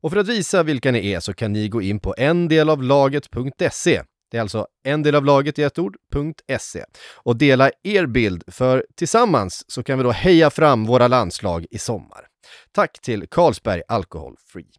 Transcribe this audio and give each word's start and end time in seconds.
Och 0.00 0.12
för 0.12 0.16
att 0.18 0.28
visa 0.28 0.62
vilka 0.62 0.90
ni 0.90 1.12
är 1.12 1.20
så 1.20 1.34
kan 1.34 1.52
ni 1.52 1.68
gå 1.68 1.82
in 1.82 2.00
på 2.00 2.14
endelavlaget.se. 2.18 4.02
Det 4.30 4.36
är 4.36 4.40
alltså 4.40 4.66
endelavlaget 4.84 5.58
i 5.58 5.62
ett 5.62 5.78
ord.se 5.78 6.84
och 7.14 7.36
dela 7.36 7.70
er 7.82 8.06
bild, 8.06 8.42
för 8.46 8.86
tillsammans 8.96 9.64
så 9.68 9.82
kan 9.82 9.98
vi 9.98 10.04
då 10.04 10.10
heja 10.10 10.50
fram 10.50 10.84
våra 10.84 11.08
landslag 11.08 11.66
i 11.70 11.78
sommar. 11.78 12.26
Tack 12.72 13.00
till 13.00 13.26
Carlsberg 13.30 13.82
Alcohol 13.88 14.36
Free. 14.46 14.70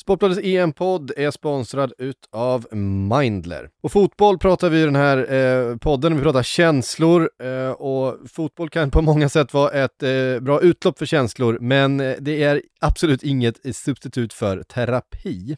Sportbladets 0.00 0.40
EM-podd 0.44 1.12
är 1.16 1.30
sponsrad 1.30 1.92
utav 1.98 2.66
Mindler. 2.74 3.68
Och 3.82 3.92
fotboll 3.92 4.38
pratar 4.38 4.70
vi 4.70 4.82
i 4.82 4.84
den 4.84 4.96
här 4.96 5.32
eh, 5.32 5.76
podden, 5.76 6.16
vi 6.16 6.22
pratar 6.22 6.42
känslor 6.42 7.30
eh, 7.42 7.70
och 7.70 8.18
fotboll 8.30 8.70
kan 8.70 8.90
på 8.90 9.02
många 9.02 9.28
sätt 9.28 9.54
vara 9.54 9.70
ett 9.70 10.02
eh, 10.02 10.40
bra 10.40 10.60
utlopp 10.60 10.98
för 10.98 11.06
känslor, 11.06 11.58
men 11.60 12.00
eh, 12.00 12.14
det 12.20 12.42
är 12.42 12.62
absolut 12.80 13.22
inget 13.22 13.76
substitut 13.76 14.32
för 14.32 14.62
terapi. 14.62 15.56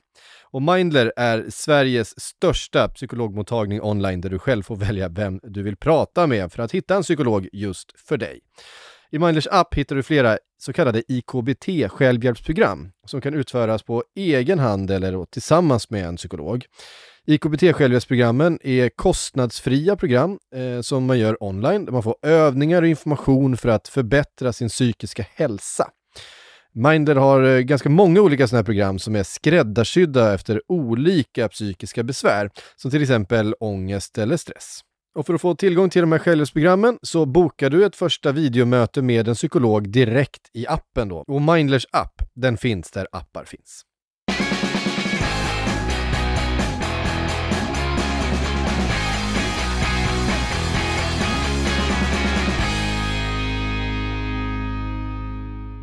Och 0.50 0.62
Mindler 0.62 1.12
är 1.16 1.46
Sveriges 1.48 2.20
största 2.20 2.88
psykologmottagning 2.88 3.82
online 3.82 4.20
där 4.20 4.30
du 4.30 4.38
själv 4.38 4.62
får 4.62 4.76
välja 4.76 5.08
vem 5.08 5.40
du 5.42 5.62
vill 5.62 5.76
prata 5.76 6.26
med 6.26 6.52
för 6.52 6.62
att 6.62 6.72
hitta 6.72 6.96
en 6.96 7.02
psykolog 7.02 7.48
just 7.52 8.00
för 8.00 8.16
dig. 8.16 8.40
I 9.10 9.18
Mindlers 9.18 9.46
app 9.50 9.74
hittar 9.74 9.96
du 9.96 10.02
flera 10.02 10.38
så 10.58 10.72
kallade 10.72 11.02
IKBT 11.08 11.90
självhjälpsprogram 11.92 12.92
som 13.06 13.20
kan 13.20 13.34
utföras 13.34 13.82
på 13.82 14.04
egen 14.16 14.58
hand 14.58 14.90
eller 14.90 15.24
tillsammans 15.24 15.90
med 15.90 16.04
en 16.04 16.16
psykolog. 16.16 16.64
IKBT 17.26 17.60
självhjälpsprogrammen 17.60 18.58
är 18.62 18.88
kostnadsfria 18.88 19.96
program 19.96 20.38
eh, 20.54 20.80
som 20.80 21.06
man 21.06 21.18
gör 21.18 21.42
online 21.44 21.84
där 21.84 21.92
man 21.92 22.02
får 22.02 22.16
övningar 22.22 22.82
och 22.82 22.88
information 22.88 23.56
för 23.56 23.68
att 23.68 23.88
förbättra 23.88 24.52
sin 24.52 24.68
psykiska 24.68 25.26
hälsa. 25.34 25.90
Mindler 26.74 27.16
har 27.16 27.42
eh, 27.42 27.60
ganska 27.60 27.88
många 27.88 28.20
olika 28.20 28.48
sådana 28.48 28.58
här 28.58 28.64
program 28.64 28.98
som 28.98 29.16
är 29.16 29.22
skräddarsydda 29.22 30.34
efter 30.34 30.62
olika 30.68 31.48
psykiska 31.48 32.02
besvär, 32.02 32.50
som 32.76 32.90
till 32.90 33.02
exempel 33.02 33.54
ångest 33.60 34.18
eller 34.18 34.36
stress. 34.36 34.80
Och 35.18 35.26
för 35.26 35.34
att 35.34 35.40
få 35.40 35.54
tillgång 35.54 35.90
till 35.90 36.00
de 36.00 36.12
här 36.12 36.18
självhjälpsprogrammen 36.18 36.98
så 37.02 37.26
bokar 37.26 37.70
du 37.70 37.84
ett 37.84 37.96
första 37.96 38.32
videomöte 38.32 39.02
med 39.02 39.28
en 39.28 39.34
psykolog 39.34 39.90
direkt 39.90 40.50
i 40.54 40.66
appen 40.66 41.08
då. 41.08 41.24
Och 41.26 41.42
Mindlers 41.42 41.86
app, 41.92 42.22
den 42.34 42.56
finns 42.56 42.90
där 42.90 43.06
appar 43.12 43.44
finns. 43.44 43.82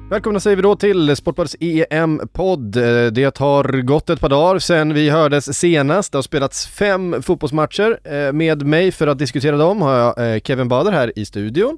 Välkomna 0.09 0.39
säger 0.39 0.55
vi 0.55 0.61
då 0.61 0.75
till 0.75 1.15
Sportbladets 1.15 1.55
EM-podd. 1.59 2.75
Eh, 2.75 3.05
det 3.05 3.37
har 3.37 3.81
gått 3.81 4.09
ett 4.09 4.19
par 4.19 4.29
dagar 4.29 4.59
sedan 4.59 4.93
vi 4.93 5.09
hördes 5.09 5.59
senast. 5.59 6.11
Det 6.11 6.17
har 6.17 6.23
spelats 6.23 6.67
fem 6.67 7.21
fotbollsmatcher. 7.21 7.99
Eh, 8.03 8.33
med 8.33 8.65
mig 8.65 8.91
för 8.91 9.07
att 9.07 9.19
diskutera 9.19 9.57
dem 9.57 9.81
har 9.81 9.95
jag 9.95 10.33
eh, 10.33 10.39
Kevin 10.39 10.67
Bader 10.67 10.91
här 10.91 11.19
i 11.19 11.25
studion. 11.25 11.77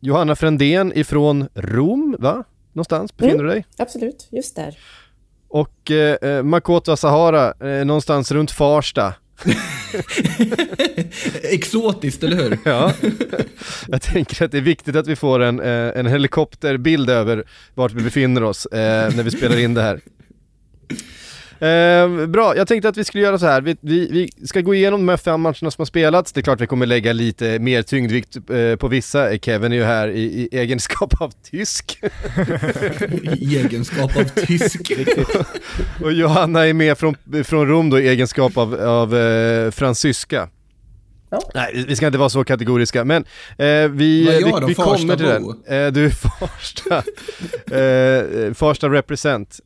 Johanna 0.00 0.36
Frändén 0.36 0.92
ifrån 0.98 1.48
Rom, 1.54 2.16
va? 2.18 2.44
Någonstans 2.72 3.16
befinner 3.16 3.34
mm, 3.34 3.46
du 3.46 3.52
dig? 3.52 3.66
Absolut, 3.78 4.28
just 4.30 4.56
där. 4.56 4.78
Och 5.48 5.90
Makota 6.42 6.96
Sahara, 6.96 7.54
någonstans 7.84 8.32
runt 8.32 8.50
Farsta. 8.50 9.14
Exotiskt, 11.42 12.22
eller 12.22 12.36
hur? 12.36 12.58
ja. 12.64 12.92
Jag 13.88 14.02
tänker 14.02 14.44
att 14.44 14.52
det 14.52 14.58
är 14.58 14.62
viktigt 14.62 14.96
att 14.96 15.06
vi 15.06 15.16
får 15.16 15.40
en, 15.40 15.60
eh, 15.60 15.98
en 15.98 16.06
helikopterbild 16.06 17.10
över 17.10 17.44
vart 17.74 17.92
vi 17.92 18.02
befinner 18.02 18.42
oss 18.42 18.66
eh, 18.66 19.14
när 19.14 19.22
vi 19.22 19.30
spelar 19.30 19.58
in 19.58 19.74
det 19.74 19.82
här. 19.82 20.00
Eh, 21.62 22.26
bra, 22.26 22.56
jag 22.56 22.68
tänkte 22.68 22.88
att 22.88 22.96
vi 22.96 23.04
skulle 23.04 23.24
göra 23.24 23.38
så 23.38 23.46
här. 23.46 23.60
Vi, 23.60 23.76
vi, 23.80 24.08
vi, 24.10 24.46
ska 24.46 24.60
gå 24.60 24.74
igenom 24.74 25.00
de 25.00 25.08
här 25.08 25.16
fem 25.16 25.40
matcherna 25.40 25.70
som 25.70 25.74
har 25.78 25.84
spelats. 25.84 26.32
Det 26.32 26.40
är 26.40 26.42
klart 26.42 26.60
vi 26.60 26.66
kommer 26.66 26.86
lägga 26.86 27.12
lite 27.12 27.58
mer 27.58 27.82
tyngdvikt 27.82 28.36
eh, 28.36 28.76
på 28.76 28.88
vissa. 28.88 29.38
Kevin 29.38 29.72
är 29.72 29.76
ju 29.76 29.84
här 29.84 30.08
i, 30.08 30.22
i 30.22 30.58
egenskap 30.58 31.20
av 31.20 31.32
tysk. 31.50 31.98
I 33.38 33.56
egenskap 33.56 34.16
av 34.16 34.24
tysk. 34.24 34.92
och 36.04 36.12
Johanna 36.12 36.66
är 36.66 36.74
med 36.74 36.98
från, 36.98 37.16
från 37.44 37.68
Rom 37.68 37.90
då 37.90 38.00
i 38.00 38.08
egenskap 38.08 38.56
av, 38.56 38.74
av 38.74 39.16
eh, 39.16 39.70
fransyska. 39.70 40.48
Ja. 41.30 41.40
Nej, 41.54 41.84
vi 41.88 41.96
ska 41.96 42.06
inte 42.06 42.18
vara 42.18 42.28
så 42.28 42.44
kategoriska, 42.44 43.04
men 43.04 43.24
eh, 43.58 43.66
vi, 43.66 43.88
vi, 43.90 44.52
vi 44.66 44.74
kommer 44.74 45.16
till 45.16 45.26
den. 45.26 45.44
Eh, 45.44 45.92
du 45.92 46.04
är 46.04 46.10
Farsta, 46.40 46.96
eh, 47.76 48.54
Farsta 48.54 48.88
represent. 48.88 49.60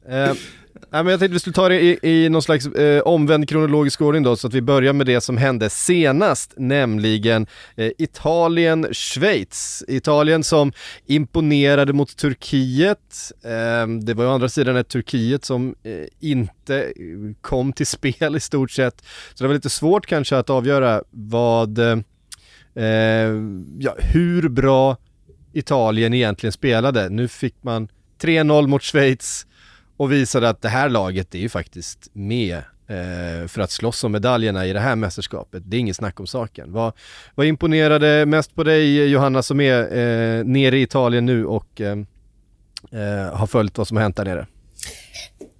Nej, 0.91 1.05
men 1.05 1.11
jag 1.11 1.21
tänkte 1.21 1.33
vi 1.33 1.41
skulle 1.41 1.55
ta 1.55 1.69
det 1.69 1.81
i, 1.81 1.99
i 2.03 2.29
någon 2.29 2.43
slags 2.43 2.67
eh, 2.67 3.01
omvänd 3.03 3.49
kronologisk 3.49 4.01
ordning 4.01 4.23
då, 4.23 4.37
så 4.37 4.47
att 4.47 4.55
vi 4.55 4.63
börjar 4.63 4.93
med 4.93 5.07
det 5.07 5.21
som 5.21 5.37
hände 5.37 5.71
senast, 5.71 6.55
nämligen 6.57 7.47
eh, 7.77 7.91
Italien-Schweiz. 7.99 9.85
Italien 9.89 10.45
som 10.45 10.73
imponerade 11.07 11.93
mot 11.93 12.17
Turkiet. 12.17 13.33
Eh, 13.45 13.87
det 14.03 14.15
var 14.15 14.27
å 14.27 14.31
andra 14.31 14.49
sidan 14.49 14.77
ett 14.77 14.89
Turkiet 14.89 15.45
som 15.45 15.75
eh, 15.83 15.93
inte 16.21 16.83
eh, 16.83 16.93
kom 17.41 17.73
till 17.73 17.87
spel 17.87 18.37
i 18.37 18.41
stort 18.41 18.71
sett. 18.71 19.05
Så 19.35 19.45
det 19.45 19.49
var 19.49 19.55
lite 19.55 19.71
svårt 19.71 20.07
kanske 20.07 20.39
att 20.39 20.51
avgöra 20.51 21.03
vad, 21.11 21.79
eh, 21.79 21.97
ja, 23.79 23.97
hur 23.99 24.49
bra 24.49 24.97
Italien 25.53 26.15
egentligen 26.15 26.53
spelade. 26.53 27.09
Nu 27.09 27.29
fick 27.29 27.55
man 27.63 27.89
3-0 28.23 28.67
mot 28.67 28.83
Schweiz, 28.83 29.47
och 29.97 30.13
visade 30.13 30.49
att 30.49 30.63
det 30.63 30.69
här 30.69 30.89
laget 30.89 31.35
är 31.35 31.39
ju 31.39 31.49
faktiskt 31.49 32.11
med 32.13 32.57
eh, 32.87 33.47
för 33.49 33.61
att 33.61 33.71
slåss 33.71 34.05
om 34.05 34.13
medaljerna 34.13 34.67
i 34.67 34.73
det 34.73 34.81
här 34.81 34.97
mästerskapet. 34.97 35.63
Det 35.67 35.77
är 35.77 35.81
inget 35.81 35.97
snack 35.97 36.21
om 36.21 36.27
saken. 36.27 36.73
Vad, 36.73 36.93
vad 37.35 37.47
imponerade 37.47 38.27
mest 38.27 38.55
på 38.55 38.65
dig 38.65 39.07
Johanna 39.07 39.43
som 39.43 39.61
är 39.61 39.83
eh, 39.83 40.45
nere 40.45 40.79
i 40.79 40.83
Italien 40.83 41.27
nu 41.27 41.47
och 41.47 41.81
eh, 41.81 41.99
eh 42.93 43.35
har 43.35 43.47
följt 43.47 43.79
vad 43.79 43.89
som 43.89 43.97
har 43.97 44.03
hänt 44.03 44.17
där 44.17 44.25
nere? 44.25 44.47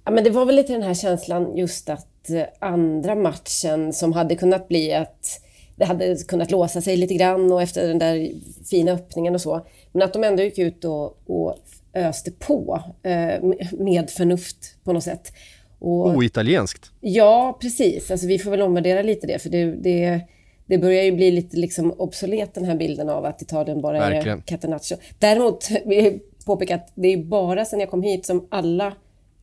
Ja, 0.05 0.11
men 0.11 0.23
det 0.23 0.29
var 0.29 0.45
väl 0.45 0.55
lite 0.55 0.73
den 0.73 0.83
här 0.83 0.93
känslan 0.93 1.57
just 1.57 1.89
att 1.89 2.29
eh, 2.29 2.43
andra 2.69 3.15
matchen 3.15 3.93
som 3.93 4.13
hade 4.13 4.35
kunnat 4.35 4.67
bli 4.67 4.93
att 4.93 5.41
det 5.75 5.85
hade 5.85 6.15
kunnat 6.27 6.51
låsa 6.51 6.81
sig 6.81 6.97
lite 6.97 7.13
grann 7.13 7.51
och 7.51 7.61
efter 7.61 7.87
den 7.87 7.99
där 7.99 8.31
fina 8.69 8.91
öppningen 8.91 9.35
och 9.35 9.41
så. 9.41 9.65
Men 9.91 10.01
att 10.01 10.13
de 10.13 10.23
ändå 10.23 10.43
gick 10.43 10.57
ut 10.57 10.85
och, 10.85 11.17
och 11.25 11.57
öste 12.05 12.31
på 12.31 12.81
eh, 13.03 13.43
med 13.71 14.09
förnuft 14.09 14.83
på 14.83 14.93
något 14.93 15.03
sätt. 15.03 15.33
Och, 15.79 16.07
Oitalienskt? 16.15 16.91
Ja, 17.01 17.57
precis. 17.61 18.11
Alltså, 18.11 18.27
vi 18.27 18.39
får 18.39 18.51
väl 18.51 18.61
omvärdera 18.61 19.01
lite 19.01 19.27
det, 19.27 19.39
för 19.39 19.49
det, 19.49 19.65
det, 19.65 20.21
det 20.65 20.77
börjar 20.77 21.03
ju 21.03 21.11
bli 21.11 21.31
lite 21.31 21.57
liksom 21.57 21.91
obsolet 21.91 22.53
den 22.53 22.65
här 22.65 22.75
bilden 22.75 23.09
av 23.09 23.25
att 23.25 23.41
Italien 23.41 23.81
bara 23.81 23.99
Verkligen. 23.99 24.37
är 24.37 24.41
catenaccio. 24.41 24.97
Däremot 25.19 25.69
vill 25.85 26.03
jag 26.05 26.19
påpeka 26.45 26.75
att 26.75 26.91
det 26.95 27.07
är 27.07 27.17
bara 27.17 27.65
sen 27.65 27.79
jag 27.79 27.89
kom 27.89 28.03
hit 28.03 28.25
som 28.25 28.47
alla 28.51 28.93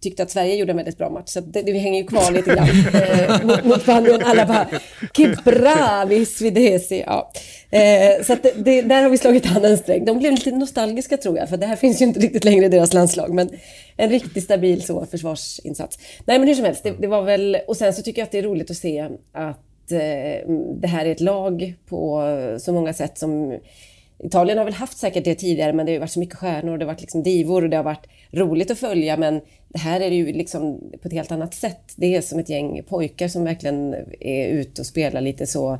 tyckte 0.04 0.22
att 0.22 0.30
Sverige 0.30 0.54
gjorde 0.54 0.72
en 0.72 0.76
väldigt 0.76 0.98
bra 0.98 1.10
match. 1.10 1.28
Så 1.28 1.40
det, 1.40 1.62
det 1.62 1.78
hänger 1.78 2.00
ju 2.00 2.06
kvar 2.06 2.30
lite 2.30 2.54
grann 2.54 2.68
eh, 2.94 3.46
mot, 3.46 3.64
mot 3.64 3.82
Spanien. 3.82 4.22
Alla 4.24 4.46
bara 4.46 4.66
“Qué 5.12 5.34
bravi 5.44 6.26
svedesi”. 6.26 7.04
Ja. 7.06 7.32
Eh, 7.70 8.24
så 8.24 8.36
det, 8.42 8.52
det, 8.64 8.82
där 8.82 9.02
har 9.02 9.10
vi 9.10 9.18
slagit 9.18 9.56
an 9.56 9.64
en 9.64 9.78
sträng. 9.78 10.04
De 10.04 10.18
blev 10.18 10.32
lite 10.32 10.50
nostalgiska 10.50 11.16
tror 11.16 11.38
jag, 11.38 11.48
för 11.48 11.56
det 11.56 11.66
här 11.66 11.76
finns 11.76 12.00
ju 12.00 12.04
inte 12.04 12.20
riktigt 12.20 12.44
längre 12.44 12.66
i 12.66 12.68
deras 12.68 12.92
landslag. 12.92 13.34
Men 13.34 13.50
en 13.96 14.10
riktigt 14.10 14.44
stabil 14.44 14.82
så, 14.82 15.06
försvarsinsats. 15.06 15.98
Nej 16.24 16.38
men 16.38 16.48
hur 16.48 16.54
som 16.54 16.64
helst, 16.64 16.82
det, 16.82 16.94
det 17.00 17.06
var 17.06 17.22
väl... 17.22 17.58
Och 17.66 17.76
sen 17.76 17.94
så 17.94 18.02
tycker 18.02 18.20
jag 18.20 18.26
att 18.26 18.32
det 18.32 18.38
är 18.38 18.42
roligt 18.42 18.70
att 18.70 18.76
se 18.76 19.08
att 19.32 19.92
eh, 19.92 20.48
det 20.80 20.88
här 20.88 21.06
är 21.06 21.12
ett 21.12 21.20
lag 21.20 21.74
på 21.88 22.22
så 22.60 22.72
många 22.72 22.92
sätt 22.92 23.18
som 23.18 23.58
Italien 24.24 24.58
har 24.58 24.64
väl 24.64 24.74
haft 24.74 24.98
säkert 24.98 25.24
det 25.24 25.34
tidigare, 25.34 25.72
men 25.72 25.86
det 25.86 25.92
har 25.92 26.00
varit 26.00 26.10
så 26.10 26.20
mycket 26.20 26.38
stjärnor 26.38 26.72
och 26.72 26.78
det 26.78 26.84
har 26.84 26.92
varit 26.92 27.00
liksom 27.00 27.22
divor 27.22 27.62
och 27.62 27.70
det 27.70 27.76
har 27.76 27.84
varit 27.84 28.06
roligt 28.30 28.70
att 28.70 28.78
följa. 28.78 29.16
Men 29.16 29.40
det 29.68 29.78
här 29.78 30.00
är 30.00 30.10
ju 30.10 30.32
liksom 30.32 30.80
på 31.02 31.08
ett 31.08 31.14
helt 31.14 31.32
annat 31.32 31.54
sätt. 31.54 31.92
Det 31.96 32.16
är 32.16 32.20
som 32.20 32.38
ett 32.38 32.48
gäng 32.48 32.82
pojkar 32.88 33.28
som 33.28 33.44
verkligen 33.44 33.94
är 34.20 34.48
ute 34.48 34.82
och 34.82 34.86
spelar 34.86 35.20
lite 35.20 35.46
så 35.46 35.78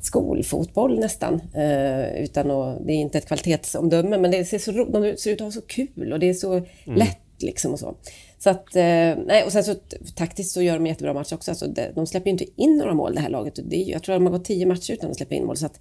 skolfotboll 0.00 0.98
nästan. 0.98 1.40
Eh, 1.54 2.22
utan 2.22 2.50
att, 2.50 2.86
det 2.86 2.92
är 2.92 2.96
inte 2.96 3.18
ett 3.18 3.26
kvalitetsomdöme, 3.26 4.18
men 4.18 4.30
det 4.30 4.44
ser 4.44 4.58
så, 4.58 4.72
de 4.72 5.16
ser 5.16 5.30
ut 5.30 5.40
att 5.40 5.44
ha 5.44 5.52
så 5.52 5.60
kul 5.60 6.12
och 6.12 6.18
det 6.18 6.28
är 6.28 6.34
så 6.34 6.52
mm. 6.52 6.68
lätt 6.84 7.42
liksom 7.42 7.72
och 7.72 7.78
så. 7.78 7.94
Så 8.38 8.50
att, 8.50 8.76
eh, 8.76 8.82
nej, 9.26 9.44
och 9.46 9.52
sen 9.52 9.64
så 9.64 9.74
taktiskt 10.14 10.50
så 10.50 10.62
gör 10.62 10.74
de 10.74 10.82
en 10.82 10.86
jättebra 10.86 11.14
match 11.14 11.32
också. 11.32 11.50
Alltså, 11.50 11.66
de 11.94 12.06
släpper 12.06 12.26
ju 12.26 12.32
inte 12.32 12.62
in 12.62 12.76
några 12.78 12.94
mål 12.94 13.14
det 13.14 13.20
här 13.20 13.30
laget. 13.30 13.58
Det 13.64 13.76
är, 13.76 13.90
jag 13.90 14.02
tror 14.02 14.14
att 14.14 14.20
de 14.20 14.26
har 14.26 14.32
gått 14.32 14.44
tio 14.44 14.66
matcher 14.66 14.92
utan 14.92 15.10
att 15.10 15.16
släppa 15.16 15.34
in 15.34 15.44
mål. 15.44 15.56
Så 15.56 15.66
att, 15.66 15.80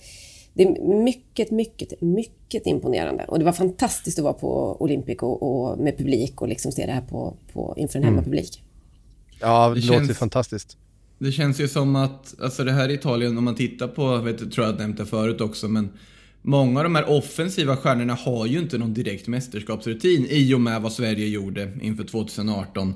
det 0.58 0.64
är 0.64 1.04
mycket, 1.04 1.52
mycket, 1.52 2.02
mycket 2.02 2.68
imponerande. 2.68 3.24
Och 3.24 3.40
det 3.40 3.46
var 3.46 3.52
fantastiskt 3.52 4.20
att 4.20 4.24
vara 4.24 4.34
på 4.34 4.78
Olympic 4.82 5.18
och, 5.20 5.44
och 5.44 5.80
med 5.80 5.98
publik 5.98 6.42
och 6.42 6.48
liksom 6.48 6.72
se 6.72 6.86
det 6.86 6.92
här 6.92 7.02
på, 7.02 7.38
på, 7.54 7.74
inför 7.78 8.00
en 8.00 8.04
mm. 8.04 8.14
hemmapublik. 8.14 8.64
Ja, 9.40 9.70
det, 9.70 9.76
det 9.76 9.88
låter 9.88 10.06
känns, 10.06 10.18
fantastiskt. 10.18 10.78
Det 11.20 11.32
känns 11.32 11.60
ju 11.60 11.68
som 11.68 11.96
att, 11.96 12.42
alltså 12.42 12.64
det 12.64 12.72
här 12.72 12.90
i 12.90 12.94
Italien, 12.94 13.38
om 13.38 13.44
man 13.44 13.56
tittar 13.56 13.88
på, 13.88 14.18
vet, 14.18 14.42
jag 14.42 14.52
tror 14.52 14.68
jag 14.68 14.78
nämnt 14.78 14.98
det 14.98 15.06
förut 15.06 15.42
också, 15.42 15.68
men 15.68 15.90
Många 16.42 16.80
av 16.80 16.84
de 16.84 16.96
här 16.96 17.10
offensiva 17.10 17.78
stjärnorna 17.78 18.14
har 18.14 18.46
ju 18.46 18.60
inte 18.60 18.78
någon 18.78 18.94
direkt 18.94 19.28
mästerskapsrutin 19.28 20.28
i 20.30 20.54
och 20.54 20.62
med 20.62 20.82
vad 20.82 20.94
Sverige 20.94 21.28
gjorde 21.28 21.72
inför 21.82 22.04
2018. 22.04 22.94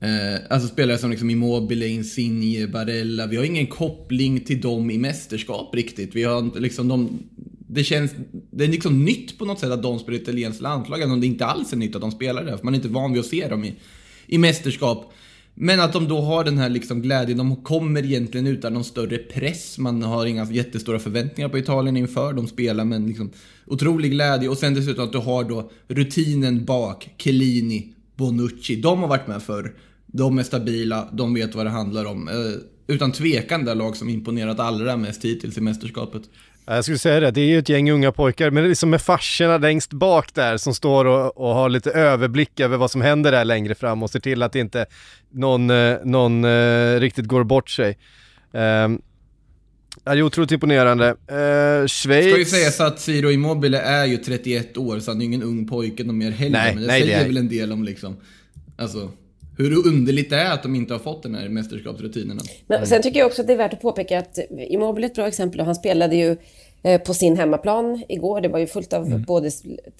Eh, 0.00 0.40
alltså 0.50 0.68
spelare 0.68 0.98
som 0.98 1.10
liksom 1.10 1.30
Immobile, 1.30 1.86
Insigne, 1.86 2.66
Barella. 2.66 3.26
Vi 3.26 3.36
har 3.36 3.44
ingen 3.44 3.66
koppling 3.66 4.40
till 4.40 4.60
dem 4.60 4.90
i 4.90 4.98
mästerskap 4.98 5.74
riktigt. 5.74 6.16
Vi 6.16 6.22
har 6.22 6.60
liksom 6.60 6.88
de, 6.88 7.22
det 7.68 7.84
känns, 7.84 8.12
det 8.50 8.64
är 8.64 8.68
liksom 8.68 9.04
nytt 9.04 9.38
på 9.38 9.44
något 9.44 9.58
sätt 9.58 9.70
att 9.70 9.82
de 9.82 9.98
spelar 9.98 10.18
i 10.18 10.22
italienskt 10.22 10.62
landslag, 10.62 11.00
även 11.00 11.12
om 11.12 11.20
det 11.20 11.26
inte 11.26 11.46
alls 11.46 11.72
är 11.72 11.76
nytt 11.76 11.94
att 11.94 12.00
de 12.00 12.10
spelar 12.10 12.44
det, 12.44 12.58
för 12.58 12.64
man 12.64 12.74
är 12.74 12.78
inte 12.78 12.88
van 12.88 13.12
vid 13.12 13.20
att 13.20 13.26
se 13.26 13.48
dem 13.48 13.64
i, 13.64 13.74
i 14.26 14.38
mästerskap. 14.38 15.12
Men 15.54 15.80
att 15.80 15.92
de 15.92 16.08
då 16.08 16.20
har 16.20 16.44
den 16.44 16.58
här 16.58 16.68
liksom 16.68 17.02
glädjen, 17.02 17.38
de 17.38 17.56
kommer 17.56 18.04
egentligen 18.04 18.46
utan 18.46 18.74
någon 18.74 18.84
större 18.84 19.18
press. 19.18 19.78
Man 19.78 20.02
har 20.02 20.26
inga 20.26 20.52
jättestora 20.52 20.98
förväntningar 20.98 21.48
på 21.48 21.58
Italien 21.58 21.96
inför. 21.96 22.32
De 22.32 22.48
spelar 22.48 22.84
med 22.84 22.96
en 22.96 23.06
liksom 23.06 23.30
otrolig 23.66 24.10
glädje. 24.10 24.48
Och 24.48 24.58
sen 24.58 24.74
dessutom 24.74 25.04
att 25.04 25.12
du 25.12 25.18
har 25.18 25.44
då 25.44 25.70
rutinen 25.88 26.64
bak, 26.64 27.10
Chiellini, 27.18 27.94
Bonucci. 28.16 28.76
De 28.76 28.98
har 28.98 29.08
varit 29.08 29.26
med 29.26 29.42
förr. 29.42 29.74
De 30.12 30.38
är 30.38 30.42
stabila, 30.42 31.08
de 31.12 31.34
vet 31.34 31.54
vad 31.54 31.66
det 31.66 31.70
handlar 31.70 32.04
om. 32.04 32.28
Eh, 32.28 32.94
utan 32.94 33.12
tvekan 33.12 33.64
det 33.64 33.74
lag 33.74 33.96
som 33.96 34.08
imponerat 34.08 34.60
allra 34.60 34.96
mest 34.96 35.24
hittills 35.24 35.58
i 35.58 35.60
mästerskapet. 35.60 36.22
Jag 36.66 36.84
skulle 36.84 36.98
säga 36.98 37.20
det, 37.20 37.30
det 37.30 37.40
är 37.40 37.46
ju 37.46 37.58
ett 37.58 37.68
gäng 37.68 37.90
unga 37.90 38.12
pojkar, 38.12 38.50
men 38.50 38.62
det 38.62 38.66
är 38.66 38.68
liksom 38.68 38.90
med 38.90 39.02
farsorna 39.02 39.58
längst 39.58 39.92
bak 39.92 40.34
där 40.34 40.56
som 40.56 40.74
står 40.74 41.04
och, 41.04 41.36
och, 41.36 41.54
har 41.54 41.68
lite 41.68 41.90
överblick 41.90 42.60
över 42.60 42.76
vad 42.76 42.90
som 42.90 43.00
händer 43.00 43.32
där 43.32 43.44
längre 43.44 43.74
fram 43.74 44.02
och 44.02 44.10
ser 44.10 44.20
till 44.20 44.42
att 44.42 44.54
inte 44.54 44.86
någon, 45.30 45.70
eh, 45.70 45.96
någon 46.04 46.44
uh, 46.44 47.00
riktigt 47.00 47.26
går 47.26 47.44
bort 47.44 47.70
sig. 47.70 47.98
Um, 48.52 49.02
det 50.04 50.10
är 50.10 50.22
otroligt 50.22 50.52
imponerande. 50.52 51.08
Uh, 51.08 51.86
Schweiz... 51.86 52.30
Ska 52.30 52.38
ju 52.38 52.44
sägas 52.44 52.80
att 52.80 53.00
Ciro 53.00 53.30
Immobile 53.30 53.80
är 53.80 54.04
ju 54.04 54.16
31 54.16 54.76
år, 54.76 55.00
så 55.00 55.10
han 55.10 55.20
är 55.20 55.24
ingen 55.24 55.42
ung 55.42 55.68
pojke 55.68 56.02
de 56.02 56.18
mer 56.18 56.30
heller. 56.30 56.58
Nej, 56.58 56.74
men 56.74 56.82
det 56.82 56.86
nej, 56.86 57.00
säger 57.00 57.16
det 57.16 57.22
är... 57.22 57.26
väl 57.26 57.36
en 57.36 57.48
del 57.48 57.72
om 57.72 57.84
liksom, 57.84 58.16
alltså 58.76 59.10
hur 59.60 59.88
underligt 59.88 60.30
det 60.30 60.36
är 60.36 60.52
att 60.52 60.62
de 60.62 60.74
inte 60.74 60.94
har 60.94 60.98
fått 60.98 61.22
den 61.22 61.34
här 61.34 61.48
mästerskapsrutinen. 61.48 62.38
Men 62.66 62.86
sen 62.86 63.02
tycker 63.02 63.18
jag 63.18 63.26
också 63.26 63.40
att 63.40 63.46
det 63.46 63.52
är 63.52 63.56
värt 63.56 63.72
att 63.72 63.82
påpeka 63.82 64.18
att 64.18 64.38
Immobile 64.50 65.06
är 65.06 65.10
ett 65.10 65.14
bra 65.14 65.28
exempel 65.28 65.60
och 65.60 65.66
han 65.66 65.74
spelade 65.74 66.16
ju 66.16 66.36
eh, 66.82 67.00
på 67.00 67.14
sin 67.14 67.36
hemmaplan 67.36 68.02
igår. 68.08 68.40
Det 68.40 68.48
var 68.48 68.58
ju 68.58 68.66
fullt 68.66 68.92
av 68.92 69.06
mm. 69.06 69.22
både 69.22 69.50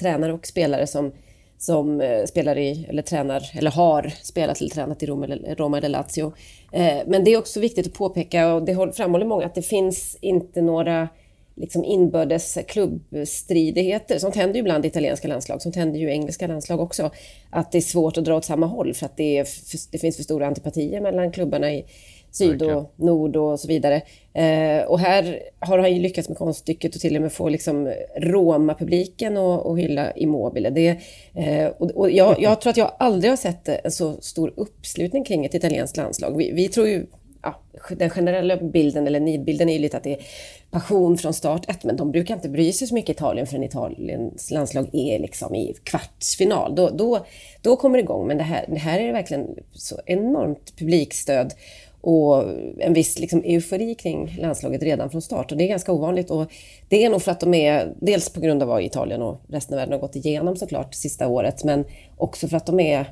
tränare 0.01 0.33
och 0.33 0.47
spelare 0.47 0.87
som, 0.87 1.13
som 1.59 2.01
eh, 2.01 2.25
spelar 2.25 2.59
i, 2.59 2.87
eller 2.89 3.03
tränar, 3.03 3.43
eller 3.55 3.71
har 3.71 4.13
spelat 4.23 4.61
eller 4.61 4.71
tränat 4.71 5.03
i 5.03 5.07
Roma 5.07 5.25
eller, 5.25 5.55
Roma 5.55 5.79
eller 5.79 5.89
Lazio. 5.89 6.33
Eh, 6.73 6.99
men 7.07 7.25
det 7.25 7.31
är 7.31 7.39
också 7.39 7.61
viktigt 7.61 7.87
att 7.87 7.95
påpeka, 7.95 8.55
och 8.55 8.63
det 8.63 8.93
framhåller 8.97 9.27
många, 9.27 9.47
att 9.47 9.55
det 9.55 9.63
finns 9.63 10.19
inte 10.21 10.63
några 10.63 11.09
liksom 11.57 11.85
inbördes 11.85 12.59
klubbstridigheter. 12.69 14.19
Sånt 14.19 14.37
händer 14.37 14.55
ju 14.55 14.61
ibland 14.61 14.85
i 14.85 14.89
italienska 14.89 15.29
landslag, 15.29 15.63
sånt 15.63 15.77
händer 15.77 16.01
ju 16.01 16.09
i 16.09 16.13
engelska 16.13 16.47
landslag 16.47 16.81
också. 16.81 17.11
Att 17.51 17.73
det 17.73 17.79
är 17.79 17.83
svårt 17.83 18.19
att 18.19 18.25
dra 18.25 18.37
åt 18.37 18.45
samma 18.45 18.67
håll 18.67 18.95
för 18.95 19.07
att 19.07 19.17
det, 19.17 19.39
är, 19.39 19.47
det 19.93 19.99
finns 19.99 20.17
för 20.17 20.23
stora 20.23 20.47
antipatier 20.47 21.01
mellan 21.01 21.33
klubbarna 21.33 21.73
i 21.73 21.85
syd 22.31 22.63
och 22.63 22.95
nord 22.97 23.37
och 23.37 23.61
så 23.61 23.69
vidare. 23.69 24.03
Eh, 24.33 24.85
och 24.85 24.99
här 24.99 25.43
har 25.59 25.79
han 25.79 25.95
ju 25.95 26.03
lyckats 26.03 26.29
med 26.29 26.39
konststycket 26.39 26.95
och 26.95 27.01
till 27.01 27.17
och 27.17 27.23
med 27.23 27.33
få 27.33 27.49
liksom 27.49 27.93
Roma-publiken 28.17 29.37
att 29.37 29.79
hylla 29.79 30.13
Immobile. 30.13 30.71
Det, 30.71 30.89
eh, 31.35 31.67
och, 31.67 31.91
och 31.91 32.11
jag, 32.11 32.43
jag, 32.43 32.61
tror 32.61 32.71
att 32.71 32.77
jag 32.77 32.93
aldrig 32.99 33.33
har 33.33 33.37
sett 33.37 33.69
en 33.69 33.91
så 33.91 34.21
stor 34.21 34.53
uppslutning 34.57 35.25
kring 35.25 35.45
ett 35.45 35.55
italienskt 35.55 35.97
landslag. 35.97 36.37
Vi, 36.37 36.53
vi 36.53 36.69
tror 36.69 36.89
ju 36.89 37.07
ja, 37.43 37.61
den 37.97 38.11
generella 38.11 38.57
bilden, 38.57 39.07
eller 39.07 39.21
nidbilden, 39.21 39.69
är 39.69 39.73
ju 39.73 39.79
lite 39.79 39.97
att 39.97 40.03
det 40.03 40.13
är 40.13 40.23
passion 40.71 41.19
från 41.19 41.35
start 41.35 41.71
ett, 41.71 41.85
men 41.85 41.97
de 41.97 42.11
brukar 42.11 42.35
inte 42.35 42.49
bry 42.49 42.73
sig 42.73 42.89
så 42.89 42.95
mycket 42.95 43.11
i 43.11 43.13
Italien 43.13 43.47
förrän 43.47 43.65
Italiens 43.65 44.51
landslag 44.51 44.91
är 44.93 45.19
liksom 45.19 45.55
i 45.55 45.75
kvartsfinal. 45.85 46.75
Då, 46.75 46.91
då, 46.91 47.27
då 47.63 47.77
kommer 47.77 47.99
det 47.99 48.03
igång, 48.03 48.27
men 48.27 48.37
det 48.37 48.45
här, 48.45 48.65
det 48.69 48.79
här 48.79 49.01
är 49.01 49.13
verkligen 49.13 49.49
så 49.75 50.01
enormt 50.07 50.77
publikstöd 50.77 51.55
och 52.01 52.45
en 52.79 52.93
viss 52.93 53.19
liksom, 53.19 53.43
eufori 53.45 53.95
kring 53.95 54.37
landslaget 54.39 54.83
redan 54.83 55.11
från 55.11 55.23
start. 55.23 55.53
Och 55.53 55.59
det 55.59 55.65
är 55.65 55.69
ganska 55.69 55.93
ovanligt. 55.93 56.31
Och 56.31 56.53
det 56.89 57.05
är 57.05 57.11
nog 57.11 57.23
för 57.23 57.33
att 57.33 57.41
de 57.41 57.55
är, 57.55 57.95
dels 58.01 58.31
på 58.31 58.41
grund 58.41 58.63
av 58.63 58.69
vad 58.69 58.83
Italien 58.83 59.23
och 59.23 59.41
resten 59.49 59.75
av 59.75 59.79
världen 59.79 59.93
har 59.93 60.01
gått 60.01 60.17
igenom 60.17 60.57
såklart 60.57 60.95
sista 60.95 61.29
året, 61.29 61.65
men 61.65 61.85
också 62.17 62.49
för 62.49 62.57
att 62.57 62.67
de 62.67 62.81
är 62.81 63.07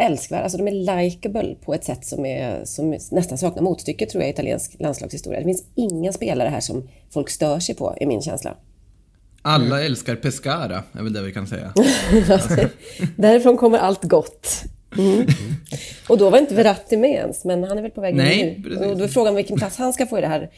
älskvärda. 0.00 0.42
Alltså 0.42 0.58
de 0.58 0.68
är 0.68 1.02
likeable 1.02 1.54
på 1.64 1.74
ett 1.74 1.84
sätt 1.84 2.06
som, 2.06 2.26
är, 2.26 2.64
som 2.64 2.90
nästan 3.10 3.38
saknar 3.38 3.62
motstycke 3.62 4.06
tror 4.06 4.22
jag 4.22 4.28
i 4.28 4.32
italiensk 4.32 4.76
landslagshistoria. 4.78 5.38
Det 5.38 5.44
finns 5.44 5.64
ingen 5.74 6.12
spelare 6.12 6.48
här 6.48 6.60
som 6.60 6.88
folk 7.10 7.30
stör 7.30 7.58
sig 7.58 7.74
på, 7.74 7.94
är 8.00 8.06
min 8.06 8.22
känsla. 8.22 8.56
Alla 9.42 9.84
älskar 9.84 10.16
Pescara, 10.16 10.82
är 10.92 11.02
väl 11.02 11.12
det 11.12 11.22
vi 11.22 11.32
kan 11.32 11.46
säga. 11.46 11.72
Därifrån 13.16 13.56
kommer 13.56 13.78
allt 13.78 14.04
gott. 14.04 14.62
Mm. 14.98 15.26
Och 16.08 16.18
då 16.18 16.30
var 16.30 16.38
inte 16.38 16.54
Verratti 16.54 16.96
med 16.96 17.10
ens, 17.10 17.44
men 17.44 17.64
han 17.64 17.78
är 17.78 17.82
väl 17.82 17.90
på 17.90 18.00
väg 18.00 18.14
Nej, 18.14 18.62
nu. 18.64 18.76
Och 18.76 18.96
då 18.96 19.04
är 19.04 19.08
frågan 19.08 19.34
vilken 19.34 19.58
plats 19.58 19.76
han 19.76 19.92
ska 19.92 20.06
få 20.06 20.18
i 20.18 20.20
det 20.20 20.26
här 20.26 20.50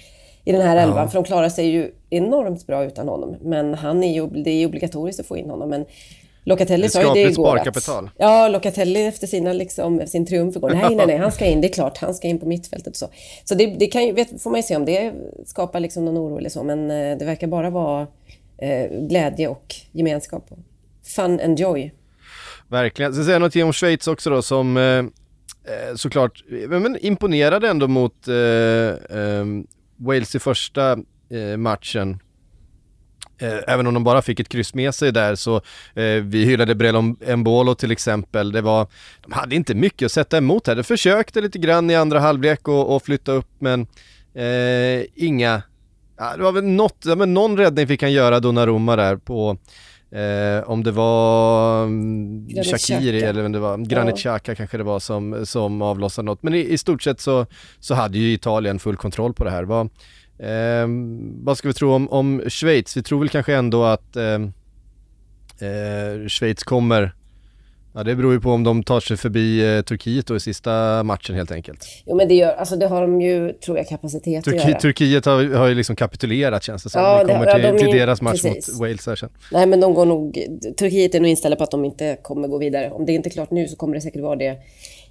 i 0.45 0.53
den 0.53 0.63
här 0.63 0.77
elvan, 0.77 0.99
ja. 0.99 1.09
för 1.09 1.15
de 1.15 1.25
klarar 1.25 1.49
sig 1.49 1.67
ju 1.67 1.91
enormt 2.11 2.67
bra 2.67 2.85
utan 2.85 3.09
honom. 3.09 3.37
Men 3.43 3.75
han 3.75 4.03
är 4.05 4.15
ju, 4.15 4.27
det 4.27 4.51
är 4.51 4.67
obligatoriskt 4.67 5.21
att 5.21 5.27
få 5.27 5.37
in 5.37 5.51
honom. 5.51 5.71
Men 5.71 5.85
Locatelli 6.45 6.89
sa 6.89 7.03
ju 7.03 7.23
det 7.25 7.31
igår. 7.31 7.59
Att, 7.59 8.11
ja, 8.17 8.49
Locatelli 8.49 9.07
efter 9.07 9.27
sina, 9.27 9.53
liksom, 9.53 10.07
sin 10.07 10.27
triumf 10.27 10.57
igår. 10.57 10.71
Nej, 10.71 10.95
nej, 10.97 11.07
nej, 11.07 11.17
han 11.17 11.33
ska 11.33 11.47
in. 11.47 11.61
Det 11.61 11.69
är 11.69 11.73
klart, 11.73 11.99
han 11.99 12.15
ska 12.15 12.29
in 12.29 12.39
på 12.39 12.47
mittfältet. 12.47 12.97
Så, 12.97 13.09
så 13.45 13.55
det, 13.55 13.67
det 13.67 13.87
kan 13.87 14.07
ju, 14.07 14.13
vet, 14.13 14.43
får 14.43 14.51
man 14.51 14.59
ju 14.59 14.63
se 14.63 14.77
om 14.77 14.85
det 14.85 15.13
skapar 15.47 15.81
liksom 15.81 16.05
någon 16.05 16.19
oro 16.19 16.39
eller 16.39 16.51
så. 16.51 16.63
Men 16.63 16.91
eh, 16.91 17.19
det 17.19 17.25
verkar 17.25 17.47
bara 17.47 17.71
vara 17.71 18.07
eh, 18.59 18.91
glädje 19.09 19.49
och 19.49 19.75
gemenskap. 19.93 20.51
Fun 21.17 21.41
and 21.41 21.61
joy. 21.61 21.93
Verkligen. 22.69 23.15
Ska 23.15 23.25
säga 23.25 23.39
något 23.39 23.57
om 23.57 23.73
Schweiz 23.73 24.09
också 24.09 24.31
då 24.31 24.43
som 24.43 24.77
eh, 24.77 24.83
eh 24.83 25.05
såklart 25.97 26.45
men 26.69 26.99
imponerade 27.01 27.69
ändå 27.69 27.89
mot 27.89 28.29
eh, 28.29 28.35
eh, 29.19 29.45
Wales 29.97 30.35
i 30.35 30.39
första 30.39 30.99
matchen 31.57 32.11
Eh, 32.11 32.32
även 33.47 33.87
om 33.87 33.95
de 33.95 34.05
bara 34.05 34.23
fick 34.23 34.41
ett 34.41 34.49
kryss 34.49 34.75
med 34.75 34.95
sig 34.95 35.13
där 35.13 35.35
så 35.35 35.57
eh, 35.95 36.23
vi 36.23 36.45
hyllade 36.45 36.75
Brelon 36.75 37.17
Mbolo 37.37 37.75
till 37.75 37.91
exempel. 37.91 38.53
Det 38.53 38.61
var, 38.61 38.87
de 39.23 39.33
hade 39.33 39.57
inte 39.57 39.75
mycket 39.75 40.07
att 40.07 40.13
sätta 40.13 40.39
emot 40.39 40.67
här. 40.67 40.77
De 40.77 40.83
försökte 40.83 41.41
lite 41.41 41.59
grann 41.59 41.91
i 41.91 41.95
andra 41.95 42.21
halvlek 42.21 42.69
och, 42.69 42.97
och 42.97 43.03
flytta 43.03 43.33
upp 43.33 43.49
men 43.59 43.87
eh, 44.35 45.05
inga, 45.15 45.63
ja, 46.19 46.37
det 46.37 46.43
var 46.43 46.53
väl 46.53 46.65
något, 46.65 46.97
ja, 47.05 47.15
men 47.15 47.35
någon 47.35 47.57
räddning 47.57 47.87
fick 47.87 48.03
han 48.03 48.13
göra 48.13 48.41
Donnarumma 48.41 48.97
där 48.97 49.17
på 49.17 49.59
Eh, 50.13 50.63
om 50.71 50.83
det 50.83 50.91
var 50.91 51.85
um, 51.85 52.49
Shakiri 52.49 53.23
eller 53.23 53.45
om 53.45 53.53
det 53.53 53.59
var 53.59 53.79
Granit 53.79 54.19
Xhaka 54.19 54.55
kanske 54.55 54.77
det 54.77 54.85
var 54.85 55.01
som, 55.01 55.47
som 55.47 55.83
avlossade 55.83 56.27
något. 56.27 56.43
Men 56.43 56.55
i, 56.55 56.59
i, 56.59 56.79
stort 56.79 57.03
sett 57.03 57.21
så, 57.21 57.47
så 57.81 57.95
hade 57.95 58.19
ju 58.19 58.33
Italien 58.33 58.79
full 58.79 58.97
kontroll 58.97 59.35
på 59.35 59.45
det 59.45 59.51
här. 59.51 59.65
Var, 59.65 59.89
Eh, 60.43 60.87
vad 61.45 61.59
ska 61.59 61.69
vi 61.69 61.75
tro 61.75 61.93
om, 61.93 62.09
om 62.09 62.43
Schweiz? 62.49 62.97
Vi 62.97 63.03
tror 63.03 63.21
väl 63.21 63.29
kanske 63.29 63.55
ändå 63.55 63.85
att 63.85 64.17
eh, 64.17 64.35
eh, 65.69 66.29
Schweiz 66.29 66.63
kommer 66.63 67.13
Ja 67.95 68.03
det 68.03 68.15
beror 68.15 68.33
ju 68.33 68.41
på 68.41 68.51
om 68.51 68.65
de 68.65 68.83
tar 68.83 69.01
sig 69.01 69.17
förbi 69.17 69.77
eh, 69.77 69.83
Turkiet 69.83 70.27
då 70.27 70.37
i 70.37 70.41
sista 70.41 71.03
matchen 71.03 71.37
helt 71.37 71.53
enkelt. 71.53 71.87
Jo 72.07 72.17
men 72.17 72.29
det 72.29 72.35
gör, 72.35 72.53
alltså 72.53 72.77
det 72.77 72.87
har 72.87 73.03
de 73.03 73.21
ju, 73.21 73.53
tror 73.53 73.77
jag, 73.77 73.89
kapacitet 73.89 74.45
Turki, 74.45 74.59
att 74.59 74.69
göra. 74.69 74.79
Turkiet 74.81 75.25
har, 75.25 75.55
har 75.55 75.67
ju 75.67 75.75
liksom 75.75 75.97
kapitulerat 75.97 76.63
känns 76.63 76.83
det 76.83 76.91
som. 76.91 77.03
Ja, 77.03 77.25
det 77.25 77.33
kommer 77.33 77.47
det, 77.47 77.55
till, 77.55 77.63
ja, 77.63 77.73
de 77.73 77.79
till 77.79 77.99
deras 77.99 78.23
match 78.23 78.43
precis. 78.43 78.69
mot 78.69 78.81
Wales 78.81 79.07
här 79.07 79.17
sen. 79.17 79.29
Nej 79.53 79.67
men 79.67 79.81
de 79.81 79.95
går 79.95 80.07
nog, 80.07 80.47
Turkiet 80.79 81.15
är 81.15 81.21
nog 81.21 81.31
inställda 81.31 81.57
på 81.57 81.65
att 81.65 81.71
de 81.71 81.85
inte 81.85 82.17
kommer 82.23 82.49
gå 82.49 82.59
vidare. 82.59 82.91
Om 82.91 83.07
det 83.07 83.13
inte 83.13 83.29
är 83.29 83.31
klart 83.31 83.51
nu 83.51 83.69
så 83.69 83.77
kommer 83.77 83.95
det 83.95 84.01
säkert 84.01 84.23
vara 84.23 84.37
det 84.37 84.59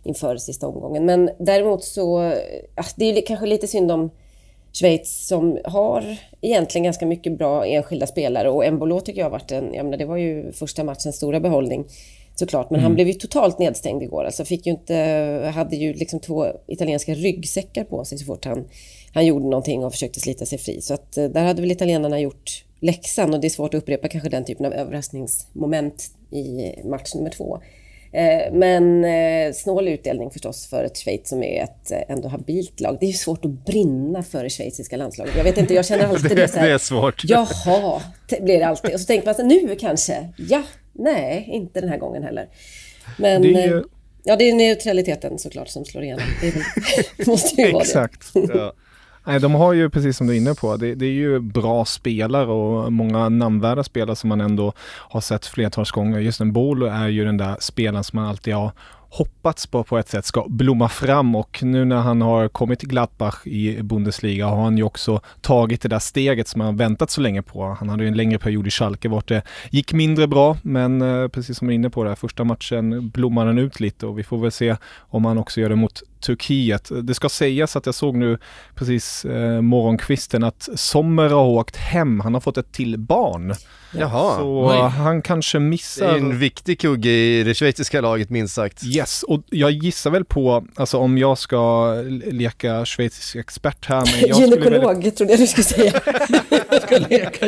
inför 0.04 0.38
sista 0.38 0.68
omgången. 0.68 1.06
Men 1.06 1.30
däremot 1.40 1.84
så, 1.84 2.34
ja, 2.76 2.84
det 2.96 3.06
är 3.06 3.16
ju 3.16 3.22
kanske 3.22 3.46
lite 3.46 3.68
synd 3.68 3.92
om 3.92 4.12
Schweiz 4.74 5.28
som 5.28 5.60
har 5.66 6.18
egentligen 6.42 6.84
ganska 6.84 7.06
mycket 7.06 7.38
bra 7.38 7.66
enskilda 7.66 8.08
spelare 8.08 8.50
och 8.50 8.66
Embolo 8.66 9.01
tycker 9.01 9.20
jag 9.20 9.25
har 9.25 9.32
varit 9.32 9.51
en, 9.51 9.74
jag 9.74 9.86
menar, 9.86 9.98
det 9.98 10.06
var 10.06 10.18
ju 10.18 10.51
första 10.51 10.84
matchens 10.84 11.16
stora 11.16 11.40
behållning 11.40 11.86
såklart, 12.36 12.70
men 12.70 12.80
mm. 12.80 12.84
han 12.84 12.94
blev 12.94 13.08
ju 13.08 13.13
totalt 13.13 13.60
nedstängd 13.60 14.04
igår. 14.04 14.25
Alltså 14.25 14.46
fick 14.46 14.66
ju 14.66 14.72
inte, 14.72 14.96
hade 15.56 15.75
ju 15.75 15.94
liksom 15.94 16.20
två 16.20 16.48
italienska 16.68 17.13
ryggsäckar 17.13 17.84
på 17.84 18.06
sig 18.06 18.18
så 18.18 18.25
fort 18.25 18.46
han, 18.46 18.68
han 19.13 19.25
gjorde 19.25 19.46
någonting 19.46 19.86
och 19.86 19.92
försökte 19.92 20.20
slita 20.20 20.46
sig 20.46 20.58
fri. 20.58 20.82
Så 20.82 20.94
att 20.94 21.18
eh, 21.18 21.25
där 21.25 21.44
hade 21.46 21.62
väl 21.62 21.72
italienarna 21.72 22.20
gjort 22.20 22.66
läxan 22.80 23.34
och 23.34 23.40
det 23.40 23.48
är 23.48 23.50
svårt 23.50 23.74
att 23.74 23.82
upprepa 23.82 24.08
kanske 24.08 24.30
den 24.30 24.46
typen 24.46 24.66
av 24.66 24.74
överraskningsmoment 24.74 26.04
i 26.32 26.74
match 26.86 27.16
nummer 27.16 27.30
två. 27.30 27.60
Eh, 28.13 28.53
men 28.53 29.06
eh, 29.06 29.53
snål 29.53 29.88
utdelning 29.88 30.32
förstås 30.32 30.68
för 30.68 30.84
ett 30.84 30.98
Schweiz 30.98 31.30
som 31.30 31.44
är 31.44 31.63
ett 31.63 31.91
eh, 31.91 32.01
ändå 32.08 32.27
habilt 32.27 32.80
lag. 32.80 32.98
Det 33.00 33.06
är 33.06 33.08
ju 33.08 33.13
svårt 33.13 33.46
att 33.46 33.65
brinna 33.65 34.24
för 34.24 34.44
det 34.44 34.50
schweiziska 34.50 34.98
landslaget. 34.98 35.36
Jag 35.38 35.44
vet 35.44 35.58
inte, 35.58 35.74
jag 35.74 35.86
känner 35.86 36.06
alltid 36.08 36.38
det, 36.38 36.48
så 36.48 36.60
här, 36.60 36.68
Det 36.68 36.74
är 36.74 36.77
svårt. 36.77 37.24
Jaha, 37.24 38.01
blir 38.41 38.60
det 38.60 38.68
alltid. 38.68 38.94
Och 38.94 39.00
så 39.00 39.06
tänker 39.06 39.25
man 39.25 39.36
så 39.36 39.44
nu 39.44 39.75
kanske. 39.80 40.30
Ja, 40.38 40.63
nej, 40.94 41.50
inte 41.51 41.82
den 41.82 41.89
här 41.89 41.98
gången 41.98 42.24
heller. 42.24 42.50
Men... 43.18 43.41
Det 43.41 43.53
är 43.53 43.68
ju... 43.68 43.84
Ja, 44.24 44.36
det 44.36 44.50
är 44.50 44.53
neutraliteten 44.53 45.39
såklart 45.39 45.68
som 45.68 45.86
slår 45.86 46.03
igenom. 46.03 46.25
Det, 46.41 46.51
väl, 46.51 46.63
måste 47.27 47.62
ju 47.62 47.72
vara 47.72 47.84
Exakt. 47.84 48.34
det. 48.34 48.39
Ja. 48.53 48.74
Nej, 49.24 49.40
de 49.40 49.54
har 49.54 49.74
ju 49.74 49.90
precis 49.90 50.18
som 50.18 50.28
du 50.28 50.34
är 50.34 50.38
inne 50.38 50.54
på, 50.54 50.78
det, 50.78 50.96
det, 50.96 51.06
är 51.06 51.12
ju 51.12 51.40
bra 51.40 51.86
spelare 51.86 52.46
och 52.46 52.94
många 52.94 53.30
namnvärda 53.30 53.84
spelare 53.84 54.16
som 54.16 54.30
man 54.30 54.42
ändå 54.42 54.74
har 54.86 55.22
sett 55.22 55.46
flertals 55.46 55.92
gånger. 55.92 56.20
Just 56.20 56.42
en 56.42 56.54
Bolo 56.54 56.86
är 56.86 57.08
ju 57.08 57.25
den 57.25 57.38
där 57.38 57.56
spelaren 57.60 58.04
som 58.04 58.20
man 58.20 58.30
alltid 58.30 58.54
har 58.54 58.72
hoppats 59.12 59.68
på 59.68 59.84
på 59.84 59.98
ett 59.98 60.10
sätt 60.10 60.25
ska 60.25 60.46
blomma 60.50 60.90
fram 60.90 61.36
och 61.36 61.63
nu 61.63 61.86
när 61.86 61.98
han 61.98 62.22
har 62.22 62.48
kommit 62.48 62.80
till 62.80 62.90
Gladbach 62.90 63.48
i 63.48 63.82
Bundesliga 63.84 64.48
har 64.48 64.63
han 64.63 64.78
ju 64.78 64.84
också 64.84 65.22
tagit 65.42 65.82
det 65.82 65.90
där 65.90 66.00
steget 66.00 66.48
som 66.48 66.62
han 66.62 66.78
väntat 66.78 67.10
så 67.10 67.22
länge 67.22 67.42
på. 67.42 67.75
Han 67.80 67.90
hade 67.90 68.04
ju 68.04 68.08
en 68.08 68.18
längre 68.18 68.40
period 68.40 68.68
i 68.68 68.70
Schalke 68.70 69.10
vart 69.10 69.28
det 69.28 69.42
gick 69.70 69.94
mindre 69.94 70.28
bra 70.28 70.58
men 70.62 71.01
eh, 71.01 71.28
precis 71.28 71.58
som 71.58 71.68
du 71.68 71.74
är 71.74 71.75
inne 71.75 71.90
på 71.90 72.04
där, 72.04 72.16
första 72.16 72.44
matchen 72.44 73.10
blommar 73.10 73.46
han 73.46 73.58
ut 73.58 73.80
lite 73.80 74.06
och 74.06 74.20
vi 74.20 74.24
får 74.24 74.38
väl 74.38 74.51
se 74.51 74.75
om 75.00 75.25
han 75.25 75.38
också 75.38 75.62
gör 75.62 75.70
det 75.70 75.75
mot 75.75 76.04
Turkiet. 76.22 76.90
Det 77.04 77.13
ska 77.13 77.30
sägas 77.30 77.75
att 77.75 77.86
jag 77.86 77.96
såg 77.96 78.16
nu 78.16 78.38
precis 78.75 79.25
eh, 79.25 79.62
morgonkvisten 79.62 80.44
att 80.44 80.70
Sommer 80.75 81.30
har 81.30 81.46
åkt 81.46 81.75
hem. 81.75 82.20
Han 82.20 82.34
har 82.34 82.42
fått 82.42 82.58
ett 82.58 82.72
till 82.72 83.00
barn. 83.00 83.56
Jaha. 83.92 84.38
Så 84.38 84.72
Oj. 84.72 84.90
han 84.90 85.22
kanske 85.22 85.60
missar... 85.60 86.08
Det 86.08 86.13
är 86.13 86.18
en 86.18 86.40
viktig 86.40 86.80
kugge 86.80 87.10
i 87.10 87.44
det 87.44 87.54
schweiziska 87.54 88.01
laget 88.01 88.30
minst 88.30 88.54
sagt. 88.54 88.84
Yes, 88.84 89.24
och 89.24 89.42
jag 89.50 89.72
gissar 89.72 90.12
väl 90.12 90.25
på, 90.25 90.66
alltså 90.75 90.98
om 90.98 91.18
jag 91.18 91.38
ska 91.38 91.94
leka 92.32 92.86
schweizisk 92.86 93.36
expert 93.36 93.86
här. 93.86 94.04
Men 94.06 94.30
jag 94.30 94.40
Gynekolog 94.40 94.86
väldigt... 94.86 95.18
trodde 95.18 95.34
jag 95.34 95.40
du 95.40 95.48
skulle 95.48 95.63
säga. 95.63 95.94
jag 96.70 96.82
ska 96.82 96.98
leka 96.98 97.48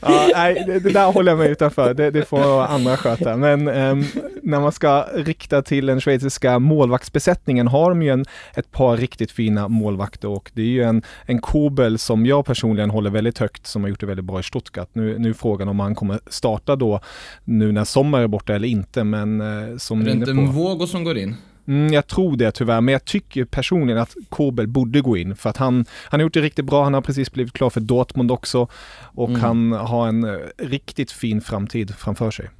ja, 0.00 0.28
nej, 0.34 0.64
det, 0.66 0.80
det, 0.80 0.90
där 0.90 1.12
håller 1.12 1.32
jag 1.32 1.38
mig 1.38 1.50
utanför. 1.50 1.94
Det, 1.94 2.10
det 2.10 2.24
får 2.24 2.62
andra 2.62 2.96
sköta. 2.96 3.36
Men 3.36 3.68
um, 3.68 4.06
när 4.42 4.60
man 4.60 4.72
ska 4.72 5.02
rikta 5.14 5.62
till 5.62 5.86
den 5.86 6.00
schweiziska 6.00 6.58
målvaktsbesättningen 6.58 7.39
har 7.46 7.90
de 7.90 8.02
ju 8.02 8.08
en, 8.08 8.24
ett 8.54 8.70
par 8.70 8.96
riktigt 8.96 9.30
fina 9.30 9.68
målvakter 9.68 10.28
och 10.28 10.50
det 10.54 10.62
är 10.62 10.66
ju 10.66 10.82
en, 10.82 11.02
en 11.26 11.40
Kobel 11.40 11.98
som 11.98 12.26
jag 12.26 12.46
personligen 12.46 12.90
håller 12.90 13.10
väldigt 13.10 13.38
högt 13.38 13.66
som 13.66 13.82
har 13.82 13.88
gjort 13.88 14.00
det 14.00 14.06
väldigt 14.06 14.24
bra 14.24 14.40
i 14.40 14.42
Stuttgart. 14.42 14.88
Nu 14.92 15.10
nu, 15.18 15.28
är 15.28 15.32
frågan 15.32 15.68
om 15.68 15.80
han 15.80 15.94
kommer 15.94 16.20
starta 16.26 16.76
då 16.76 17.00
nu 17.44 17.72
när 17.72 17.84
Sommar 17.84 18.20
är 18.20 18.26
borta 18.28 18.54
eller 18.54 18.68
inte, 18.68 19.04
men 19.04 19.40
eh, 19.40 19.76
som 19.76 20.00
Är 20.00 20.04
det 20.04 20.12
inte 20.12 20.32
Vågo 20.32 20.86
som 20.86 21.04
går 21.04 21.18
in? 21.18 21.36
Mm, 21.66 21.92
jag 21.92 22.06
tror 22.06 22.36
det 22.36 22.52
tyvärr, 22.52 22.80
men 22.80 22.92
jag 22.92 23.04
tycker 23.04 23.44
personligen 23.44 24.02
att 24.02 24.14
Kobel 24.28 24.66
borde 24.66 25.00
gå 25.00 25.16
in 25.16 25.36
för 25.36 25.50
att 25.50 25.56
han, 25.56 25.84
han 26.04 26.20
har 26.20 26.22
gjort 26.22 26.34
det 26.34 26.40
riktigt 26.40 26.64
bra. 26.64 26.84
Han 26.84 26.94
har 26.94 27.00
precis 27.00 27.32
blivit 27.32 27.52
klar 27.52 27.70
för 27.70 27.80
Dortmund 27.80 28.30
också 28.30 28.68
och 29.00 29.28
mm. 29.28 29.40
han 29.40 29.72
har 29.72 30.08
en 30.08 30.24
eh, 30.24 30.36
riktigt 30.58 31.12
fin 31.12 31.40
framtid 31.40 31.94
framför 31.94 32.30
sig. 32.30 32.50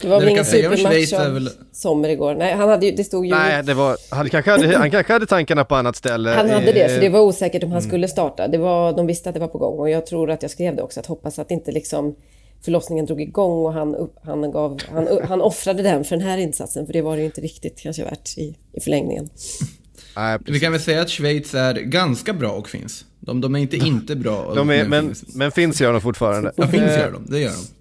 Det 0.00 0.08
var 0.08 0.20
väl 0.20 0.28
ingen 0.28 0.44
supermatch 0.44 1.12
av 1.12 1.32
väl... 1.32 1.50
Sommer 1.72 2.08
igår? 2.08 2.34
Nej, 2.34 2.54
han 2.54 2.68
hade 2.68 2.86
ju, 2.86 2.92
det 2.92 3.04
stod 3.04 3.26
ju... 3.26 3.30
Nej, 3.30 3.62
det 3.62 3.74
var, 3.74 3.96
han, 4.10 4.30
kanske 4.30 4.50
hade, 4.50 4.76
han 4.76 4.90
kanske 4.90 5.12
hade 5.12 5.26
tankarna 5.26 5.64
på 5.64 5.74
annat 5.74 5.96
ställe. 5.96 6.30
Han 6.30 6.50
hade 6.50 6.72
det, 6.72 6.88
för 6.88 7.00
det 7.00 7.08
var 7.08 7.20
osäkert 7.20 7.62
om 7.62 7.70
han 7.70 7.78
mm. 7.78 7.90
skulle 7.90 8.08
starta. 8.08 8.48
Det 8.48 8.58
var, 8.58 8.92
de 8.92 9.06
visste 9.06 9.28
att 9.28 9.34
det 9.34 9.40
var 9.40 9.48
på 9.48 9.58
gång 9.58 9.78
och 9.78 9.90
jag 9.90 10.06
tror 10.06 10.30
att 10.30 10.42
jag 10.42 10.50
skrev 10.50 10.76
det 10.76 10.82
också, 10.82 11.00
att 11.00 11.06
hoppas 11.06 11.38
att 11.38 11.50
inte 11.50 11.72
liksom 11.72 12.16
förlossningen 12.64 13.06
drog 13.06 13.20
igång 13.20 13.66
och 13.66 13.72
han, 13.72 14.08
han, 14.22 14.50
gav, 14.50 14.80
han, 14.92 15.08
han 15.28 15.40
offrade 15.40 15.82
den 15.82 16.04
för 16.04 16.16
den 16.16 16.26
här 16.26 16.38
insatsen, 16.38 16.86
för 16.86 16.92
det 16.92 17.02
var 17.02 17.16
det 17.16 17.20
ju 17.20 17.26
inte 17.26 17.40
riktigt 17.40 17.80
kanske 17.80 18.04
värt 18.04 18.38
i, 18.38 18.56
i 18.72 18.80
förlängningen. 18.80 19.28
Nej, 20.16 20.38
Vi 20.46 20.60
kan 20.60 20.72
väl 20.72 20.80
säga 20.80 21.02
att 21.02 21.10
Schweiz 21.10 21.54
är 21.54 21.74
ganska 21.74 22.32
bra 22.32 22.50
och 22.50 22.68
finns. 22.68 23.04
De, 23.20 23.40
de 23.40 23.54
är 23.54 23.58
inte 23.58 23.76
inte 23.86 24.16
bra. 24.16 24.54
De 24.54 24.70
är, 24.70 24.84
men, 24.84 25.06
finns. 25.06 25.34
men 25.34 25.52
finns 25.52 25.80
gör 25.80 25.92
de 25.92 26.00
fortfarande. 26.00 26.52
Ja, 26.56 26.68
finns 26.68 26.96
gör 26.96 27.12
de, 27.12 27.26
det 27.30 27.40
gör 27.40 27.50
de. 27.50 27.75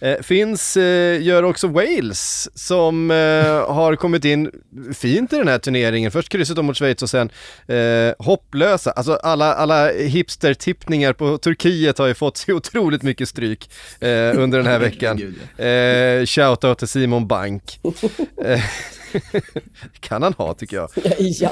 Eh, 0.00 0.22
finns 0.22 0.76
eh, 0.76 1.22
gör 1.22 1.42
också 1.42 1.66
Wales 1.66 2.48
som 2.54 3.10
eh, 3.10 3.16
har 3.74 3.96
kommit 3.96 4.24
in 4.24 4.50
fint 4.94 5.32
i 5.32 5.36
den 5.36 5.48
här 5.48 5.58
turneringen. 5.58 6.10
Först 6.10 6.28
krysset 6.28 6.64
mot 6.64 6.76
Schweiz 6.76 7.02
och 7.02 7.10
sen 7.10 7.30
eh, 7.66 8.14
hopplösa. 8.18 8.90
Alltså 8.90 9.14
alla, 9.14 9.54
alla 9.54 9.90
hipster-tippningar 9.92 11.12
på 11.12 11.38
Turkiet 11.38 11.98
har 11.98 12.06
ju 12.06 12.14
fått 12.14 12.36
så 12.36 12.52
otroligt 12.56 13.02
mycket 13.02 13.28
stryk 13.28 13.70
eh, 14.00 14.08
under 14.38 14.58
den 14.58 14.66
här 14.66 14.78
veckan. 14.78 15.34
Eh, 15.58 16.26
Shoutout 16.26 16.78
till 16.78 16.88
Simon 16.88 17.26
Bank. 17.26 17.80
Kan 20.00 20.22
han 20.22 20.32
ha 20.32 20.54
tycker 20.54 20.76
jag. 20.76 20.90
Ja. 21.18 21.50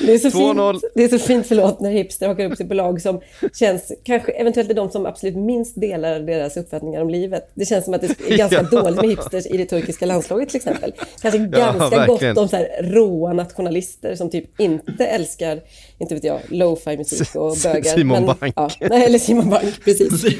Det 0.00 0.14
är, 0.14 0.18
så 0.18 0.30
fint, 0.30 0.84
det 0.94 1.04
är 1.04 1.08
så 1.08 1.18
fint, 1.18 1.46
förlåt, 1.46 1.80
när 1.80 1.90
hipster 1.90 2.28
hakar 2.28 2.44
upp 2.50 2.56
sig 2.56 2.68
på 2.68 2.74
lag 2.74 3.02
som 3.02 3.20
känns, 3.54 3.92
kanske 4.04 4.32
eventuellt 4.32 4.70
är 4.70 4.74
de 4.74 4.90
som 4.90 5.06
absolut 5.06 5.36
minst 5.36 5.80
delar 5.80 6.20
deras 6.20 6.56
uppfattningar 6.56 7.00
om 7.00 7.10
livet. 7.10 7.50
Det 7.54 7.66
känns 7.66 7.84
som 7.84 7.94
att 7.94 8.00
det 8.00 8.30
är 8.30 8.36
ganska 8.36 8.68
ja. 8.72 8.80
dåligt 8.82 9.00
med 9.00 9.10
hipsters 9.10 9.46
i 9.46 9.56
det 9.56 9.64
turkiska 9.64 10.06
landslaget 10.06 10.48
till 10.48 10.56
exempel. 10.56 10.92
Kanske 11.22 11.38
ganska 11.38 11.96
ja, 11.96 12.06
gott 12.06 12.38
om 12.38 12.48
så 12.48 12.56
här 12.56 12.82
råa 12.82 13.32
nationalister 13.32 14.14
som 14.14 14.30
typ 14.30 14.60
inte 14.60 15.06
älskar, 15.06 15.60
inte 15.98 16.14
vet 16.14 16.24
jag, 16.24 16.40
lo-fi 16.48 16.96
musik 16.96 17.34
och 17.34 17.56
bögar. 17.62 17.94
Simon 17.94 18.24
men, 18.24 18.36
Bank. 18.40 18.54
Ja, 18.56 18.70
nej, 18.80 19.04
eller 19.04 19.18
Simon 19.18 19.50
Bank, 19.50 19.84
precis. 19.84 20.24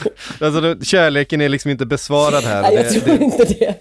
alltså 0.40 0.76
kärleken 0.82 1.40
är 1.40 1.48
liksom 1.48 1.70
inte 1.70 1.86
besvarad 1.86 2.44
här. 2.44 2.62
Nej, 2.62 2.74
jag 2.74 2.90
tror 2.90 3.18
det, 3.18 3.24
inte 3.24 3.44
det. 3.44 3.74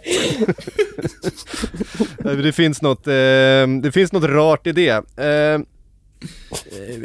det, 2.44 2.52
finns 2.52 2.82
något, 2.82 3.08
eh, 3.08 3.14
det 3.82 3.92
finns 3.94 4.12
något 4.12 4.30
rart 4.30 4.68
i 4.68 4.72
det. 4.72 5.18
Eh, 5.18 5.60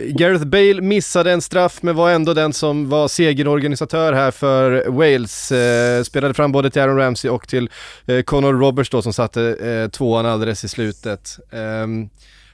Gareth 0.08 0.44
Bale 0.44 0.80
missade 0.80 1.32
en 1.32 1.42
straff 1.42 1.82
men 1.82 1.96
var 1.96 2.10
ändå 2.10 2.34
den 2.34 2.52
som 2.52 2.88
var 2.88 3.08
segerorganisatör 3.08 4.12
här 4.12 4.30
för 4.30 4.88
Wales. 4.88 5.52
Eh, 5.52 6.02
spelade 6.02 6.34
fram 6.34 6.52
både 6.52 6.70
till 6.70 6.82
Aaron 6.82 6.96
Ramsey 6.96 7.30
och 7.30 7.48
till 7.48 7.70
eh, 8.06 8.22
Conor 8.22 8.52
Roberts 8.52 8.90
då 8.90 9.02
som 9.02 9.12
satte 9.12 9.42
eh, 9.42 9.90
tvåan 9.90 10.26
alldeles 10.26 10.64
i 10.64 10.68
slutet. 10.68 11.38
Ehm, 11.52 12.08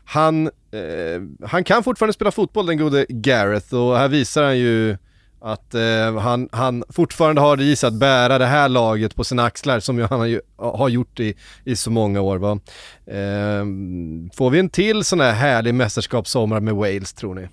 han, 0.04 0.46
eh, 0.46 1.46
han 1.48 1.64
kan 1.64 1.84
fortfarande 1.84 2.12
spela 2.12 2.30
fotboll 2.30 2.66
den 2.66 2.78
gode 2.78 3.06
Gareth 3.08 3.74
och 3.74 3.98
här 3.98 4.08
visar 4.08 4.42
han 4.42 4.58
ju 4.58 4.96
att 5.46 5.74
eh, 5.74 6.18
han, 6.18 6.48
han 6.52 6.84
fortfarande 6.88 7.40
har 7.40 7.56
det 7.56 7.64
i 7.64 7.76
sig 7.76 7.88
att 7.88 7.94
bära 7.94 8.38
det 8.38 8.46
här 8.46 8.68
laget 8.68 9.14
på 9.14 9.24
sina 9.24 9.42
axlar 9.42 9.80
som 9.80 9.98
han 9.98 10.20
har, 10.20 10.40
har 10.76 10.88
gjort 10.88 11.20
i, 11.20 11.34
i 11.64 11.76
så 11.76 11.90
många 11.90 12.20
år. 12.20 12.38
Va? 12.38 12.60
Eh, 13.06 13.64
får 14.36 14.50
vi 14.50 14.58
en 14.58 14.68
till 14.68 15.04
sån 15.04 15.20
här 15.20 15.32
härlig 15.32 15.74
mästerskapssommar 15.74 16.60
med 16.60 16.74
Wales 16.74 17.12
tror 17.12 17.34
ni? 17.34 17.48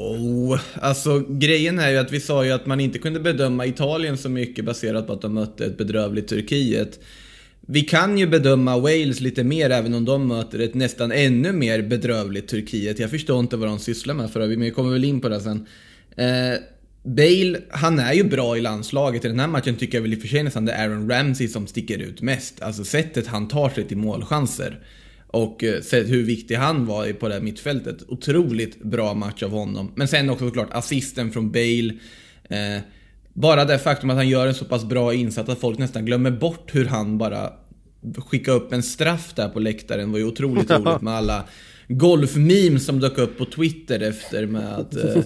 Oh, 0.00 0.60
alltså 0.80 1.24
grejen 1.28 1.78
är 1.78 1.90
ju 1.90 1.96
att 1.96 2.12
vi 2.12 2.20
sa 2.20 2.44
ju 2.44 2.52
att 2.52 2.66
man 2.66 2.80
inte 2.80 2.98
kunde 2.98 3.20
bedöma 3.20 3.66
Italien 3.66 4.18
så 4.18 4.28
mycket 4.28 4.64
baserat 4.64 5.06
på 5.06 5.12
att 5.12 5.22
de 5.22 5.34
mötte 5.34 5.66
ett 5.66 5.78
bedrövligt 5.78 6.28
Turkiet. 6.28 7.00
Vi 7.60 7.80
kan 7.80 8.18
ju 8.18 8.26
bedöma 8.26 8.78
Wales 8.78 9.20
lite 9.20 9.44
mer 9.44 9.70
även 9.70 9.94
om 9.94 10.04
de 10.04 10.28
möter 10.28 10.58
ett 10.58 10.74
nästan 10.74 11.12
ännu 11.12 11.52
mer 11.52 11.82
bedrövligt 11.82 12.48
Turkiet. 12.48 12.98
Jag 12.98 13.10
förstår 13.10 13.40
inte 13.40 13.56
vad 13.56 13.68
de 13.68 13.78
sysslar 13.78 14.14
med 14.14 14.30
för 14.30 14.40
övrigt, 14.40 14.58
men 14.58 14.64
vi 14.64 14.74
kommer 14.74 14.92
väl 14.92 15.04
in 15.04 15.20
på 15.20 15.28
det 15.28 15.40
sen. 15.40 15.66
Eh, 16.16 16.58
Bale, 17.02 17.60
han 17.70 17.98
är 17.98 18.12
ju 18.12 18.24
bra 18.24 18.56
i 18.56 18.60
landslaget. 18.60 19.24
I 19.24 19.28
den 19.28 19.40
här 19.40 19.46
matchen 19.46 19.76
tycker 19.76 19.98
jag 19.98 20.02
väl 20.02 20.12
i 20.12 20.16
och 20.16 20.20
för 20.20 20.28
sig 20.28 20.42
nästan 20.42 20.64
det 20.64 20.72
är 20.72 20.88
Aaron 20.88 21.10
Ramsey 21.10 21.48
som 21.48 21.66
sticker 21.66 21.98
ut 21.98 22.22
mest. 22.22 22.62
Alltså 22.62 22.84
sättet 22.84 23.26
han 23.26 23.48
tar 23.48 23.70
sig 23.70 23.88
till 23.88 23.96
målchanser. 23.96 24.80
Och 25.26 25.64
eh, 25.64 25.82
hur 25.92 26.22
viktig 26.22 26.54
han 26.54 26.86
var 26.86 27.12
på 27.12 27.28
det 27.28 27.34
här 27.34 27.40
mittfältet. 27.40 28.02
Otroligt 28.08 28.82
bra 28.82 29.14
match 29.14 29.42
av 29.42 29.50
honom. 29.50 29.92
Men 29.94 30.08
sen 30.08 30.30
också 30.30 30.46
såklart 30.46 30.68
assisten 30.72 31.32
från 31.32 31.52
Bale. 31.52 31.92
Eh, 32.44 32.82
bara 33.32 33.64
det 33.64 33.78
faktum 33.78 34.10
att 34.10 34.16
han 34.16 34.28
gör 34.28 34.46
en 34.46 34.54
så 34.54 34.64
pass 34.64 34.84
bra 34.84 35.14
insats 35.14 35.48
att 35.48 35.60
folk 35.60 35.78
nästan 35.78 36.04
glömmer 36.04 36.30
bort 36.30 36.74
hur 36.74 36.86
han 36.86 37.18
bara 37.18 37.52
skickade 38.16 38.56
upp 38.56 38.72
en 38.72 38.82
straff 38.82 39.32
där 39.34 39.48
på 39.48 39.58
läktaren 39.60 40.12
var 40.12 40.18
ju 40.18 40.24
otroligt 40.24 40.70
roligt 40.70 41.02
med 41.02 41.14
alla 41.14 41.44
golfmeme 41.90 42.80
som 42.80 43.00
dök 43.00 43.18
upp 43.18 43.38
på 43.38 43.44
Twitter 43.44 44.00
efter 44.00 44.46
med 44.46 44.74
att 44.78 44.96
eh, 44.96 45.22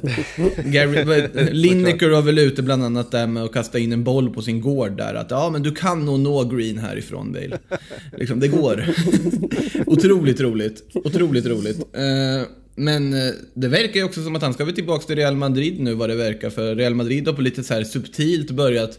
Gary, 0.64 1.28
Lineker 1.50 2.08
var 2.08 2.22
väl 2.22 2.38
ute 2.38 2.62
bland 2.62 2.84
annat 2.84 3.10
där 3.10 3.26
med 3.26 3.42
att 3.42 3.52
kasta 3.52 3.78
in 3.78 3.92
en 3.92 4.04
boll 4.04 4.30
på 4.30 4.42
sin 4.42 4.60
gård 4.60 4.96
där. 4.96 5.14
Att 5.14 5.30
ja, 5.30 5.50
men 5.50 5.62
du 5.62 5.74
kan 5.74 6.04
nog 6.04 6.20
nå 6.20 6.44
green 6.44 6.78
härifrån 6.78 7.32
Bale. 7.32 7.58
liksom, 8.18 8.40
det 8.40 8.48
går. 8.48 8.84
Otroligt 9.86 10.40
roligt. 10.40 10.82
Otroligt 10.94 11.46
roligt. 11.46 11.78
Eh, 11.78 12.48
men 12.76 13.12
eh, 13.12 13.32
det 13.54 13.68
verkar 13.68 14.00
ju 14.00 14.04
också 14.04 14.22
som 14.22 14.36
att 14.36 14.42
han 14.42 14.54
ska 14.54 14.64
väl 14.64 14.74
tillbaka 14.74 15.06
till 15.06 15.16
Real 15.16 15.36
Madrid 15.36 15.80
nu 15.80 15.94
vad 15.94 16.08
det 16.08 16.16
verkar. 16.16 16.50
För 16.50 16.74
Real 16.74 16.94
Madrid 16.94 17.26
har 17.26 17.34
på 17.34 17.42
lite 17.42 17.64
så 17.64 17.74
här 17.74 17.84
subtilt 17.84 18.50
börjat 18.50 18.98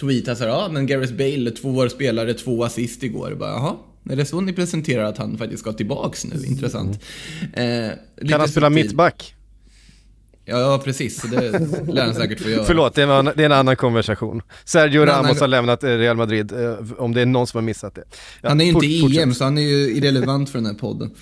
tweeta 0.00 0.36
så 0.36 0.44
här, 0.44 0.50
ja 0.50 0.68
men 0.72 0.86
Gareth 0.86 1.14
Bale, 1.14 1.50
två 1.50 1.68
år 1.68 1.88
spelare, 1.88 2.34
två 2.34 2.64
assist 2.64 3.02
igår. 3.02 3.36
Bara, 3.38 3.50
jaha, 3.50 3.76
är 4.10 4.16
det 4.16 4.24
så 4.24 4.40
ni 4.40 4.52
presenterar 4.52 5.04
att 5.04 5.18
han 5.18 5.38
faktiskt 5.38 5.60
ska 5.60 5.72
tillbaks 5.72 6.24
nu? 6.24 6.46
Intressant. 6.46 7.02
Eh, 7.52 7.90
kan 8.28 8.40
han 8.40 8.48
spela 8.48 8.70
mittback? 8.70 9.34
Ja, 10.48 10.80
precis. 10.84 11.22
Det 11.22 11.50
lär 11.92 12.04
han 12.04 12.14
säkert 12.14 12.40
få 12.40 12.48
göra. 12.48 12.64
Förlåt, 12.64 12.94
det 12.94 13.02
är, 13.02 13.18
en, 13.18 13.24
det 13.24 13.42
är 13.42 13.46
en 13.46 13.52
annan 13.52 13.76
konversation. 13.76 14.42
Sergio 14.64 15.00
Ramos 15.00 15.16
annan... 15.16 15.36
har 15.40 15.48
lämnat 15.48 15.84
eh, 15.84 15.88
Real 15.88 16.16
Madrid, 16.16 16.52
eh, 16.52 16.76
om 16.98 17.14
det 17.14 17.20
är 17.20 17.26
någon 17.26 17.46
som 17.46 17.58
har 17.58 17.62
missat 17.62 17.94
det. 17.94 18.04
Ja, 18.42 18.48
han 18.48 18.60
är 18.60 18.64
ju 18.64 18.70
inte 18.70 18.86
i 18.86 19.18
EM, 19.18 19.34
så 19.34 19.44
han 19.44 19.58
är 19.58 19.62
ju 19.62 19.96
irrelevant 19.96 20.50
för 20.50 20.58
den 20.58 20.66
här 20.66 20.74
podden. 20.74 21.10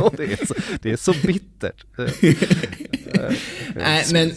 oh, 0.00 0.12
det, 0.16 0.32
är 0.32 0.46
så, 0.46 0.54
det 0.82 0.90
är 0.90 0.96
så 0.96 1.14
bittert. 1.26 1.84
Nej, 3.74 4.04
men, 4.12 4.32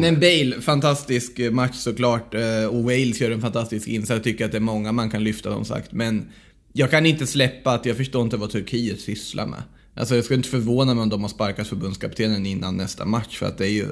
men 0.00 0.20
Bale, 0.20 0.60
fantastisk 0.60 1.38
match 1.50 1.76
såklart. 1.76 2.34
Och 2.70 2.82
Wales 2.82 3.20
gör 3.20 3.30
en 3.30 3.40
fantastisk 3.40 3.88
insats. 3.88 4.10
Jag 4.10 4.24
tycker 4.24 4.44
att 4.44 4.52
det 4.52 4.58
är 4.58 4.60
många 4.60 4.92
man 4.92 5.10
kan 5.10 5.24
lyfta, 5.24 5.52
som 5.52 5.64
sagt. 5.64 5.92
Men 5.92 6.28
jag 6.72 6.90
kan 6.90 7.06
inte 7.06 7.26
släppa 7.26 7.72
att 7.72 7.86
jag 7.86 7.96
förstår 7.96 8.22
inte 8.22 8.36
vad 8.36 8.50
Turkiet 8.50 9.00
sysslar 9.00 9.46
med. 9.46 9.62
Alltså 9.96 10.14
jag 10.14 10.24
skulle 10.24 10.36
inte 10.36 10.48
förvåna 10.48 10.94
mig 10.94 11.02
om 11.02 11.08
de 11.08 11.22
har 11.22 11.28
sparkat 11.28 11.68
förbundskaptenen 11.68 12.46
innan 12.46 12.76
nästa 12.76 13.04
match. 13.04 13.38
För 13.38 13.46
att 13.46 13.58
det 13.58 13.66
är 13.66 13.72
ju 13.72 13.88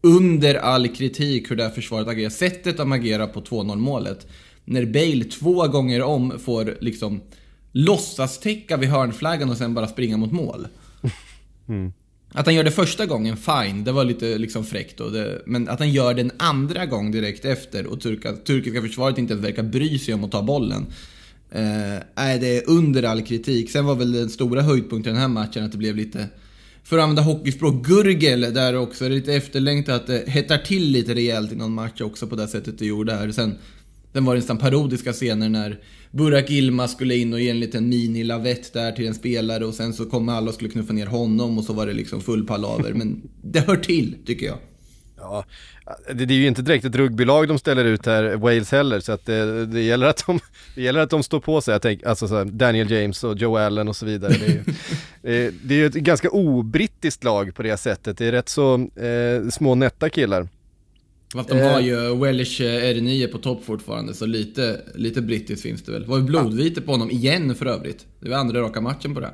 under 0.00 0.54
all 0.54 0.88
kritik 0.88 1.50
hur 1.50 1.56
det 1.56 1.62
här 1.62 1.70
försvaret 1.70 2.08
agerar. 2.08 2.30
Sättet 2.30 2.76
de 2.76 2.92
agerar 2.92 3.26
på 3.26 3.40
2-0 3.40 3.76
målet. 3.76 4.26
När 4.64 4.86
Bale 4.86 5.24
två 5.24 5.68
gånger 5.68 6.02
om 6.02 6.38
får 6.38 6.76
liksom 6.80 7.20
låtsas 7.72 8.40
täcka 8.40 8.76
vid 8.76 8.88
hörnflaggan 8.88 9.50
och 9.50 9.56
sen 9.56 9.74
bara 9.74 9.88
springa 9.88 10.16
mot 10.16 10.32
mål. 10.32 10.68
Mm. 11.68 11.92
Att 12.32 12.46
han 12.46 12.54
gör 12.54 12.64
det 12.64 12.70
första 12.70 13.06
gången, 13.06 13.36
fine, 13.36 13.84
det 13.84 13.92
var 13.92 14.04
lite 14.04 14.38
liksom 14.38 14.64
fräckt 14.64 14.98
då. 14.98 15.08
Det, 15.08 15.42
men 15.46 15.68
att 15.68 15.78
han 15.78 15.90
gör 15.90 16.14
det 16.14 16.20
en 16.20 16.32
andra 16.36 16.86
gång 16.86 17.10
direkt 17.10 17.44
efter 17.44 17.86
och 17.86 18.00
turka, 18.00 18.32
turkiska 18.32 18.82
försvaret 18.82 19.18
inte 19.18 19.34
verkar 19.34 19.62
bry 19.62 19.98
sig 19.98 20.14
om 20.14 20.24
att 20.24 20.30
ta 20.30 20.42
bollen. 20.42 20.86
Eh, 21.54 21.96
är 22.14 22.62
under 22.66 23.02
all 23.02 23.22
kritik. 23.22 23.70
Sen 23.70 23.84
var 23.84 23.94
väl 23.94 24.12
den 24.12 24.30
stora 24.30 24.62
höjdpunkten 24.62 25.10
i 25.10 25.14
den 25.14 25.20
här 25.20 25.28
matchen 25.28 25.64
att 25.64 25.72
det 25.72 25.78
blev 25.78 25.96
lite, 25.96 26.28
för 26.84 26.98
att 26.98 27.02
använda 27.02 27.22
hockeyspråk, 27.22 27.86
gurgel 27.86 28.40
där 28.40 28.76
också. 28.76 29.04
Det 29.04 29.10
är 29.10 29.14
lite 29.14 29.34
efterlängtat 29.34 30.00
att 30.00 30.06
det 30.06 30.24
hettar 30.26 30.58
till 30.58 30.82
lite 30.82 31.14
rejält 31.14 31.52
i 31.52 31.56
någon 31.56 31.72
match 31.72 32.00
också 32.00 32.26
på 32.26 32.36
det 32.36 32.48
sättet 32.48 32.78
det 32.78 32.86
gjorde 32.86 33.12
här. 33.12 33.32
Sen, 33.32 33.54
sen 34.12 34.24
var 34.24 34.34
det 34.34 34.40
nästan 34.40 34.58
parodiska 34.58 35.12
scener 35.12 35.48
när 35.48 35.80
Burak 36.10 36.50
Ilma 36.50 36.88
skulle 36.88 37.16
in 37.16 37.32
och 37.32 37.40
ge 37.40 37.50
en 37.50 37.60
liten 37.60 37.88
mini-lavett 37.88 38.72
där 38.72 38.92
till 38.92 39.06
en 39.06 39.14
spelare 39.14 39.66
och 39.66 39.74
sen 39.74 39.92
så 39.92 40.04
kom 40.04 40.28
alla 40.28 40.48
och 40.48 40.54
skulle 40.54 40.70
knuffa 40.70 40.92
ner 40.92 41.06
honom 41.06 41.58
och 41.58 41.64
så 41.64 41.72
var 41.72 41.86
det 41.86 41.92
liksom 41.92 42.20
full 42.20 42.46
palaver. 42.46 42.92
Men 42.92 43.22
det 43.42 43.60
hör 43.60 43.76
till, 43.76 44.16
tycker 44.26 44.46
jag. 44.46 44.58
Ja, 45.22 45.44
det, 46.06 46.26
det 46.26 46.34
är 46.34 46.38
ju 46.38 46.46
inte 46.46 46.62
direkt 46.62 46.84
ett 46.84 46.96
rugbylag 46.96 47.48
de 47.48 47.58
ställer 47.58 47.84
ut 47.84 48.06
här, 48.06 48.36
Wales 48.36 48.72
heller, 48.72 49.00
så 49.00 49.12
att 49.12 49.26
det, 49.26 49.66
det, 49.66 49.82
gäller, 49.82 50.06
att 50.06 50.26
de, 50.26 50.40
det 50.74 50.82
gäller 50.82 51.00
att 51.00 51.10
de 51.10 51.22
står 51.22 51.40
på 51.40 51.60
sig. 51.60 51.72
Jag 51.72 51.82
tänker, 51.82 52.08
alltså 52.08 52.28
så 52.28 52.36
här, 52.36 52.44
Daniel 52.44 52.90
James 52.90 53.24
och 53.24 53.36
Joe 53.36 53.56
Allen 53.56 53.88
och 53.88 53.96
så 53.96 54.06
vidare. 54.06 54.32
Det 54.32 54.46
är 54.46 54.50
ju, 54.50 55.50
det 55.62 55.74
är 55.74 55.78
ju 55.78 55.86
ett 55.86 55.94
ganska 55.94 56.30
obrittiskt 56.30 57.24
lag 57.24 57.54
på 57.54 57.62
det 57.62 57.76
sättet. 57.76 58.18
Det 58.18 58.26
är 58.26 58.32
rätt 58.32 58.48
så 58.48 58.74
eh, 58.74 59.48
små 59.50 59.74
nätta 59.74 60.10
killar. 60.10 60.48
Fast 61.32 61.48
de 61.48 61.60
har 61.60 61.80
ju 61.80 62.14
Welsh 62.14 62.60
R9 62.60 63.32
på 63.32 63.38
topp 63.38 63.64
fortfarande, 63.64 64.14
så 64.14 64.26
lite, 64.26 64.80
lite 64.94 65.22
brittiskt 65.22 65.62
finns 65.62 65.82
det 65.82 65.92
väl. 65.92 66.02
Det 66.02 66.08
var 66.08 66.18
ju 66.18 66.24
blodvite 66.24 66.80
på 66.80 66.92
honom 66.92 67.10
igen 67.10 67.54
för 67.54 67.66
övrigt. 67.66 68.06
Det 68.20 68.28
var 68.30 68.36
andra 68.36 68.60
raka 68.60 68.80
matchen 68.80 69.14
på 69.14 69.20
det. 69.20 69.32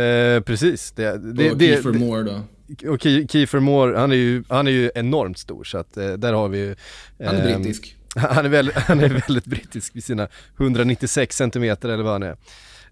Eh, 0.00 0.40
precis. 0.40 0.92
Det, 0.92 1.34
det, 1.34 1.50
och 1.50 1.58
det, 1.58 1.84
Moore 1.84 2.22
då 2.22 2.40
och 2.88 3.00
Kiefer 3.02 3.60
Moore, 3.60 3.98
han 3.98 4.12
är 4.12 4.16
ju, 4.16 4.44
han 4.48 4.66
är 4.66 4.70
ju 4.70 4.90
enormt 4.94 5.38
stor 5.38 5.64
så 5.64 5.78
att 5.78 5.96
eh, 5.96 6.12
där 6.12 6.32
har 6.32 6.48
vi 6.48 6.58
ju 6.58 6.70
eh, 6.70 7.26
Han 7.26 7.36
är 7.36 7.48
ehm, 7.48 7.62
brittisk 7.62 7.96
han 8.16 8.44
är, 8.44 8.48
väldigt, 8.48 8.74
han 8.74 9.00
är 9.00 9.08
väldigt 9.08 9.44
brittisk 9.44 9.96
vid 9.96 10.04
sina 10.04 10.28
196 10.58 11.36
cm 11.36 11.64
eller 11.64 12.02
vad 12.02 12.12
han 12.12 12.22
är 12.22 12.36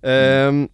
mm. 0.02 0.62
eh, 0.62 0.68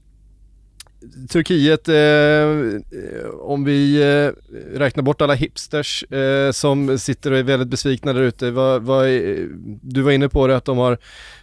Turkiet, 1.29 1.89
eh, 1.89 3.31
om 3.41 3.65
vi 3.65 4.03
eh, 4.03 4.53
räknar 4.79 5.03
bort 5.03 5.21
alla 5.21 5.35
hipsters 5.35 6.05
eh, 6.05 6.53
som 6.53 6.99
sitter 6.99 7.31
och 7.31 7.39
är 7.39 7.43
väldigt 7.43 7.69
besvikna 7.69 8.13
där 8.13 8.23
ute. 8.23 8.47
Du 9.83 10.03
var 10.03 10.11
inne 10.11 10.29
på 10.29 10.47
det 10.47 10.57
att 10.57 10.65
de 10.65 10.79
har 10.79 10.99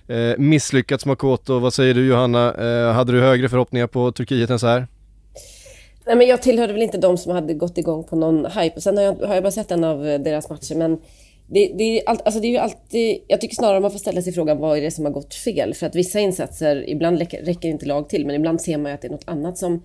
eh, 0.08 0.38
misslyckats 0.38 1.06
Makoto. 1.06 1.60
Vad 1.60 1.74
säger 1.74 1.94
du 1.94 2.06
Johanna? 2.06 2.54
hade 2.94 3.12
du 3.12 3.22
högre 3.22 3.50
förhoppningar 3.50 3.88
på 3.88 4.12
Turkiet 4.12 4.50
än 4.50 4.60
så 4.60 4.68
här? 4.68 4.88
Nej, 6.06 6.16
men 6.16 6.28
jag 6.28 6.42
tillhörde 6.42 6.74
väl 6.74 6.82
inte 6.82 6.98
de 6.98 7.18
som 7.18 7.32
hade 7.32 7.54
gått 7.54 7.78
igång 7.78 8.04
på 8.04 8.16
någon 8.16 8.46
hype. 8.46 8.82
Sen 8.82 8.98
har 8.98 9.04
jag, 9.04 9.14
har 9.14 9.34
jag 9.34 9.44
bara 9.44 9.52
sett 9.52 9.72
en 9.72 9.84
av 9.84 10.08
eh, 10.08 10.20
deras 10.20 10.50
matcher. 10.50 10.76
Men 10.76 11.00
det, 11.48 11.74
det, 11.78 11.84
är 11.84 12.10
all, 12.10 12.18
alltså 12.26 12.42
det 12.42 12.48
är 12.48 12.52
ju 12.52 12.58
alltid... 12.58 13.20
Jag 13.28 13.42
tycker 13.42 13.56
snarare 13.56 13.80
man 13.80 13.92
får 13.92 14.00
ställa 14.00 14.22
sig 14.22 14.34
frågan 14.34 14.58
vad 14.58 14.78
är 14.78 14.82
det 14.82 14.92
som 14.92 15.06
har 15.06 15.12
gått 15.12 15.34
fel? 15.34 15.74
För 15.74 15.88
att 15.88 15.96
vissa 15.96 16.20
insatser, 16.20 16.90
ibland 16.90 17.20
räcker 17.20 17.70
inte 17.70 17.86
lag 17.86 18.10
till, 18.10 18.26
men 18.26 18.36
ibland 18.36 18.62
ser 18.62 18.78
man 18.78 18.92
ju 18.92 18.96
att 18.96 19.02
det 19.02 19.08
är 19.08 19.12
något 19.12 19.28
annat 19.28 19.58
som, 19.58 19.84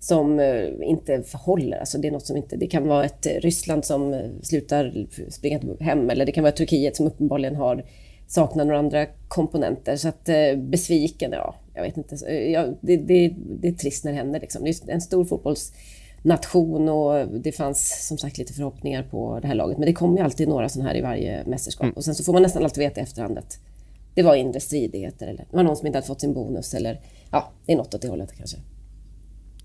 som 0.00 0.40
eh, 0.40 0.68
inte 0.82 1.22
förhåller. 1.22 1.78
Alltså 1.78 1.98
det, 1.98 2.08
är 2.08 2.12
något 2.12 2.26
som 2.26 2.36
inte, 2.36 2.56
det 2.56 2.66
kan 2.66 2.88
vara 2.88 3.04
ett 3.04 3.26
eh, 3.26 3.32
Ryssland 3.32 3.84
som 3.84 4.30
slutar 4.42 5.06
springa 5.30 5.60
hem, 5.80 6.10
eller 6.10 6.26
det 6.26 6.32
kan 6.32 6.44
vara 6.44 6.52
Turkiet 6.52 6.96
som 6.96 7.06
uppenbarligen 7.06 7.56
har 7.56 7.84
saknar 8.28 8.64
några 8.64 8.78
andra 8.78 9.06
komponenter. 9.28 9.96
Så 9.96 10.08
att 10.08 10.28
besviken, 10.56 11.32
ja, 11.32 11.54
jag 11.74 11.82
vet 11.82 11.96
inte. 11.96 12.32
Ja, 12.32 12.66
det, 12.80 12.96
det, 12.96 13.34
det 13.38 13.68
är 13.68 13.72
trist 13.72 14.04
när 14.04 14.12
det 14.12 14.18
händer. 14.18 14.40
Liksom. 14.40 14.64
Det 14.64 14.70
är 14.70 14.90
en 14.90 15.00
stor 15.00 15.24
fotbollsnation 15.24 16.88
och 16.88 17.28
det 17.28 17.52
fanns 17.52 18.06
som 18.08 18.18
sagt 18.18 18.38
lite 18.38 18.52
förhoppningar 18.52 19.02
på 19.02 19.38
det 19.40 19.48
här 19.48 19.54
laget. 19.54 19.78
Men 19.78 19.86
det 19.86 19.92
kommer 19.92 20.18
ju 20.18 20.24
alltid 20.24 20.48
några 20.48 20.68
sådana 20.68 20.88
här 20.88 20.96
i 20.96 21.00
varje 21.00 21.44
mästerskap. 21.46 21.84
Mm. 21.84 21.94
Och 21.94 22.04
sen 22.04 22.14
så 22.14 22.24
får 22.24 22.32
man 22.32 22.42
nästan 22.42 22.64
alltid 22.64 22.84
veta 22.84 23.00
i 23.00 23.02
efterhand 23.02 23.38
att 23.38 23.58
det 24.14 24.22
var 24.22 24.34
inre 24.34 24.60
stridigheter 24.60 25.26
eller 25.26 25.46
det 25.50 25.56
var 25.56 25.62
någon 25.62 25.76
som 25.76 25.86
inte 25.86 25.96
hade 25.96 26.06
fått 26.06 26.20
sin 26.20 26.34
bonus 26.34 26.74
eller 26.74 27.00
ja, 27.30 27.52
det 27.66 27.72
är 27.72 27.76
något 27.76 27.94
åt 27.94 28.02
det 28.02 28.08
hållet 28.08 28.32
kanske. 28.36 28.56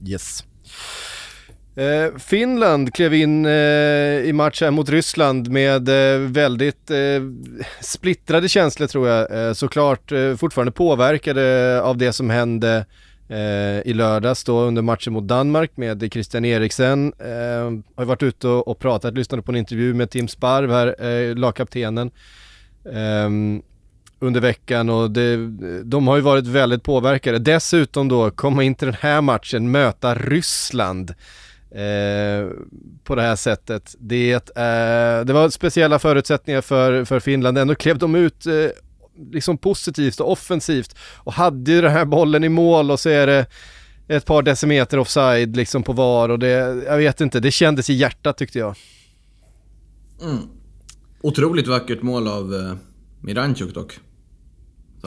Yes. 0.08 0.44
Eh, 1.80 2.18
Finland 2.18 2.94
klev 2.94 3.14
in 3.14 3.46
eh, 3.46 3.52
i 4.26 4.32
matchen 4.34 4.74
mot 4.74 4.90
Ryssland 4.90 5.52
med 5.52 5.90
eh, 5.90 6.20
väldigt 6.20 6.92
eh, 6.92 6.98
splittrade 7.82 8.50
känslor 8.50 8.88
tror 8.88 9.08
jag. 9.08 9.48
Eh, 9.48 9.54
såklart 9.54 10.12
eh, 10.12 10.36
fortfarande 10.36 10.72
påverkade 10.72 11.82
av 11.82 11.98
det 11.98 12.14
som 12.14 12.30
hände 12.30 12.86
eh, 13.30 13.88
i 13.90 13.94
lördags 13.94 14.44
då 14.44 14.62
under 14.62 14.82
matchen 14.82 15.14
mot 15.14 15.24
Danmark 15.24 15.72
med 15.76 16.10
Christian 16.12 16.46
Eriksen. 16.46 17.14
Eh, 17.20 17.96
har 17.96 18.06
varit 18.06 18.24
ute 18.24 18.48
och, 18.48 18.68
och 18.68 18.80
pratat, 18.80 19.14
lyssnade 19.14 19.44
på 19.44 19.52
en 19.52 19.58
intervju 19.58 19.94
med 19.94 20.10
Tim 20.10 20.28
Sparv 20.28 20.72
här, 20.72 21.06
eh, 21.06 21.36
lagkaptenen 21.36 22.12
ehm, 22.94 23.62
under 24.20 24.42
veckan 24.42 24.90
och 24.90 25.12
det, 25.12 25.38
de 25.84 26.08
har 26.08 26.16
ju 26.16 26.22
varit 26.22 26.48
väldigt 26.48 26.84
påverkade. 26.84 27.40
Dessutom 27.40 28.08
då 28.08 28.32
komma 28.32 28.64
in 28.64 28.76
till 28.76 28.88
den 28.88 28.98
här 29.00 29.22
matchen, 29.22 29.72
möta 29.72 30.16
Ryssland. 30.16 31.14
Eh, 31.72 32.50
på 33.04 33.16
det 33.16 33.22
här 33.22 33.36
sättet. 33.36 33.96
Det, 34.00 34.34
eh, 34.34 35.26
det 35.26 35.34
var 35.34 35.50
speciella 35.50 36.00
förutsättningar 36.00 36.62
för, 36.62 37.06
för 37.06 37.20
Finland, 37.20 37.58
ändå 37.58 37.76
klev 37.76 37.98
de 37.98 38.16
ut 38.16 38.46
eh, 38.46 38.54
liksom 39.32 39.58
positivt 39.58 40.20
och 40.20 40.32
offensivt 40.32 40.96
och 41.18 41.34
hade 41.34 41.72
ju 41.72 41.82
den 41.82 41.92
här 41.92 42.06
bollen 42.06 42.44
i 42.44 42.50
mål 42.50 42.92
och 42.92 43.00
så 43.00 43.10
är 43.10 43.28
det 43.28 43.46
ett 44.08 44.26
par 44.26 44.42
decimeter 44.42 45.00
offside 45.00 45.56
liksom 45.56 45.84
på 45.84 45.94
VAR 45.94 46.30
och 46.30 46.40
det, 46.40 46.50
jag 46.86 46.98
vet 46.98 47.22
inte, 47.22 47.40
det 47.40 47.52
kändes 47.52 47.90
i 47.90 47.94
hjärtat 47.94 48.38
tyckte 48.38 48.60
jag. 48.60 48.76
Mm. 50.22 50.38
Otroligt 51.22 51.68
vackert 51.68 52.02
mål 52.02 52.28
av 52.28 52.54
eh, 52.54 52.74
Miranchuk 53.22 53.74
dock. 53.74 54.00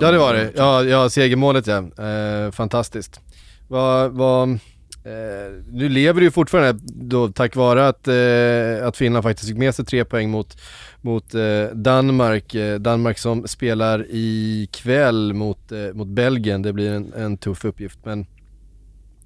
ja 0.00 0.10
det 0.10 0.18
var 0.18 0.34
det, 0.34 0.52
ja, 0.56 0.84
ja 0.84 1.10
segermålet 1.10 1.66
ja, 1.66 1.78
eh, 1.78 2.50
fantastiskt. 2.50 3.20
Vad, 3.68 4.12
vad 4.12 4.58
Eh, 5.04 5.52
nu 5.72 5.88
lever 5.88 6.20
det 6.20 6.24
ju 6.24 6.30
fortfarande 6.30 6.80
då 6.84 7.28
tack 7.28 7.56
vare 7.56 7.88
att, 7.88 8.08
eh, 8.08 8.86
att 8.88 8.96
Finland 8.96 9.22
faktiskt 9.22 9.48
fick 9.48 9.58
med 9.58 9.74
sig 9.74 9.84
tre 9.84 10.04
poäng 10.04 10.30
mot, 10.30 10.56
mot 11.00 11.34
eh, 11.34 11.64
Danmark. 11.74 12.54
Eh, 12.54 12.78
Danmark 12.78 13.18
som 13.18 13.48
spelar 13.48 14.06
ikväll 14.10 15.32
mot, 15.32 15.72
eh, 15.72 15.94
mot 15.94 16.08
Belgien. 16.08 16.62
Det 16.62 16.72
blir 16.72 16.92
en, 16.92 17.12
en 17.12 17.36
tuff 17.36 17.64
uppgift 17.64 17.98
men... 18.04 18.26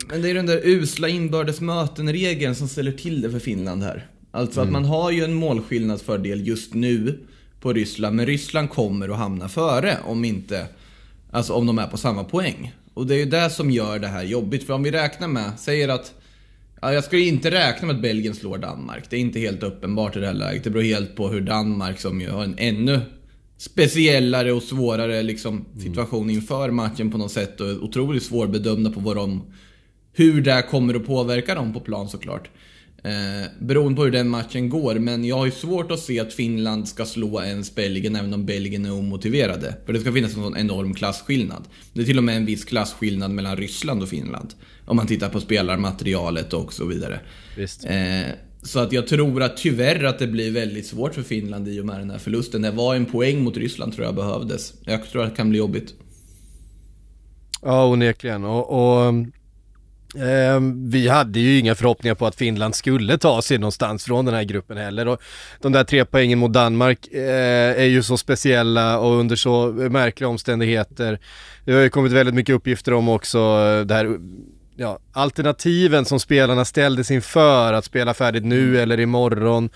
Men 0.08 0.22
det 0.22 0.30
är 0.30 0.34
den 0.34 0.46
där 0.46 0.60
usla 0.64 1.08
inbördes 1.08 1.60
möten-regeln 1.60 2.54
som 2.54 2.68
ställer 2.68 2.92
till 2.92 3.20
det 3.20 3.30
för 3.30 3.38
Finland 3.38 3.82
här. 3.82 4.06
Alltså 4.30 4.60
mm. 4.60 4.68
att 4.68 4.82
man 4.82 4.90
har 4.90 5.10
ju 5.10 5.24
en 5.24 5.34
målskillnadsfördel 5.34 6.46
just 6.46 6.74
nu 6.74 7.18
på 7.60 7.72
Ryssland, 7.72 8.16
men 8.16 8.26
Ryssland 8.26 8.70
kommer 8.70 9.08
att 9.08 9.16
hamna 9.16 9.48
före 9.48 9.96
om 10.04 10.24
inte, 10.24 10.66
alltså 11.30 11.52
om 11.52 11.66
de 11.66 11.78
är 11.78 11.86
på 11.86 11.96
samma 11.96 12.24
poäng. 12.24 12.72
Och 12.96 13.06
det 13.06 13.14
är 13.14 13.18
ju 13.18 13.24
det 13.24 13.50
som 13.50 13.70
gör 13.70 13.98
det 13.98 14.06
här 14.06 14.22
jobbigt. 14.22 14.66
För 14.66 14.74
om 14.74 14.82
vi 14.82 14.90
räknar 14.90 15.28
med, 15.28 15.52
säger 15.58 15.88
att 15.88 16.14
Ja, 16.80 16.92
jag 16.92 17.04
skulle 17.04 17.22
inte 17.22 17.50
räkna 17.50 17.86
med 17.86 17.96
att 17.96 18.02
Belgien 18.02 18.34
slår 18.34 18.58
Danmark. 18.58 19.10
Det 19.10 19.16
är 19.16 19.20
inte 19.20 19.40
helt 19.40 19.62
uppenbart 19.62 20.16
i 20.16 20.20
det 20.20 20.26
här 20.26 20.34
läget. 20.34 20.64
Det 20.64 20.70
beror 20.70 20.82
helt 20.82 21.16
på 21.16 21.28
hur 21.28 21.40
Danmark, 21.40 22.00
som 22.00 22.20
ju 22.20 22.30
har 22.30 22.44
en 22.44 22.54
ännu 22.58 23.00
speciellare 23.56 24.52
och 24.52 24.62
svårare 24.62 25.22
liksom, 25.22 25.64
situation 25.82 26.30
inför 26.30 26.70
matchen 26.70 27.10
på 27.10 27.18
något 27.18 27.32
sätt 27.32 27.60
och 27.60 27.68
är 27.68 27.84
otroligt 27.84 28.22
svårbedömda 28.22 28.90
på 28.90 29.00
vad 29.00 29.16
de, 29.16 29.42
hur 30.12 30.40
det 30.40 30.62
kommer 30.70 30.94
att 30.94 31.06
påverka 31.06 31.54
dem 31.54 31.72
på 31.72 31.80
plan 31.80 32.08
såklart. 32.08 32.50
Eh, 33.06 33.48
beroende 33.58 33.96
på 33.96 34.04
hur 34.04 34.10
den 34.10 34.28
matchen 34.28 34.68
går, 34.68 34.94
men 34.94 35.24
jag 35.24 35.36
har 35.36 35.46
ju 35.46 35.52
svårt 35.52 35.90
att 35.90 36.00
se 36.00 36.20
att 36.20 36.32
Finland 36.32 36.88
ska 36.88 37.04
slå 37.04 37.42
ens 37.42 37.74
Belgien 37.74 38.16
även 38.16 38.34
om 38.34 38.46
Belgien 38.46 38.86
är 38.86 38.92
omotiverade. 38.92 39.76
För 39.86 39.92
det 39.92 40.00
ska 40.00 40.12
finnas 40.12 40.36
en 40.36 40.42
sån 40.42 40.56
enorm 40.56 40.94
klasskillnad. 40.94 41.64
Det 41.92 42.00
är 42.00 42.04
till 42.04 42.18
och 42.18 42.24
med 42.24 42.36
en 42.36 42.46
viss 42.46 42.64
klasskillnad 42.64 43.30
mellan 43.30 43.56
Ryssland 43.56 44.02
och 44.02 44.08
Finland. 44.08 44.54
Om 44.86 44.96
man 44.96 45.06
tittar 45.06 45.28
på 45.28 45.40
spelarmaterialet 45.40 46.52
och 46.52 46.72
så 46.72 46.84
vidare. 46.84 47.20
Eh, 47.86 48.32
så 48.62 48.78
att 48.78 48.92
jag 48.92 49.06
tror 49.06 49.42
att 49.42 49.56
tyvärr 49.56 50.04
att 50.04 50.18
det 50.18 50.26
blir 50.26 50.50
väldigt 50.50 50.86
svårt 50.86 51.14
för 51.14 51.22
Finland 51.22 51.68
i 51.68 51.80
och 51.80 51.86
med 51.86 51.98
den 51.98 52.10
här 52.10 52.18
förlusten. 52.18 52.62
Det 52.62 52.70
var 52.70 52.94
en 52.94 53.06
poäng 53.06 53.44
mot 53.44 53.56
Ryssland 53.56 53.92
tror 53.92 54.06
jag 54.06 54.14
behövdes. 54.14 54.74
Jag 54.84 55.10
tror 55.10 55.22
att 55.22 55.30
det 55.30 55.36
kan 55.36 55.50
bli 55.50 55.58
jobbigt. 55.58 55.94
Ja, 57.62 57.86
onekligen. 57.86 58.44
Och, 58.44 58.70
och 58.70 59.14
vi 60.90 61.08
hade 61.08 61.40
ju 61.40 61.58
inga 61.58 61.74
förhoppningar 61.74 62.14
på 62.14 62.26
att 62.26 62.34
Finland 62.34 62.74
skulle 62.74 63.18
ta 63.18 63.42
sig 63.42 63.58
någonstans 63.58 64.04
från 64.04 64.24
den 64.24 64.34
här 64.34 64.42
gruppen 64.42 64.76
heller. 64.76 65.08
Och 65.08 65.22
de 65.60 65.72
där 65.72 65.84
tre 65.84 66.04
poängen 66.04 66.38
mot 66.38 66.52
Danmark 66.52 67.08
eh, 67.12 67.80
är 67.80 67.84
ju 67.84 68.02
så 68.02 68.16
speciella 68.16 68.98
och 68.98 69.18
under 69.18 69.36
så 69.36 69.66
märkliga 69.72 70.28
omständigheter. 70.28 71.18
Det 71.64 71.72
har 71.72 71.80
ju 71.80 71.88
kommit 71.88 72.12
väldigt 72.12 72.34
mycket 72.34 72.54
uppgifter 72.54 72.92
om 72.92 73.08
också 73.08 73.38
det 73.84 73.94
här 73.94 74.18
ja, 74.76 74.98
alternativen 75.12 76.04
som 76.04 76.20
spelarna 76.20 76.64
ställdes 76.64 77.10
inför 77.10 77.72
att 77.72 77.84
spela 77.84 78.14
färdigt 78.14 78.44
nu 78.44 78.68
mm. 78.68 78.82
eller 78.82 79.00
imorgon. 79.00 79.70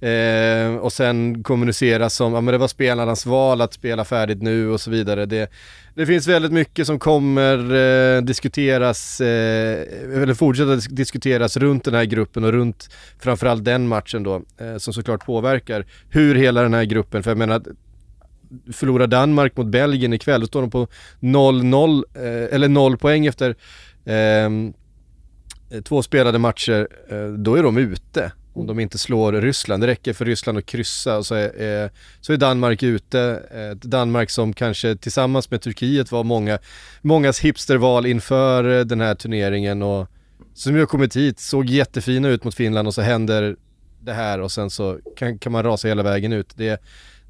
Eh, 0.00 0.76
och 0.76 0.92
sen 0.92 1.42
kommuniceras 1.42 2.14
som, 2.14 2.34
ja 2.34 2.40
men 2.40 2.52
det 2.52 2.58
var 2.58 2.68
spelarnas 2.68 3.26
val 3.26 3.60
att 3.60 3.74
spela 3.74 4.04
färdigt 4.04 4.42
nu 4.42 4.70
och 4.70 4.80
så 4.80 4.90
vidare. 4.90 5.26
Det, 5.26 5.50
det 5.94 6.06
finns 6.06 6.26
väldigt 6.26 6.52
mycket 6.52 6.86
som 6.86 6.98
kommer 6.98 7.74
eh, 7.74 8.22
diskuteras, 8.22 9.20
eh, 9.20 9.82
eller 10.22 10.34
fortsätta 10.34 10.76
diskuteras 10.76 11.56
runt 11.56 11.84
den 11.84 11.94
här 11.94 12.04
gruppen 12.04 12.44
och 12.44 12.52
runt 12.52 12.88
framförallt 13.18 13.64
den 13.64 13.88
matchen 13.88 14.22
då, 14.22 14.42
eh, 14.58 14.76
som 14.76 14.94
såklart 14.94 15.26
påverkar 15.26 15.86
hur 16.08 16.34
hela 16.34 16.62
den 16.62 16.74
här 16.74 16.84
gruppen, 16.84 17.22
för 17.22 17.30
jag 17.30 17.38
menar 17.38 17.62
förlorar 18.72 19.06
Danmark 19.06 19.56
mot 19.56 19.66
Belgien 19.66 20.12
ikväll, 20.12 20.40
då 20.40 20.46
står 20.46 20.60
de 20.60 20.70
på 20.70 20.88
0-0, 21.20 22.04
eh, 22.14 22.54
eller 22.54 22.68
0 22.68 22.98
poäng 22.98 23.26
efter 23.26 23.56
ehm, 24.04 24.72
två 25.84 26.02
spelade 26.02 26.38
matcher, 26.38 26.88
eh, 27.08 27.26
då 27.26 27.54
är 27.54 27.62
de 27.62 27.78
ute 27.78 28.32
om 28.54 28.66
de 28.66 28.80
inte 28.80 28.98
slår 28.98 29.32
Ryssland. 29.32 29.82
Det 29.82 29.86
räcker 29.86 30.12
för 30.12 30.24
Ryssland 30.24 30.58
att 30.58 30.66
kryssa 30.66 31.16
och 31.16 31.26
så 31.26 31.34
är, 31.34 31.90
så 32.20 32.32
är 32.32 32.36
Danmark 32.36 32.82
ute. 32.82 33.42
Eh, 33.54 33.76
Danmark 33.88 34.30
som 34.30 34.52
kanske 34.52 34.96
tillsammans 34.96 35.50
med 35.50 35.60
Turkiet 35.60 36.12
var 36.12 36.24
många, 36.24 36.58
mångas 37.02 37.40
hipsterval 37.40 38.06
inför 38.06 38.78
eh, 38.78 38.84
den 38.84 39.00
här 39.00 39.14
turneringen 39.14 39.82
och 39.82 40.08
som 40.54 40.74
ju 40.74 40.80
har 40.80 40.86
kommit 40.86 41.16
hit, 41.16 41.40
såg 41.40 41.66
jättefina 41.66 42.28
ut 42.28 42.44
mot 42.44 42.54
Finland 42.54 42.88
och 42.88 42.94
så 42.94 43.02
händer 43.02 43.56
det 44.00 44.12
här 44.12 44.40
och 44.40 44.52
sen 44.52 44.70
så 44.70 44.98
kan, 45.16 45.38
kan 45.38 45.52
man 45.52 45.62
rasa 45.62 45.88
hela 45.88 46.02
vägen 46.02 46.32
ut. 46.32 46.56
Det, 46.56 46.82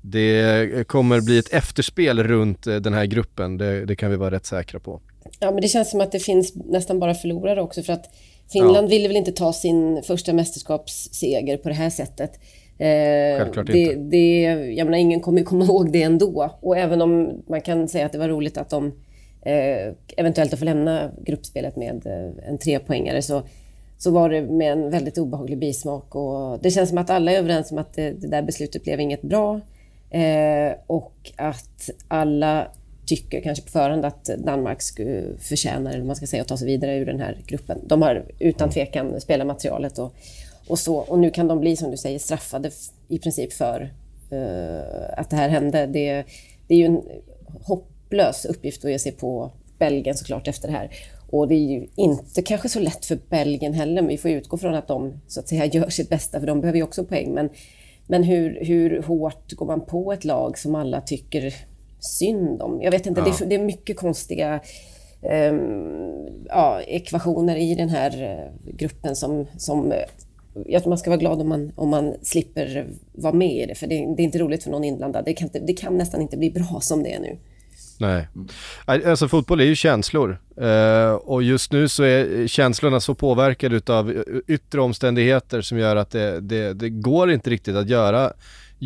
det 0.02 0.88
kommer 0.88 1.20
bli 1.20 1.38
ett 1.38 1.52
efterspel 1.52 2.22
runt 2.22 2.66
eh, 2.66 2.76
den 2.76 2.94
här 2.94 3.06
gruppen, 3.06 3.58
det, 3.58 3.84
det 3.84 3.96
kan 3.96 4.10
vi 4.10 4.16
vara 4.16 4.30
rätt 4.30 4.46
säkra 4.46 4.80
på. 4.80 5.00
Ja, 5.38 5.50
men 5.50 5.60
det 5.60 5.68
känns 5.68 5.90
som 5.90 6.00
att 6.00 6.12
det 6.12 6.20
finns 6.20 6.54
nästan 6.54 6.98
bara 6.98 7.14
förlorare 7.14 7.60
också 7.60 7.82
för 7.82 7.92
att 7.92 8.04
Finland 8.52 8.86
ja. 8.86 8.90
ville 8.90 9.08
väl 9.08 9.16
inte 9.16 9.32
ta 9.32 9.52
sin 9.52 10.02
första 10.02 10.32
mästerskapsseger 10.32 11.56
på 11.56 11.68
det 11.68 11.74
här 11.74 11.90
sättet. 11.90 12.40
Eh, 12.78 13.38
Självklart 13.38 13.66
det, 13.66 13.78
inte. 13.78 13.94
Det, 13.94 14.42
jag 14.76 14.84
menar, 14.84 14.98
ingen 14.98 15.20
kommer 15.20 15.42
komma 15.42 15.64
ihåg 15.68 15.92
det 15.92 16.02
ändå. 16.02 16.50
Och 16.60 16.76
även 16.76 17.02
om 17.02 17.42
man 17.48 17.60
kan 17.60 17.88
säga 17.88 18.06
att 18.06 18.12
det 18.12 18.18
var 18.18 18.28
roligt 18.28 18.58
att 18.58 18.70
de 18.70 18.86
eh, 19.42 19.94
eventuellt 20.16 20.58
får 20.58 20.64
lämna 20.64 21.10
gruppspelet 21.24 21.76
med 21.76 22.06
eh, 22.06 22.48
en 22.48 22.58
trepoängare 22.58 23.22
så, 23.22 23.42
så 23.98 24.10
var 24.10 24.30
det 24.30 24.42
med 24.42 24.72
en 24.72 24.90
väldigt 24.90 25.18
obehaglig 25.18 25.58
bismak. 25.58 26.14
Och 26.14 26.58
det 26.62 26.70
känns 26.70 26.88
som 26.88 26.98
att 26.98 27.10
alla 27.10 27.32
är 27.32 27.38
överens 27.38 27.72
om 27.72 27.78
att 27.78 27.94
det, 27.94 28.10
det 28.10 28.28
där 28.28 28.42
beslutet 28.42 28.82
blev 28.82 29.00
inget 29.00 29.22
bra. 29.22 29.60
Eh, 30.10 30.72
och 30.86 31.32
att 31.36 31.90
alla 32.08 32.68
tycker 33.06 33.40
kanske 33.40 33.64
på 33.64 33.70
förhand 33.70 34.04
att 34.04 34.24
Danmark 34.24 34.82
förtjänar, 35.38 35.92
eller 35.92 36.04
man 36.04 36.16
ska 36.16 36.26
säga, 36.26 36.42
att 36.42 36.48
ta 36.48 36.56
sig 36.56 36.66
vidare 36.66 36.96
ur 36.96 37.06
den 37.06 37.20
här 37.20 37.38
gruppen. 37.46 37.78
De 37.86 38.02
har 38.02 38.24
utan 38.38 38.70
tvekan 38.70 39.20
spelarmaterialet 39.20 39.98
och, 39.98 40.14
och 40.68 40.78
så. 40.78 40.96
Och 40.96 41.18
nu 41.18 41.30
kan 41.30 41.48
de 41.48 41.60
bli, 41.60 41.76
som 41.76 41.90
du 41.90 41.96
säger, 41.96 42.18
straffade 42.18 42.70
i 43.08 43.18
princip 43.18 43.52
för 43.52 43.92
uh, 44.32 45.18
att 45.18 45.30
det 45.30 45.36
här 45.36 45.48
hände. 45.48 45.86
Det, 45.86 46.24
det 46.66 46.74
är 46.74 46.78
ju 46.78 46.84
en 46.84 47.02
hopplös 47.62 48.44
uppgift 48.44 48.84
att 48.84 48.90
ge 48.90 48.98
sig 48.98 49.12
på 49.12 49.50
Belgien 49.78 50.16
såklart 50.16 50.48
efter 50.48 50.68
det 50.68 50.74
här. 50.74 50.90
Och 51.30 51.48
det 51.48 51.54
är 51.54 51.68
ju 51.68 51.86
inte 51.96 52.42
kanske 52.42 52.68
så 52.68 52.80
lätt 52.80 53.04
för 53.04 53.18
Belgien 53.28 53.74
heller, 53.74 54.02
men 54.02 54.08
vi 54.08 54.18
får 54.18 54.30
utgå 54.30 54.58
från 54.58 54.74
att 54.74 54.88
de 54.88 55.20
så 55.26 55.40
att 55.40 55.48
säga 55.48 55.64
gör 55.72 55.88
sitt 55.88 56.08
bästa, 56.08 56.40
för 56.40 56.46
de 56.46 56.60
behöver 56.60 56.76
ju 56.76 56.82
också 56.82 57.04
poäng. 57.04 57.34
Men, 57.34 57.48
men 58.06 58.22
hur, 58.22 58.64
hur 58.64 59.02
hårt 59.02 59.52
går 59.52 59.66
man 59.66 59.80
på 59.80 60.12
ett 60.12 60.24
lag 60.24 60.58
som 60.58 60.74
alla 60.74 61.00
tycker 61.00 61.54
synd 62.04 62.62
om. 62.62 62.82
Jag 62.82 62.90
vet 62.90 63.06
inte, 63.06 63.20
ja. 63.20 63.24
det, 63.24 63.44
är, 63.44 63.48
det, 63.48 63.54
är, 63.54 63.64
mycket 63.64 63.96
konstiga 63.96 64.60
um, 65.50 66.44
ja, 66.48 66.82
ekvationer 66.82 67.56
i 67.56 67.74
den 67.74 67.88
här 67.88 68.22
uh, 68.22 68.74
gruppen 68.76 69.16
som, 69.16 69.46
som 69.56 69.92
uh, 69.92 69.98
jag 70.66 70.82
tror 70.82 70.90
man 70.90 70.98
ska 70.98 71.10
vara 71.10 71.20
glad 71.20 71.40
om 71.40 71.48
man, 71.48 71.72
om 71.74 71.88
man 71.88 72.14
slipper 72.22 72.86
vara 73.12 73.32
med 73.32 73.62
i 73.62 73.66
det, 73.66 73.74
för 73.74 73.86
det, 73.86 73.94
det 74.16 74.22
är 74.22 74.24
inte 74.24 74.38
roligt 74.38 74.64
för 74.64 74.70
någon 74.70 74.84
inblandad. 74.84 75.24
Det 75.24 75.32
kan, 75.32 75.48
det 75.66 75.72
kan 75.72 75.98
nästan 75.98 76.20
inte 76.22 76.36
bli 76.36 76.50
bra 76.50 76.78
som 76.82 77.02
det 77.02 77.12
är 77.12 77.20
nu. 77.20 77.38
Nej. 77.98 78.28
Alltså 78.84 79.28
fotboll 79.28 79.60
är 79.60 79.64
ju 79.64 79.76
känslor. 79.76 80.38
Uh, 80.60 81.12
och 81.12 81.42
just 81.42 81.72
nu 81.72 81.88
så 81.88 82.02
är 82.02 82.46
känslorna 82.46 83.00
så 83.00 83.14
påverkade 83.14 83.92
av 83.92 84.24
yttre 84.46 84.80
omständigheter 84.80 85.60
som 85.60 85.78
gör 85.78 85.96
att 85.96 86.10
det, 86.10 86.40
det, 86.40 86.72
det 86.72 86.88
går 86.88 87.30
inte 87.32 87.50
riktigt 87.50 87.76
att 87.76 87.88
göra 87.88 88.32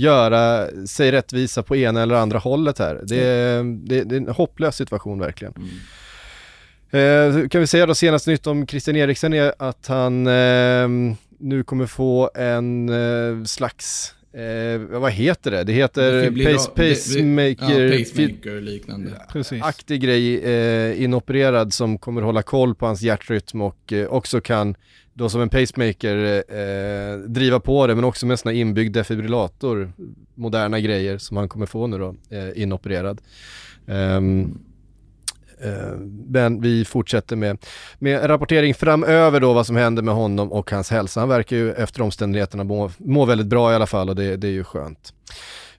göra 0.01 0.69
sig 0.87 1.13
rättvisa 1.13 1.63
på 1.63 1.77
ena 1.77 2.03
eller 2.03 2.15
andra 2.15 2.39
hållet 2.39 2.79
här. 2.79 3.01
Det 3.03 3.25
är, 3.25 3.63
det, 3.63 4.05
det 4.05 4.17
är 4.17 4.21
en 4.21 4.29
hopplös 4.29 4.77
situation 4.77 5.19
verkligen. 5.19 5.55
Mm. 5.57 5.69
Eh, 6.91 7.49
kan 7.49 7.61
vi 7.61 7.67
säga 7.67 7.87
då 7.87 7.95
senaste 7.95 8.31
nytt 8.31 8.47
om 8.47 8.67
Christian 8.67 8.97
Eriksen 8.97 9.35
är 9.35 9.53
att 9.59 9.87
han 9.87 10.27
eh, 10.27 10.89
nu 11.39 11.63
kommer 11.65 11.87
få 11.87 12.31
en 12.35 12.89
eh, 12.89 13.45
slags 13.45 14.15
Eh, 14.33 15.01
vad 15.01 15.13
heter 15.13 15.51
det? 15.51 15.65
Det 15.65 15.73
heter 15.73 16.31
pace, 16.31 16.71
pacemaker, 16.71 17.81
ja, 17.81 17.99
pacemaker 17.99 18.61
liknande. 18.61 19.11
Precis. 19.33 19.63
aktig 19.63 20.01
grej 20.01 20.45
eh, 20.45 21.03
inopererad 21.03 21.73
som 21.73 21.99
kommer 21.99 22.23
hålla 22.23 22.43
koll 22.43 22.75
på 22.75 22.87
hans 22.87 23.03
hjärtrytm 23.03 23.61
och 23.61 23.93
eh, 23.93 24.07
också 24.07 24.41
kan 24.41 24.75
då 25.19 25.29
som 25.29 25.41
en 25.41 25.49
pacemaker 25.49 26.45
eh, 26.49 27.19
driva 27.19 27.61
på 27.61 27.87
det 27.87 27.95
men 27.95 28.05
också 28.05 28.27
med 28.27 28.35
en 28.35 28.39
sån 28.39 28.53
här 28.53 28.59
inbyggd 28.59 28.95
defibrillator, 28.95 29.93
moderna 30.35 30.81
grejer 30.81 31.19
som 31.19 31.37
han 31.37 31.49
kommer 31.49 31.67
få 31.67 31.87
nu 31.87 31.99
då, 31.99 32.15
eh, 32.31 32.63
inopererad. 32.63 33.21
Um, 33.87 34.59
men 36.27 36.61
vi 36.61 36.85
fortsätter 36.85 37.37
med, 37.37 37.59
med 37.99 38.31
rapportering 38.31 38.75
framöver 38.75 39.41
då 39.41 39.53
vad 39.53 39.67
som 39.67 39.77
händer 39.77 40.03
med 40.03 40.15
honom 40.15 40.53
och 40.53 40.71
hans 40.71 40.91
hälsa. 40.91 41.21
Han 41.21 41.29
verkar 41.29 41.57
ju 41.57 41.73
efter 41.73 42.03
omständigheterna 42.03 42.65
må, 42.65 42.91
må 42.99 43.25
väldigt 43.25 43.47
bra 43.47 43.73
i 43.73 43.75
alla 43.75 43.87
fall 43.87 44.09
och 44.09 44.17
det, 44.17 44.37
det 44.37 44.49
är 44.49 44.53
ju 44.53 44.65
skönt. 44.65 45.13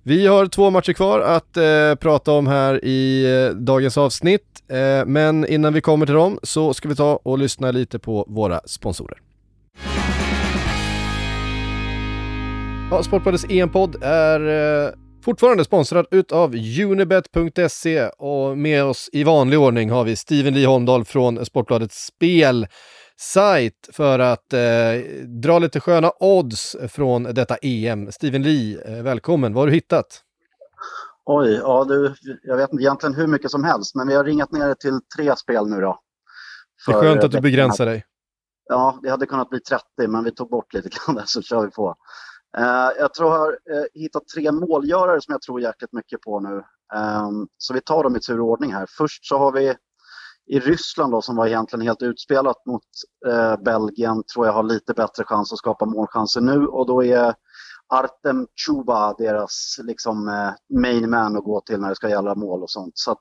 Vi 0.03 0.27
har 0.27 0.45
två 0.45 0.69
matcher 0.69 0.93
kvar 0.93 1.19
att 1.19 1.57
eh, 1.57 1.95
prata 1.95 2.31
om 2.31 2.47
här 2.47 2.85
i 2.85 3.25
eh, 3.25 3.55
dagens 3.55 3.97
avsnitt. 3.97 4.63
Eh, 4.67 5.05
men 5.05 5.47
innan 5.47 5.73
vi 5.73 5.81
kommer 5.81 6.05
till 6.05 6.15
dem 6.15 6.39
så 6.43 6.73
ska 6.73 6.89
vi 6.89 6.95
ta 6.95 7.19
och 7.23 7.37
lyssna 7.37 7.71
lite 7.71 7.99
på 7.99 8.25
våra 8.27 8.61
sponsorer. 8.65 9.17
Ja, 12.91 13.03
Sportbladets 13.03 13.45
EM-podd 13.49 13.95
är 14.03 14.39
eh, 14.87 14.93
fortfarande 15.25 15.63
sponsrad 15.65 16.05
utav 16.11 16.55
Unibet.se 16.55 18.09
och 18.09 18.57
med 18.57 18.83
oss 18.83 19.09
i 19.11 19.23
vanlig 19.23 19.59
ordning 19.59 19.91
har 19.91 20.03
vi 20.03 20.15
Steven 20.15 20.53
Lee 20.53 20.67
Holmdahl 20.67 21.05
från 21.05 21.45
Sportbladets 21.45 22.05
spelsajt 22.05 23.89
för 23.93 24.19
att 24.19 24.53
eh, 24.53 24.59
dra 25.41 25.59
lite 25.59 25.79
sköna 25.79 26.11
odds 26.19 26.75
från 26.87 27.23
detta 27.23 27.57
EM. 27.61 28.11
Steven 28.11 28.43
Lee, 28.43 28.81
eh, 28.85 29.03
välkommen. 29.03 29.53
Vad 29.53 29.61
har 29.61 29.67
du 29.67 29.73
hittat? 29.73 30.21
Oj, 31.25 31.53
ja 31.63 31.85
du, 31.87 32.15
jag 32.43 32.57
vet 32.57 32.71
inte 32.71 32.83
egentligen 32.83 33.15
hur 33.15 33.27
mycket 33.27 33.51
som 33.51 33.63
helst, 33.63 33.95
men 33.95 34.07
vi 34.07 34.15
har 34.15 34.23
ringat 34.23 34.51
ner 34.51 34.67
det 34.67 34.75
till 34.75 34.99
tre 35.17 35.35
spel 35.35 35.67
nu 35.67 35.81
då. 35.81 35.99
Det 36.87 36.91
är 36.91 37.01
skönt 37.01 37.23
att 37.23 37.31
du 37.31 37.41
begränsar 37.41 37.85
dig. 37.85 38.05
Ja, 38.69 38.99
det 39.03 39.09
hade 39.09 39.25
kunnat 39.25 39.49
bli 39.49 39.59
30, 39.59 39.83
men 40.07 40.23
vi 40.23 40.31
tog 40.31 40.49
bort 40.49 40.73
lite 40.73 40.89
grann 40.89 41.15
där 41.15 41.23
så 41.25 41.41
kör 41.41 41.65
vi 41.65 41.71
på. 41.71 41.95
Eh, 42.57 42.89
jag 42.99 43.13
tror 43.13 43.29
jag 43.31 43.39
har 43.39 43.51
eh, 43.51 43.83
hittat 43.93 44.27
tre 44.27 44.51
målgörare 44.51 45.21
som 45.21 45.31
jag 45.31 45.41
tror 45.41 45.61
jäkligt 45.61 45.93
mycket 45.93 46.21
på 46.21 46.39
nu. 46.39 46.63
Ehm, 46.93 47.47
så 47.57 47.73
vi 47.73 47.81
tar 47.81 48.03
dem 48.03 48.15
i 48.15 48.19
tur 48.19 48.39
och 48.39 48.47
ordning 48.47 48.73
här. 48.73 48.85
Först 48.97 49.25
så 49.25 49.37
har 49.37 49.51
vi 49.51 49.75
i 50.47 50.59
Ryssland 50.59 51.11
då, 51.11 51.21
som 51.21 51.35
var 51.35 51.47
egentligen 51.47 51.85
helt 51.85 52.01
utspelat 52.01 52.65
mot 52.65 52.83
eh, 53.27 53.55
Belgien, 53.63 54.23
tror 54.33 54.45
jag 54.45 54.53
har 54.53 54.63
lite 54.63 54.93
bättre 54.93 55.23
chans 55.23 55.53
att 55.53 55.59
skapa 55.59 55.85
målchanser 55.85 56.41
nu 56.41 56.67
och 56.67 56.87
då 56.87 57.03
är 57.03 57.33
Artem 57.93 58.47
Chuba 58.65 59.13
deras 59.13 59.79
liksom, 59.83 60.25
main 60.73 61.09
man 61.09 61.37
att 61.37 61.43
gå 61.43 61.61
till 61.61 61.79
när 61.79 61.89
det 61.89 61.95
ska 61.95 62.09
gälla 62.09 62.35
mål 62.35 62.63
och 62.63 62.69
sånt. 62.69 62.91
Så 62.95 63.15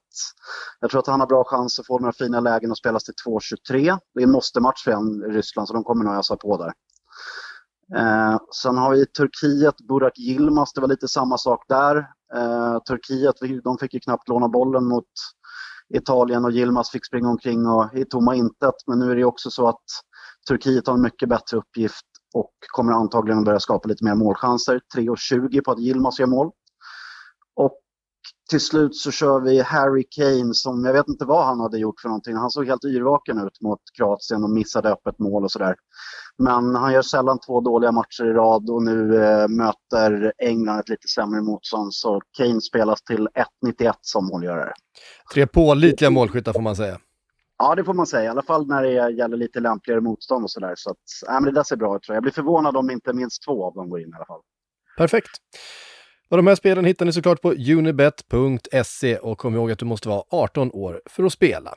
jag 0.81 0.91
tror 0.91 1.01
att 1.01 1.07
han 1.07 1.21
har 1.21 1.27
bra 1.27 1.45
chans 1.45 1.79
att 1.79 1.87
få 1.87 1.99
några 1.99 2.13
fina 2.13 2.41
lägen 2.41 2.71
och 2.71 2.79
spelas 2.79 3.05
till 3.05 3.15
2.23. 3.27 3.99
Det 4.15 4.21
är 4.21 4.25
en 4.25 4.33
måste-match 4.33 4.85
för 4.85 4.91
en 4.91 5.23
Ryssland 5.23 5.69
så 5.69 5.75
de 5.75 5.85
kommer 5.85 6.05
nog 6.05 6.15
ösa 6.15 6.37
på 6.37 6.57
där. 6.57 6.73
Eh, 7.97 8.39
sen 8.63 8.77
har 8.77 8.91
vi 8.91 9.07
Turkiet, 9.07 9.75
Burak 9.89 10.19
Yilmaz, 10.19 10.73
det 10.73 10.81
var 10.81 10.89
lite 10.89 11.09
samma 11.09 11.39
sak 11.39 11.65
där. 11.69 11.97
Eh, 12.35 12.79
Turkiet, 12.79 13.35
de 13.65 13.79
fick 13.79 13.95
ju 13.95 14.01
knappt 14.01 14.29
låna 14.29 14.49
bollen 14.49 14.85
mot 14.89 15.05
Italien 15.95 16.45
och 16.45 16.53
Yilmaz 16.53 16.91
fick 16.91 17.07
springa 17.07 17.29
omkring 17.29 17.67
och 17.67 17.95
i 17.95 18.05
tomma 18.05 18.35
intet. 18.35 18.75
Men 18.87 18.99
nu 18.99 19.11
är 19.11 19.17
det 19.17 19.25
också 19.25 19.51
så 19.51 19.69
att 19.69 19.85
Turkiet 20.49 20.87
har 20.87 20.95
en 20.95 21.03
mycket 21.03 21.29
bättre 21.29 21.57
uppgift 21.57 22.05
och 22.35 22.53
kommer 22.73 22.93
antagligen 22.93 23.45
börja 23.45 23.61
skapa 23.61 23.89
lite 23.89 24.05
mer 24.05 24.15
målchanser. 24.15 24.81
3,20 24.97 25.61
på 25.65 25.71
att 25.73 25.81
Yilmaz 25.81 26.21
gör 26.21 26.27
mål. 26.27 26.51
Och 27.57 27.79
till 28.51 28.61
slut 28.61 28.97
så 28.97 29.11
kör 29.11 29.41
vi 29.41 29.61
Harry 29.61 30.05
Kane 30.11 30.55
som, 30.55 30.85
jag 30.85 30.93
vet 30.93 31.09
inte 31.09 31.25
vad 31.25 31.47
han 31.47 31.61
hade 31.61 31.79
gjort 31.79 32.01
för 32.01 32.09
någonting. 32.09 32.37
Han 32.37 32.51
såg 32.51 32.67
helt 32.67 32.85
yrvaken 32.85 33.39
ut 33.39 33.61
mot 33.61 33.81
Kroatien 33.97 34.45
och 34.45 34.51
missade 34.51 34.93
öppet 34.93 35.19
mål 35.19 35.45
och 35.45 35.53
sådär. 35.53 35.77
Men 36.39 36.75
han 36.75 36.93
gör 36.93 37.03
sällan 37.03 37.39
två 37.41 37.61
dåliga 37.61 37.93
matcher 37.93 38.25
i 38.25 38.33
rad 38.33 38.71
och 38.71 38.83
nu 38.83 39.25
eh, 39.25 39.49
möter 39.49 40.33
England 40.39 40.81
ett 40.81 40.89
lite 40.89 41.09
sämre 41.09 41.41
motstånd. 41.41 41.95
Så 41.95 42.21
Kane 42.39 42.61
spelas 42.61 43.03
till 43.03 43.29
1,91 43.65 43.93
som 44.01 44.27
målgörare. 44.27 44.73
Tre 45.35 45.47
pålitliga 45.47 46.11
målskyttar 46.11 46.53
får 46.53 46.61
man 46.61 46.77
säga. 46.77 46.99
Ja, 47.59 47.75
det 47.75 47.85
får 47.85 47.95
man 47.95 48.07
säga. 48.07 48.25
I 48.25 48.29
alla 48.29 48.43
fall 48.43 48.67
när 48.67 48.83
det 48.83 49.11
gäller 49.11 49.37
lite 49.37 49.61
lämpligare 49.61 50.01
motstånd 50.01 50.45
och 50.45 50.51
sådär. 50.51 50.75
Så 50.77 50.91
att, 50.91 50.97
äh, 51.29 51.35
men 51.35 51.45
det 51.45 51.53
där 51.53 51.63
ser 51.63 51.77
bra 51.77 51.97
ut 51.97 52.03
tror 52.03 52.15
jag. 52.15 52.17
Jag 52.17 52.23
blir 52.23 52.33
förvånad 52.33 52.77
om 52.77 52.91
inte 52.91 53.13
minst 53.13 53.45
två 53.45 53.67
av 53.67 53.75
dem 53.75 53.91
går 53.91 54.01
in 54.01 54.09
i 54.09 54.13
alla 54.17 54.27
fall. 54.27 54.41
Perfekt. 54.97 55.31
Och 56.31 56.37
de 56.37 56.47
här 56.47 56.55
spelen 56.55 56.85
hittar 56.85 57.07
ni 57.07 57.13
såklart 57.13 57.43
på 57.43 57.53
unibet.se 57.53 59.19
och 59.19 59.39
kom 59.39 59.55
ihåg 59.55 59.71
att 59.71 59.79
du 59.79 59.85
måste 59.85 60.09
vara 60.09 60.23
18 60.31 60.71
år 60.73 61.03
för 61.07 61.25
att 61.25 61.33
spela. 61.33 61.75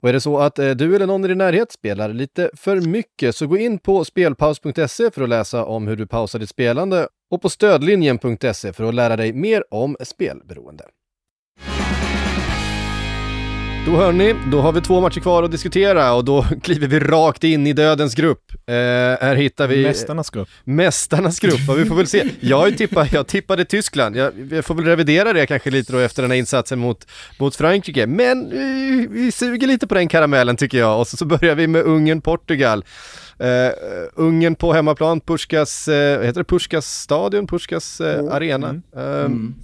Och 0.00 0.08
är 0.08 0.12
det 0.12 0.20
så 0.20 0.38
att 0.38 0.58
eh, 0.58 0.70
du 0.70 0.96
eller 0.96 1.06
någon 1.06 1.24
i 1.24 1.28
din 1.28 1.38
närhet 1.38 1.72
spelar 1.72 2.08
lite 2.08 2.50
för 2.56 2.80
mycket 2.80 3.36
så 3.36 3.46
gå 3.46 3.58
in 3.58 3.78
på 3.78 4.04
spelpaus.se 4.04 5.10
för 5.10 5.22
att 5.22 5.28
läsa 5.28 5.64
om 5.64 5.88
hur 5.88 5.96
du 5.96 6.06
pausar 6.06 6.38
ditt 6.38 6.48
spelande 6.48 7.08
och 7.30 7.42
på 7.42 7.48
stödlinjen.se 7.48 8.72
för 8.72 8.84
att 8.84 8.94
lära 8.94 9.16
dig 9.16 9.32
mer 9.32 9.64
om 9.70 9.96
spelberoende. 10.00 10.84
Då 13.88 13.96
hörni, 13.96 14.34
då 14.50 14.60
har 14.60 14.72
vi 14.72 14.80
två 14.80 15.00
matcher 15.00 15.20
kvar 15.20 15.42
att 15.42 15.50
diskutera 15.50 16.14
och 16.14 16.24
då 16.24 16.42
kliver 16.62 16.86
vi 16.86 17.00
rakt 17.00 17.44
in 17.44 17.66
i 17.66 17.72
dödens 17.72 18.14
grupp. 18.14 18.52
Eh, 18.66 18.74
här 18.74 19.34
hittar 19.34 19.68
vi... 19.68 19.82
Mästarnas 19.82 20.30
grupp. 20.30 20.48
Mästarnas 20.64 21.40
grupp, 21.40 21.68
och 21.68 21.78
vi 21.78 21.84
får 21.84 21.94
väl 21.94 22.06
se. 22.06 22.24
Jag, 22.40 22.78
tippade, 22.78 23.08
jag 23.12 23.26
tippade 23.26 23.64
Tyskland, 23.64 24.16
jag, 24.16 24.32
jag, 24.50 24.64
får 24.64 24.74
väl 24.74 24.84
revidera 24.84 25.32
det 25.32 25.46
kanske 25.46 25.70
lite 25.70 25.92
då 25.92 25.98
efter 25.98 26.22
den 26.22 26.30
här 26.30 26.38
insatsen 26.38 26.78
mot, 26.78 27.06
mot 27.38 27.56
Frankrike. 27.56 28.06
Men 28.06 28.50
vi, 28.50 29.06
vi 29.10 29.32
suger 29.32 29.66
lite 29.66 29.86
på 29.86 29.94
den 29.94 30.08
karamellen 30.08 30.56
tycker 30.56 30.78
jag 30.78 31.00
och 31.00 31.08
så, 31.08 31.16
så 31.16 31.24
börjar 31.24 31.54
vi 31.54 31.66
med 31.66 31.84
Ungern-Portugal. 31.84 32.84
Uh, 33.40 33.72
Ungern 34.14 34.54
på 34.54 34.72
hemmaplan, 34.72 35.20
Puskas, 35.20 35.88
uh, 35.88 35.94
heter 35.94 36.40
det 36.40 36.44
Puskas 36.44 37.00
stadion, 37.00 37.46
Puskas 37.46 38.00
uh, 38.00 38.08
mm. 38.08 38.28
arena. 38.28 38.68
Mm. 38.68 38.82
Mm. 38.96 39.54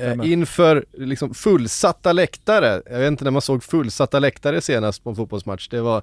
Eh, 0.00 0.32
inför 0.32 0.84
liksom 0.98 1.34
fullsatta 1.34 2.12
läktare. 2.12 2.82
Jag 2.90 2.98
vet 2.98 3.08
inte 3.08 3.24
när 3.24 3.30
man 3.30 3.42
såg 3.42 3.64
fullsatta 3.64 4.18
läktare 4.18 4.60
senast 4.60 5.04
på 5.04 5.10
en 5.10 5.16
fotbollsmatch. 5.16 5.68
Det 5.68 5.80
var, 5.80 5.96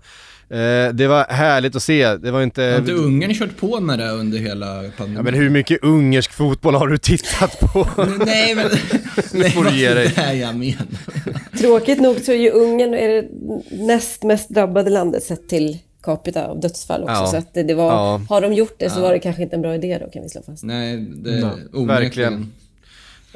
eh, 0.49 0.93
det 0.93 1.08
var 1.08 1.23
härligt 1.23 1.75
att 1.75 1.84
se. 1.84 2.15
Det 2.15 2.31
var 2.31 2.43
inte... 2.43 2.63
Har 2.63 2.77
inte 2.77 2.91
Ungern 2.91 3.34
kört 3.34 3.58
på 3.58 3.79
med 3.79 3.99
det 3.99 4.10
under 4.10 4.38
hela 4.38 4.84
pandemin? 4.97 5.15
Ja, 5.15 5.23
men 5.23 5.34
hur 5.34 5.49
mycket 5.49 5.84
ungersk 5.84 6.31
fotboll 6.31 6.75
har 6.75 6.88
du 6.88 6.97
tittat 6.97 7.60
på? 7.60 7.88
nej, 8.25 8.55
men... 8.55 8.69
nej, 9.34 9.51
får 9.51 9.63
du 9.63 9.77
ge 9.77 9.93
dig. 9.93 10.08
Det 10.15 10.21
är 10.21 10.34
jag 10.34 10.55
menar. 10.55 10.86
Tråkigt 11.58 12.01
nog 12.01 12.19
så 12.19 12.31
är 12.31 12.36
ju 12.36 12.49
Ungern 12.49 12.93
är 12.93 13.08
det 13.08 13.29
näst 13.71 14.23
mest 14.23 14.49
drabbade 14.49 14.89
landet 14.89 15.23
sett 15.23 15.49
till 15.49 15.77
capita 16.03 16.47
av 16.47 16.60
dödsfall 16.60 17.03
också. 17.03 17.13
Ja. 17.13 17.27
Så 17.27 17.38
att 17.38 17.53
det, 17.53 17.63
det 17.63 17.73
var, 17.73 17.91
ja. 17.91 18.21
har 18.29 18.41
de 18.41 18.53
gjort 18.53 18.75
det 18.79 18.89
så 18.89 18.99
ja. 18.99 19.03
var 19.03 19.13
det 19.13 19.19
kanske 19.19 19.43
inte 19.43 19.55
en 19.55 19.62
bra 19.62 19.75
idé 19.75 19.97
då 20.05 20.10
kan 20.12 20.23
vi 20.23 20.29
slå 20.29 20.41
fast. 20.41 20.63
Nej, 20.63 20.97
det 20.97 21.29
är 21.29 21.41
no. 21.71 21.86
Verkligen. 21.86 22.53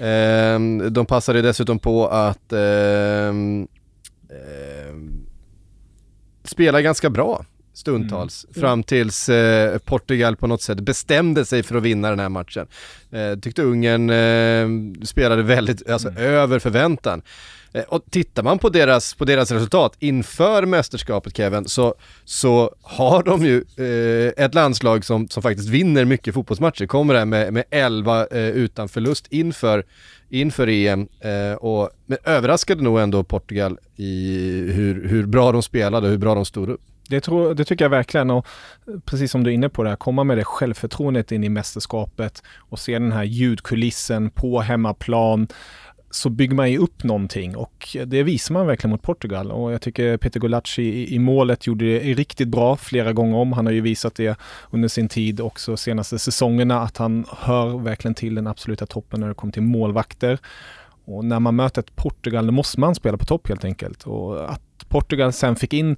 Ehm, 0.02 0.94
de 0.94 1.06
passade 1.06 1.42
dessutom 1.42 1.80
på 1.80 2.08
att 2.08 2.54
ehm, 2.54 3.68
ehm, 4.30 5.26
spela 6.44 6.82
ganska 6.82 7.10
bra 7.10 7.46
stundtals. 7.74 8.46
Mm. 8.46 8.62
Fram 8.62 8.84
tills 8.84 9.30
eh, 9.30 9.78
Portugal 9.78 10.36
på 10.36 10.48
något 10.48 10.62
sätt 10.62 10.80
bestämde 10.80 11.46
sig 11.46 11.64
för 11.64 11.76
att 11.76 11.84
vinna 11.84 12.10
den 12.10 12.20
här 12.20 12.30
matchen. 12.30 12.68
Eh, 13.12 13.40
tyckte 13.40 13.62
Ungern 13.62 14.10
eh, 14.10 15.04
spelade 15.06 15.44
väldigt, 15.44 15.90
alltså 15.90 16.10
mm. 16.10 16.24
över 16.24 16.60
förväntan. 16.60 17.22
Eh, 17.74 17.84
och 17.84 18.04
tittar 18.10 18.44
man 18.44 18.60
på 18.60 18.70
deras, 18.70 19.14
på 19.14 19.26
deras 19.26 19.52
resultat 19.52 19.96
inför 20.00 20.66
mästerskapet 20.66 21.38
Kevin, 21.38 21.66
så, 21.66 21.96
så 22.26 22.76
har 22.82 23.24
de 23.24 23.46
ju 23.46 23.64
eh, 23.78 24.46
ett 24.46 24.56
landslag 24.56 25.06
som, 25.06 25.28
som 25.28 25.44
faktiskt 25.44 25.70
vinner 25.70 26.06
mycket 26.06 26.34
fotbollsmatcher. 26.34 26.86
Kommer 26.86 27.14
där 27.14 27.26
med, 27.26 27.54
med 27.54 27.64
11 27.70 28.28
eh, 28.28 28.48
utan 28.48 28.90
förlust 28.90 29.28
inför, 29.30 29.84
inför 30.30 30.68
EM. 30.68 31.08
Eh, 31.20 31.54
och, 31.54 31.90
men 32.06 32.18
överraskade 32.24 32.84
nog 32.84 33.00
ändå 33.00 33.24
Portugal 33.24 33.78
i 33.96 34.38
hur, 34.72 35.08
hur 35.08 35.26
bra 35.26 35.52
de 35.52 35.64
spelade 35.64 36.08
och 36.08 36.12
hur 36.12 36.20
bra 36.20 36.36
de 36.36 36.46
stod 36.46 36.70
upp. 36.70 36.82
Det, 37.10 37.22
tror, 37.22 37.54
det 37.54 37.66
tycker 37.66 37.86
jag 37.86 37.90
verkligen 37.90 38.30
och 38.30 38.48
precis 39.06 39.32
som 39.32 39.44
du 39.44 39.50
är 39.50 39.54
inne 39.54 39.70
på 39.70 39.84
det, 39.84 39.90
här, 39.90 39.98
komma 39.98 40.24
med 40.24 40.38
det 40.38 40.44
självförtroendet 40.44 41.32
in 41.32 41.44
i 41.44 41.50
mästerskapet 41.50 42.44
och 42.58 42.80
se 42.80 42.94
den 42.94 43.12
här 43.12 43.24
ljudkulissen 43.24 44.30
på 44.30 44.62
hemmaplan 44.62 45.48
så 46.12 46.30
bygger 46.30 46.56
man 46.56 46.72
ju 46.72 46.78
upp 46.78 47.04
någonting 47.04 47.56
och 47.56 47.98
det 48.06 48.24
visar 48.24 48.54
man 48.54 48.68
verkligen 48.68 48.92
mot 48.92 49.02
Portugal 49.02 49.52
och 49.52 49.74
jag 49.74 49.82
tycker 49.82 50.18
Peter 50.18 50.40
Gulacsi 50.40 50.84
i, 50.84 51.16
i 51.16 51.20
målet 51.20 51.68
gjorde 51.68 51.86
det 51.86 52.00
riktigt 52.00 52.48
bra 52.48 52.76
flera 52.76 53.14
gånger 53.14 53.38
om. 53.38 53.54
Han 53.54 53.66
har 53.66 53.74
ju 53.74 53.82
visat 53.82 54.16
det 54.16 54.40
under 54.72 54.88
sin 54.88 55.08
tid 55.08 55.42
också 55.42 55.78
senaste 55.78 56.20
säsongerna 56.20 56.82
att 56.82 56.98
han 56.98 57.26
hör 57.38 57.78
verkligen 57.78 58.16
till 58.16 58.36
den 58.36 58.48
absoluta 58.48 58.86
toppen 58.86 59.20
när 59.20 59.28
det 59.28 59.34
kommer 59.34 59.54
till 59.54 59.62
målvakter. 59.62 60.40
Och 61.06 61.26
när 61.26 61.40
man 61.40 61.56
möter 61.56 61.82
ett 61.82 61.96
Portugal, 61.96 62.46
då 62.46 62.52
måste 62.52 62.80
man 62.80 62.96
spela 62.96 63.18
på 63.18 63.26
topp 63.26 63.48
helt 63.48 63.66
enkelt. 63.66 64.04
Och 64.04 64.52
att 64.52 64.62
Portugal 64.88 65.34
sen 65.34 65.56
fick 65.56 65.74
in 65.74 65.98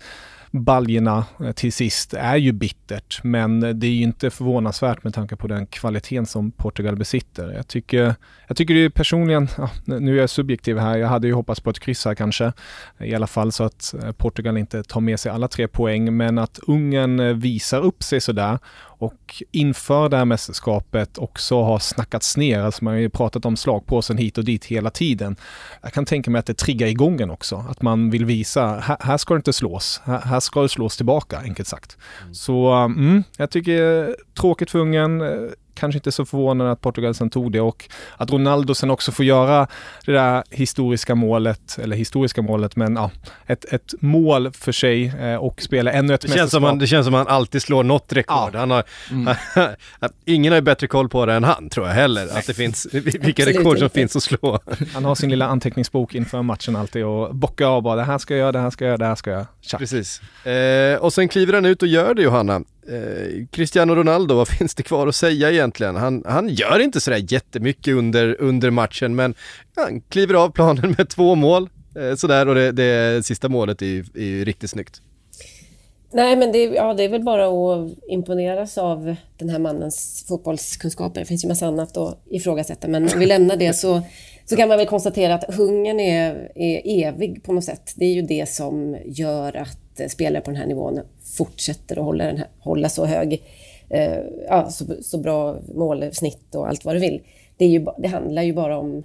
baljorna 0.51 1.25
eh, 1.39 1.51
till 1.51 1.73
sist 1.73 2.13
är 2.13 2.35
ju 2.35 2.51
bittert, 2.51 3.23
men 3.23 3.59
det 3.59 3.87
är 3.87 3.91
ju 3.91 4.03
inte 4.03 4.29
förvånansvärt 4.29 5.03
med 5.03 5.13
tanke 5.13 5.35
på 5.35 5.47
den 5.47 5.67
kvaliteten 5.67 6.25
som 6.25 6.51
Portugal 6.51 6.95
besitter. 6.95 7.51
Jag 7.51 7.67
tycker, 7.67 8.15
jag 8.47 8.57
tycker 8.57 8.73
det 8.73 8.85
är 8.85 8.89
personligen, 8.89 9.47
ja, 9.57 9.69
nu 9.85 10.15
är 10.17 10.19
jag 10.21 10.29
subjektiv 10.29 10.77
här, 10.77 10.97
jag 10.97 11.07
hade 11.07 11.27
ju 11.27 11.33
hoppats 11.33 11.59
på 11.59 11.69
ett 11.69 11.79
kryss 11.79 12.05
här 12.05 12.15
kanske, 12.15 12.53
i 12.99 13.15
alla 13.15 13.27
fall 13.27 13.51
så 13.51 13.63
att 13.63 13.93
eh, 14.03 14.11
Portugal 14.11 14.57
inte 14.57 14.83
tar 14.83 15.01
med 15.01 15.19
sig 15.19 15.31
alla 15.31 15.47
tre 15.47 15.67
poäng, 15.67 16.17
men 16.17 16.37
att 16.37 16.59
Ungern 16.67 17.19
eh, 17.19 17.33
visar 17.33 17.81
upp 17.81 18.03
sig 18.03 18.21
sådär 18.21 18.59
och 19.01 19.43
inför 19.51 20.09
det 20.09 20.17
här 20.17 20.25
mästerskapet 20.25 21.17
också 21.17 21.61
har 21.63 21.79
snackats 21.79 22.37
ner. 22.37 22.59
Alltså 22.59 22.83
man 22.83 22.93
har 22.93 22.99
ju 22.99 23.09
pratat 23.09 23.45
om 23.45 23.57
slagpåsen 23.57 24.17
hit 24.17 24.37
och 24.37 24.45
dit 24.45 24.65
hela 24.65 24.89
tiden. 24.89 25.35
Jag 25.81 25.93
kan 25.93 26.05
tänka 26.05 26.31
mig 26.31 26.39
att 26.39 26.45
det 26.45 26.53
triggar 26.53 26.87
igång 26.87 27.21
en 27.21 27.29
också. 27.31 27.65
Att 27.69 27.81
man 27.81 28.09
vill 28.09 28.25
visa, 28.25 28.79
här, 28.79 28.97
här 28.99 29.17
ska 29.17 29.33
det 29.33 29.37
inte 29.37 29.53
slås. 29.53 30.01
Här, 30.03 30.21
här, 30.21 30.39
ska 30.39 30.61
det 30.61 30.69
slås 30.69 30.97
tillbaka, 30.97 31.39
enkelt 31.39 31.67
sagt. 31.67 31.97
Mm. 32.21 32.33
Så 32.33 32.71
mm, 32.71 33.23
jag 33.37 33.49
tycker 33.49 34.15
tråkigt 34.39 34.71
för 34.71 34.79
Ungern 34.79 35.49
kanske 35.73 35.97
inte 35.97 36.11
så 36.11 36.25
förvånande 36.25 36.71
att 36.71 36.81
Portugal 36.81 37.13
sen 37.13 37.29
tog 37.29 37.51
det 37.51 37.61
och 37.61 37.89
att 38.17 38.31
Ronaldo 38.31 38.75
sen 38.75 38.91
också 38.91 39.11
får 39.11 39.25
göra 39.25 39.67
det 40.05 40.11
där 40.11 40.43
historiska 40.49 41.15
målet, 41.15 41.77
eller 41.81 41.95
historiska 41.95 42.41
målet, 42.41 42.75
men 42.75 42.95
ja, 42.95 43.11
ett, 43.47 43.73
ett 43.73 43.93
mål 43.99 44.51
för 44.51 44.71
sig 44.71 45.13
eh, 45.21 45.35
och 45.35 45.61
spela 45.61 45.91
ännu 45.91 46.13
ett 46.13 46.21
det 46.21 46.27
känns, 46.27 46.51
som 46.51 46.63
han, 46.63 46.79
det 46.79 46.87
känns 46.87 47.05
som 47.05 47.15
att 47.15 47.27
han 47.27 47.35
alltid 47.35 47.61
slår 47.61 47.83
något 47.83 48.13
rekord. 48.13 48.49
Ja. 48.53 48.59
Han 48.59 48.71
har, 48.71 48.83
mm. 49.11 49.35
ingen 50.25 50.51
har 50.51 50.57
ju 50.57 50.61
bättre 50.61 50.87
koll 50.87 51.09
på 51.09 51.25
det 51.25 51.33
än 51.33 51.43
han 51.43 51.69
tror 51.69 51.87
jag 51.87 51.93
heller, 51.93 52.37
att 52.37 52.47
det 52.47 52.53
finns, 52.53 52.87
vilka 52.91 53.45
rekord 53.45 53.79
som 53.79 53.89
finns 53.89 54.15
att 54.15 54.23
slå. 54.23 54.59
Han 54.93 55.05
har 55.05 55.15
sin 55.15 55.29
lilla 55.29 55.45
anteckningsbok 55.45 56.15
inför 56.15 56.41
matchen 56.41 56.75
alltid 56.75 57.05
och 57.05 57.35
bockar 57.35 57.65
av 57.65 57.81
bara 57.81 57.95
det 57.95 58.03
här 58.03 58.17
ska 58.17 58.33
jag 58.33 58.39
göra, 58.39 58.51
det 58.51 58.59
här 58.59 58.69
ska 58.69 58.85
jag 58.85 58.89
göra, 58.89 58.97
det 58.97 59.05
här 59.05 59.15
ska 59.15 59.31
jag. 59.31 59.45
Tjack. 59.61 59.79
Precis. 59.79 60.21
Eh, 60.45 60.95
och 60.95 61.13
sen 61.13 61.27
kliver 61.27 61.53
han 61.53 61.65
ut 61.65 61.81
och 61.81 61.87
gör 61.87 62.13
det 62.13 62.21
Johanna. 62.21 62.61
Eh, 62.87 63.45
Cristiano 63.51 63.95
Ronaldo, 63.95 64.35
vad 64.35 64.47
finns 64.57 64.75
det 64.75 64.83
kvar 64.83 65.07
att 65.07 65.15
säga 65.15 65.51
egentligen? 65.51 65.95
Han, 65.95 66.23
han 66.25 66.49
gör 66.49 66.79
inte 66.79 67.01
sådär 67.01 67.25
jättemycket 67.33 67.93
under, 67.93 68.41
under 68.41 68.69
matchen 68.69 69.15
men 69.15 69.35
han 69.75 70.01
kliver 70.01 70.33
av 70.33 70.49
planen 70.49 70.95
med 70.97 71.09
två 71.09 71.35
mål 71.35 71.69
eh, 71.95 72.15
sådär 72.15 72.47
och 72.47 72.55
det, 72.55 72.71
det 72.71 73.25
sista 73.25 73.49
målet 73.49 73.81
är 73.81 73.85
ju, 73.85 74.05
är 74.15 74.25
ju 74.25 74.45
riktigt 74.45 74.69
snyggt. 74.69 75.01
Nej, 76.13 76.35
men 76.35 76.51
det, 76.51 76.63
ja, 76.63 76.93
det 76.93 77.03
är 77.03 77.09
väl 77.09 77.23
bara 77.23 77.45
att 77.45 77.91
imponeras 78.07 78.77
av 78.77 79.15
den 79.37 79.49
här 79.49 79.59
mannens 79.59 80.25
fotbollskunskaper. 80.27 81.19
Det 81.19 81.25
finns 81.25 81.43
ju 81.43 81.47
massa 81.47 81.67
annat 81.67 81.97
att 81.97 82.23
ifrågasätta, 82.29 82.87
men 82.87 83.03
om 83.13 83.19
vi 83.19 83.25
lämnar 83.25 83.55
det 83.55 83.73
så, 83.73 84.01
så 84.45 84.55
kan 84.55 84.67
man 84.67 84.77
väl 84.77 84.87
konstatera 84.87 85.33
att 85.33 85.55
hungern 85.55 85.99
är, 85.99 86.51
är 86.55 86.81
evig 87.05 87.43
på 87.43 87.53
något 87.53 87.63
sätt. 87.63 87.93
Det 87.95 88.05
är 88.05 88.13
ju 88.13 88.21
det 88.21 88.49
som 88.49 88.97
gör 89.05 89.57
att 89.57 89.80
spelare 90.09 90.41
på 90.41 90.51
den 90.51 90.59
här 90.59 90.67
nivån 90.67 90.99
fortsätter 91.37 91.97
att 91.97 92.05
hålla, 92.05 92.25
den 92.25 92.37
här, 92.37 92.47
hålla 92.59 92.89
så 92.89 93.05
hög, 93.05 93.43
eh, 93.89 94.19
ja, 94.47 94.69
så, 94.69 94.85
så 95.01 95.17
bra 95.17 95.57
målsnitt 95.75 96.55
och 96.55 96.67
allt 96.67 96.85
vad 96.85 96.95
du 96.95 96.99
vill. 96.99 97.21
Det, 97.57 97.65
är 97.65 97.69
ju, 97.69 97.85
det 97.97 98.07
handlar 98.07 98.41
ju 98.41 98.53
bara 98.53 98.77
om 98.77 99.03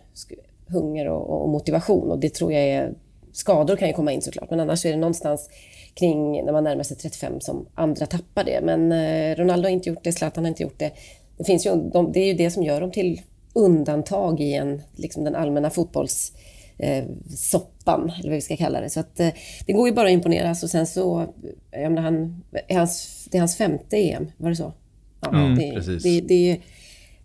hunger 0.68 1.08
och, 1.08 1.42
och, 1.42 1.48
motivation 1.48 2.10
och 2.10 2.18
det 2.18 2.34
tror 2.34 2.52
jag 2.52 2.62
är 2.62 2.94
skador 3.32 3.76
kan 3.76 3.88
ju 3.88 3.94
komma 3.94 4.12
in 4.12 4.22
såklart, 4.22 4.50
men 4.50 4.60
annars 4.60 4.86
är 4.86 4.90
det 4.90 4.96
någonstans 4.96 5.50
kring 5.94 6.44
när 6.44 6.52
man 6.52 6.64
närmar 6.64 6.82
sig 6.82 6.96
35 6.96 7.40
som 7.40 7.66
andra 7.74 8.06
tappar 8.06 8.44
det. 8.44 8.60
Men 8.62 8.92
eh, 8.92 9.36
Ronaldo 9.36 9.66
har 9.66 9.72
inte 9.72 9.88
gjort 9.88 10.04
det, 10.04 10.12
Zlatan 10.12 10.44
har 10.44 10.48
inte 10.48 10.62
gjort 10.62 10.78
det. 10.78 10.92
Det, 11.36 11.44
finns 11.44 11.66
ju, 11.66 11.76
de, 11.76 12.12
det 12.12 12.20
är 12.20 12.26
ju 12.26 12.34
det 12.34 12.50
som 12.50 12.62
gör 12.62 12.80
dem 12.80 12.90
till 12.90 13.20
undantag 13.52 14.40
i 14.40 14.54
en, 14.54 14.82
liksom 14.96 15.24
den 15.24 15.34
allmänna 15.34 15.70
fotbolls 15.70 16.32
eh, 16.78 17.04
soppan, 17.36 18.12
eller 18.18 18.30
vad 18.30 18.34
vi 18.34 18.40
ska 18.40 18.56
kalla 18.56 18.80
det. 18.80 18.90
Så 18.90 19.00
att, 19.00 19.20
eh, 19.20 19.28
det 19.66 19.72
går 19.72 19.88
ju 19.88 19.94
bara 19.94 20.06
att 20.06 20.12
imponeras 20.12 20.62
och 20.62 20.70
sen 20.70 20.86
så, 20.86 21.34
jag 21.70 21.92
menar, 21.92 22.02
han, 22.02 22.42
är 22.68 22.78
hans, 22.78 23.24
det 23.30 23.38
är 23.38 23.40
hans 23.40 23.56
femte 23.56 23.96
EM, 23.96 24.26
var 24.36 24.50
det 24.50 24.56
så? 24.56 24.72
Ja, 25.20 25.28
mm, 25.28 25.58
det, 25.58 25.72
precis. 25.74 26.02
Det, 26.02 26.20
det, 26.20 26.60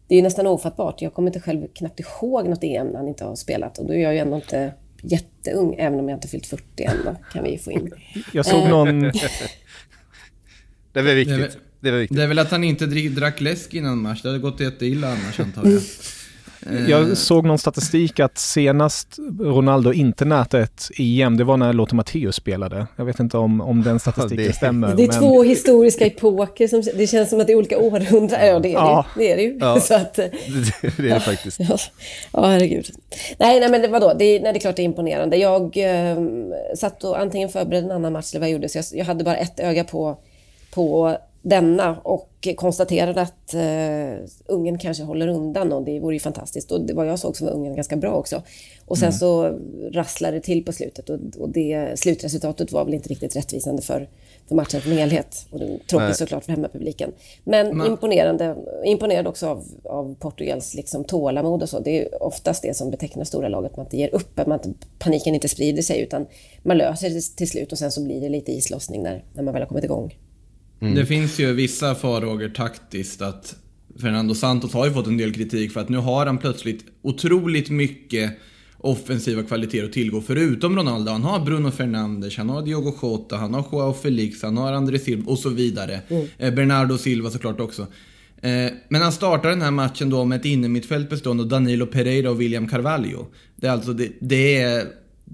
det 0.08 0.16
är 0.16 0.24
nästan 0.24 0.48
ofattbart. 0.48 1.02
Jag 1.02 1.14
kommer 1.14 1.30
inte 1.30 1.40
själv 1.40 1.68
knappt 1.74 2.00
ihåg 2.00 2.50
något 2.50 2.64
EM 2.64 2.88
när 2.88 2.98
han 2.98 3.08
inte 3.08 3.26
har 3.26 3.36
spelat 3.36 3.78
och 3.78 3.86
då 3.86 3.94
är 3.94 3.98
jag 3.98 4.14
ju 4.14 4.20
ändå 4.20 4.36
inte 4.36 4.74
jätteung, 5.02 5.76
även 5.78 6.00
om 6.00 6.10
jag 6.10 6.18
inte 6.18 6.28
fyllt 6.28 6.46
40 6.46 6.84
än. 6.84 6.98
Då 7.06 7.16
kan 7.34 7.44
vi 7.44 7.58
få 7.58 7.72
in. 7.72 7.94
Jag 8.34 8.46
såg 8.46 8.70
någon... 8.70 9.02
det 10.94 11.02
var 11.02 11.14
viktigt. 11.14 11.58
Det, 11.80 11.92
var 11.92 11.98
viktigt. 11.98 12.18
det 12.18 12.24
är 12.24 12.28
väl 12.28 12.40
att 12.40 12.52
han 12.52 12.64
inte 12.64 12.86
drack 12.86 13.42
läsk 13.42 13.74
innan 13.74 13.98
match. 13.98 14.22
Det 14.22 14.30
hade 14.30 14.40
gått 14.40 14.60
jätteilla 14.60 15.08
annars 15.08 15.40
antar 15.40 15.66
jag. 15.66 15.82
Jag 16.89 17.10
eh. 17.10 17.13
såg 17.13 17.45
någon 17.45 17.58
statistik 17.58 18.19
att 18.19 18.38
senast 18.38 19.19
Ronaldo 19.39 19.93
inte 19.93 20.26
nät 20.26 20.54
ett 20.54 20.89
EM, 20.97 21.38
det 21.38 21.43
var 21.43 21.58
när 21.58 21.74
Lothar 21.74 21.95
Matthäus 21.95 22.36
spelade. 22.36 22.88
Jag 22.95 23.06
vet 23.06 23.19
inte 23.19 23.38
om, 23.38 23.62
om 23.62 23.84
den 23.84 24.00
statistiken 24.00 24.47
det, 24.47 24.54
stämmer. 24.54 24.95
Det 24.95 25.04
är 25.04 25.08
men... 25.08 25.19
två 25.19 25.43
historiska 25.43 26.06
epoker, 26.06 26.67
som, 26.67 26.82
det 26.82 27.08
känns 27.08 27.30
som 27.30 27.39
att 27.39 27.47
det 27.47 27.54
är 27.54 27.58
olika 27.58 27.78
århundraden. 27.78 28.47
Ja, 28.47 28.60
det 28.60 28.69
är 28.69 28.74
ja. 28.74 29.06
det, 29.15 29.21
det, 29.21 29.32
är 29.32 29.36
det 29.36 29.43
ju. 29.43 29.58
Ja, 29.60 29.80
Så 29.82 29.93
att, 29.93 30.13
det, 30.13 30.32
det 30.82 31.10
är 31.10 31.13
det 31.13 31.19
faktiskt. 31.19 31.60
Ja, 31.60 31.78
ja 32.34 32.45
herregud. 32.45 32.86
Nej, 33.38 33.60
nej, 33.60 33.69
men 33.69 33.91
vadå, 33.91 34.13
det, 34.19 34.39
nej, 34.39 34.54
det 34.54 34.58
är 34.58 34.60
klart 34.60 34.76
det 34.76 34.82
är 34.82 34.86
imponerande. 34.86 35.38
Jag 35.38 35.78
eh, 35.78 36.17
satt 36.76 37.04
och 37.04 37.19
antingen 37.19 37.50
förberedde 37.50 37.86
en 37.86 37.91
annan 37.91 38.13
match 38.13 38.32
eller 38.32 38.39
vad 38.39 38.50
jag 38.50 38.54
gjorde, 38.54 38.69
så 38.69 38.78
jag, 38.78 38.86
jag 38.91 39.06
hade 39.06 39.24
bara 39.24 39.36
ett 39.36 39.60
öga 39.60 39.84
på, 39.84 40.17
på 40.74 41.17
denna 41.42 41.98
och 42.04 42.48
konstaterade 42.56 43.22
att 43.22 43.54
uh, 43.54 44.28
Ungern 44.46 44.78
kanske 44.78 45.04
håller 45.04 45.28
undan 45.28 45.74
och 45.74 45.84
det 45.84 46.00
vore 46.00 46.16
ju 46.16 46.20
fantastiskt. 46.20 46.72
Och 46.72 46.82
det 46.82 46.94
var 46.94 47.06
jag 47.06 47.20
såg 47.20 47.38
så 47.38 47.46
var 47.46 47.52
Ungern 47.52 47.76
ganska 47.76 47.96
bra 47.96 48.14
också. 48.14 48.42
Och 48.86 48.98
sen 48.98 49.10
mm. 49.10 49.20
så 49.20 49.60
rasslade 49.92 50.38
det 50.38 50.42
till 50.42 50.66
på 50.66 50.72
slutet 50.72 51.10
och, 51.10 51.20
och, 51.40 51.50
det 51.50 52.00
slutresultatet 52.00 52.72
var 52.72 52.86
väl 52.86 52.94
inte 52.94 53.10
riktigt 53.10 53.36
rättvisande 53.36 53.82
för, 53.82 54.10
för 54.48 54.56
matchen 54.56 54.82
som 54.82 54.92
helhet. 54.92 55.46
Och 55.50 55.60
det 55.60 55.80
tråkigt 55.88 56.16
såklart 56.16 56.46
för 56.46 56.52
hemmapubliken. 56.52 57.12
Men 57.44 57.68
mm. 57.68 57.88
imponerande, 57.88 58.56
imponerad 58.86 59.28
också 59.28 59.48
av, 59.48 59.64
av 59.84 60.16
Portugals 60.20 60.74
liksom 60.74 61.04
tålamod 61.04 61.64
och 61.64 61.70
så. 61.70 61.80
Det 61.80 62.02
är 62.02 62.24
oftast 62.24 62.64
det 62.64 62.78
som 62.78 62.92
betecknar 62.92 63.24
stora 63.24 63.48
lag, 63.48 63.66
att 63.66 63.78
man 63.78 63.86
inte 63.86 63.98
ger 63.98 64.16
upp, 64.16 64.40
att 64.40 64.48
man 64.48 64.60
inte, 64.66 64.88
paniken 65.00 65.36
inte 65.36 65.48
sprider 65.48 65.82
sig 65.82 66.02
utan 66.02 66.26
man 66.64 66.78
löser 66.78 67.10
det 67.10 67.22
till 67.36 67.50
slut 67.50 67.72
och 67.72 67.78
sen 67.78 67.92
så 67.92 68.04
blir 68.04 68.22
det 68.22 68.30
lite 68.30 68.52
islossning 68.52 69.04
när, 69.04 69.24
när 69.34 69.44
man 69.44 69.54
väl 69.54 69.62
har 69.62 69.68
kommit 69.68 69.84
igång. 69.84 70.14
Mm. 70.82 70.96
Det 70.96 71.06
finns 71.06 71.39
ju 71.39 71.54
vissa 71.54 71.96
farhågor 71.96 72.50
taktiskt 72.50 73.22
att 73.22 73.56
Fernando 74.02 74.36
Santos 74.36 74.74
har 74.74 74.86
ju 74.86 74.94
fått 74.94 75.08
en 75.08 75.17
del 75.17 75.34
kritik 75.34 75.72
för 75.72 75.82
att 75.82 75.89
nu 75.89 75.98
har 75.98 76.26
han 76.26 76.38
plötsligt 76.38 76.86
otroligt 77.02 77.70
mycket 77.70 78.38
offensiva 78.78 79.44
kvaliteter 79.44 79.86
att 79.86 79.94
tillgå 79.94 80.22
förutom 80.22 80.76
Ronaldo. 80.76 81.12
Han 81.12 81.24
har 81.24 81.46
Bruno 81.46 81.72
Fernandes, 81.72 82.38
han 82.38 82.50
har 82.50 82.62
Diogo 82.62 82.94
Jota, 83.02 83.38
han 83.38 83.54
har 83.54 83.65
Joao 83.72 83.94
Felix, 83.94 84.44
han 84.44 84.58
har 84.58 84.74
André 84.74 85.00
Silva 85.00 85.32
och 85.32 85.39
så 85.39 85.50
vidare. 85.50 86.02
Mm. 86.08 86.28
Eh, 86.38 86.54
Bernardo 86.54 86.98
Silva 86.98 87.30
såklart 87.30 87.60
också. 87.60 87.82
Eh, 88.41 88.72
men 88.89 89.02
han 89.02 89.12
startar 89.12 89.50
den 89.50 89.62
här 89.62 89.72
matchen 89.72 90.10
då 90.10 90.26
med 90.26 90.39
ett 90.39 90.46
innermittfält 90.46 91.10
bestående 91.10 91.44
av 91.44 91.50
Danilo 91.50 91.86
Pereira 91.86 92.30
och 92.30 92.41
William 92.41 92.67
Carvalho. 92.67 93.26
Det 93.56 93.67
är 93.67 93.72
alltså, 93.72 93.94
det, 93.94 94.12
det 94.20 94.58
är 94.58 94.88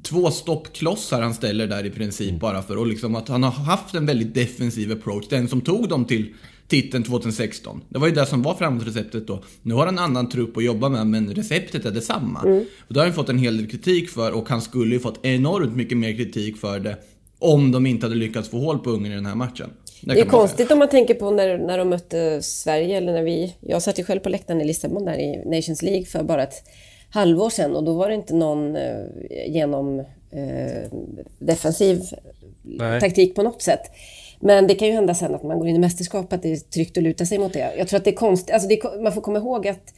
två 0.04 0.32
stoppklossar 0.32 1.22
han 1.22 1.34
ställer 1.34 1.68
där 1.68 1.86
i 1.86 1.90
princip 1.90 2.30
mm. 2.30 2.40
bara 2.40 2.62
för 2.62 2.78
och 2.78 2.88
liksom 2.88 3.16
att 3.16 3.28
han 3.28 3.44
har 3.44 3.52
haft 3.52 3.96
en 3.96 4.06
väldigt 4.06 4.34
defensiv 4.34 4.92
approach. 4.92 5.28
Den 5.30 5.48
som 5.48 5.62
tog 5.62 5.90
dem 5.90 6.06
till 6.06 6.34
titeln 6.68 7.04
2016. 7.04 7.82
Det 7.90 8.00
var 8.00 8.08
ju 8.08 8.14
det 8.14 8.26
som 8.26 8.42
var 8.42 8.56
framåtreceptet 8.56 9.28
då. 9.28 9.44
Nu 9.62 9.74
har 9.74 9.86
han 9.86 9.98
en 9.98 10.04
annan 10.04 10.30
trupp 10.30 10.58
att 10.58 10.64
jobba 10.64 10.90
med 10.90 11.08
men 11.08 11.36
receptet 11.36 11.86
är 11.86 11.92
detsamma. 11.92 12.42
Mm. 12.46 12.66
Och 12.88 12.94
det 12.94 13.00
har 13.00 13.08
han 13.08 13.16
fått 13.16 13.30
en 13.30 13.38
hel 13.38 13.58
del 13.58 13.70
kritik 13.70 14.10
för 14.10 14.32
och 14.32 14.50
han 14.50 14.62
skulle 14.62 14.96
ju 14.96 15.00
fått 15.00 15.26
enormt 15.26 15.76
mycket 15.76 15.98
mer 15.98 16.18
kritik 16.18 16.58
för 16.58 16.80
det 16.80 16.98
om 17.40 17.72
de 17.72 17.86
inte 17.86 18.06
hade 18.06 18.16
lyckats 18.16 18.50
få 18.50 18.58
hål 18.58 18.80
på 18.80 18.90
Ungern 18.90 19.12
i 19.12 19.16
den 19.16 19.26
här 19.26 19.36
matchen. 19.36 19.70
Det, 20.02 20.14
det 20.14 20.22
är 20.22 20.26
konstigt 20.26 20.68
säga. 20.68 20.74
om 20.74 20.80
man 20.80 20.90
tänker 20.90 21.14
på 21.14 21.32
när, 21.32 21.58
när 21.58 21.78
de 21.78 21.90
mötte 21.90 22.42
Sverige 22.42 22.98
eller 22.98 23.14
när 23.14 23.24
vi... 23.24 23.56
Jag 23.62 23.82
satt 23.82 24.00
ju 24.00 24.04
själv 24.04 24.20
på 24.20 24.30
läktaren 24.30 24.62
i 24.62 24.66
Lissabon 24.66 25.06
där 25.06 25.18
i 25.18 25.58
Nations 25.58 25.82
League 25.82 26.06
för 26.06 26.24
bara 26.24 26.44
ett 26.44 26.64
halvår 27.10 27.50
sedan 27.50 27.76
och 27.76 27.84
då 27.84 27.94
var 27.94 28.10
det 28.10 28.16
inte 28.16 28.36
någon 28.36 28.76
eh, 28.76 29.06
genom 29.48 30.00
eh, 30.32 30.92
defensiv 31.40 32.04
Nej. 32.62 33.00
taktik 33.00 33.36
på 33.36 33.44
något 33.44 33.62
sätt. 33.62 33.82
Men 34.40 34.68
det 34.68 34.76
kan 34.76 34.88
ju 34.88 34.94
hända 34.94 35.16
sen 35.16 35.36
att 35.36 35.44
man 35.44 35.60
går 35.60 35.68
in 35.68 35.76
i 35.76 35.80
mästerskap 35.80 36.34
att 36.34 36.42
det 36.42 36.52
är 36.52 36.58
tryggt 36.58 36.98
att 36.98 37.04
luta 37.04 37.26
sig 37.26 37.40
mot 37.40 37.54
det. 37.54 37.76
Jag 37.78 37.88
tror 37.88 37.98
att 37.98 38.04
det 38.04 38.10
är 38.10 38.16
konstigt, 38.16 38.54
alltså 38.54 38.70
det, 38.70 39.02
man 39.04 39.14
får 39.14 39.22
komma 39.22 39.40
ihåg 39.40 39.68
att 39.68 39.94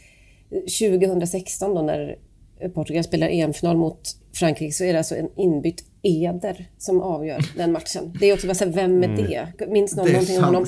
2016 0.49 1.75
då 1.75 1.81
när 1.81 2.17
Portugal 2.73 3.03
spelar 3.03 3.27
EM-final 3.27 3.77
mot 3.77 4.01
Frankrike 4.33 4.73
så 4.73 4.83
är 4.83 4.93
det 4.93 4.97
alltså 4.97 5.15
en 5.15 5.29
inbytt 5.35 5.83
Eder 6.03 6.69
som 6.77 7.01
avgör 7.01 7.45
den 7.57 7.71
matchen. 7.71 8.17
Det 8.19 8.25
är 8.25 8.33
också 8.33 8.47
bara 8.47 8.53
så 8.53 8.65
här, 8.65 8.71
vem 8.71 9.03
är 9.03 9.07
mm. 9.07 9.27
det? 9.27 9.67
Minns 9.67 9.95
någon 9.95 10.05
det 10.05 10.11
någonting 10.11 10.37
om 10.37 10.43
honom? 10.43 10.65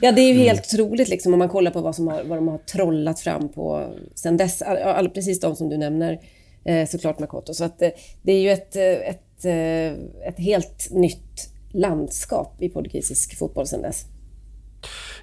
Ja, 0.00 0.12
det 0.12 0.20
är 0.20 0.26
ju 0.26 0.34
mm. 0.34 0.46
helt 0.46 0.74
otroligt 0.74 1.08
liksom 1.08 1.32
om 1.32 1.38
man 1.38 1.48
kollar 1.48 1.70
på 1.70 1.80
vad, 1.80 1.96
som 1.96 2.08
har, 2.08 2.24
vad 2.24 2.38
de 2.38 2.48
har 2.48 2.58
trollat 2.58 3.20
fram 3.20 3.48
på 3.48 3.94
sen 4.14 4.36
dess. 4.36 4.62
All, 4.62 4.76
all, 4.76 5.08
precis 5.08 5.40
de 5.40 5.56
som 5.56 5.68
du 5.68 5.76
nämner, 5.76 6.20
eh, 6.64 6.88
såklart 6.88 7.18
Makoto. 7.18 7.54
Så 7.54 7.64
att 7.64 7.82
eh, 7.82 7.90
det 8.22 8.32
är 8.32 8.40
ju 8.40 8.50
ett, 8.50 8.76
eh, 8.76 8.84
ett, 8.84 9.44
ett 10.26 10.38
helt 10.38 10.88
nytt 10.90 11.48
landskap 11.72 12.62
i 12.62 12.68
portugisisk 12.68 13.38
fotboll 13.38 13.66
sen 13.66 13.82
dess. 13.82 14.04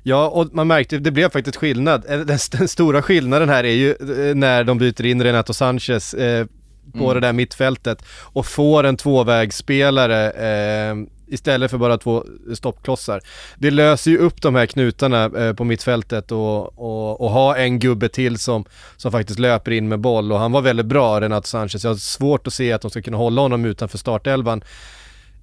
Ja, 0.08 0.28
och 0.28 0.48
man 0.54 0.68
märkte, 0.68 0.98
det 0.98 1.12
blev 1.12 1.30
faktiskt 1.30 1.58
skillnad. 1.58 2.06
Eh, 2.10 2.20
den, 2.20 2.38
den 2.52 2.68
stora 2.68 3.02
skillnaden 3.02 3.50
här 3.50 3.64
är 3.64 3.74
ju 3.74 3.96
när 4.34 4.64
de 4.64 4.78
byter 4.78 5.06
in 5.06 5.24
Renato 5.24 5.54
Sanchez 5.54 6.14
eh, 6.14 6.46
på 6.94 7.04
mm. 7.04 7.14
det 7.14 7.20
där 7.20 7.34
mittfältet 7.34 8.06
och 8.22 8.46
får 8.46 8.84
en 8.84 8.98
tvåvägsspelare 8.98 10.32
eh, 10.32 10.96
istället 11.28 11.72
för 11.72 11.78
bara 11.78 11.98
två 11.98 12.26
stoppklossar. 12.54 13.22
Det 13.58 13.72
löser 13.72 14.12
ju 14.12 14.18
upp 14.18 14.42
de 14.42 14.56
här 14.56 14.66
knutarna 14.66 15.26
eh, 15.26 15.54
på 15.54 15.64
mittfältet 15.64 16.32
och, 16.32 16.80
och, 16.80 17.22
och, 17.22 17.30
ha 17.30 17.58
en 17.58 17.80
gubbe 17.80 18.10
till 18.10 18.38
som, 18.38 18.66
som 18.98 19.12
faktiskt 19.12 19.40
löper 19.40 19.72
in 19.72 19.88
med 19.88 20.00
boll 20.00 20.32
och 20.32 20.40
han 20.40 20.52
var 20.52 20.62
väldigt 20.62 20.86
bra, 20.86 21.22
Renato 21.22 21.48
Sanchez. 21.48 21.84
Jag 21.84 21.92
har 21.92 21.96
svårt 21.96 22.48
att 22.48 22.54
se 22.54 22.72
att 22.72 22.82
de 22.82 22.92
ska 22.92 23.02
kunna 23.02 23.18
hålla 23.18 23.42
honom 23.42 23.66
utanför 23.66 23.98
startelvan 23.98 24.64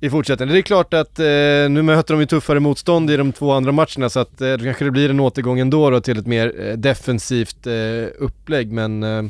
i 0.05 0.11
fortsättningen. 0.11 0.55
Det 0.55 0.61
är 0.61 0.63
klart 0.63 0.95
att 0.95 1.19
eh, 1.19 1.25
nu 1.71 1.83
möter 1.83 2.15
de 2.15 2.21
ju 2.21 2.27
tuffare 2.27 2.61
motstånd 2.61 3.11
i 3.11 3.17
de 3.17 3.33
två 3.33 3.53
andra 3.53 3.73
matcherna 3.73 4.09
så 4.09 4.21
att 4.21 4.41
eh, 4.41 4.57
kanske 4.57 4.85
det 4.85 4.91
blir 4.91 5.11
en 5.11 5.21
återgång 5.21 5.59
ändå 5.61 5.91
då 5.91 6.01
till 6.01 6.19
ett 6.19 6.27
mer 6.27 6.53
eh, 6.61 6.73
defensivt 6.73 7.67
eh, 7.67 7.73
upplägg 8.19 8.73
men 8.73 9.03
eh, 9.03 9.23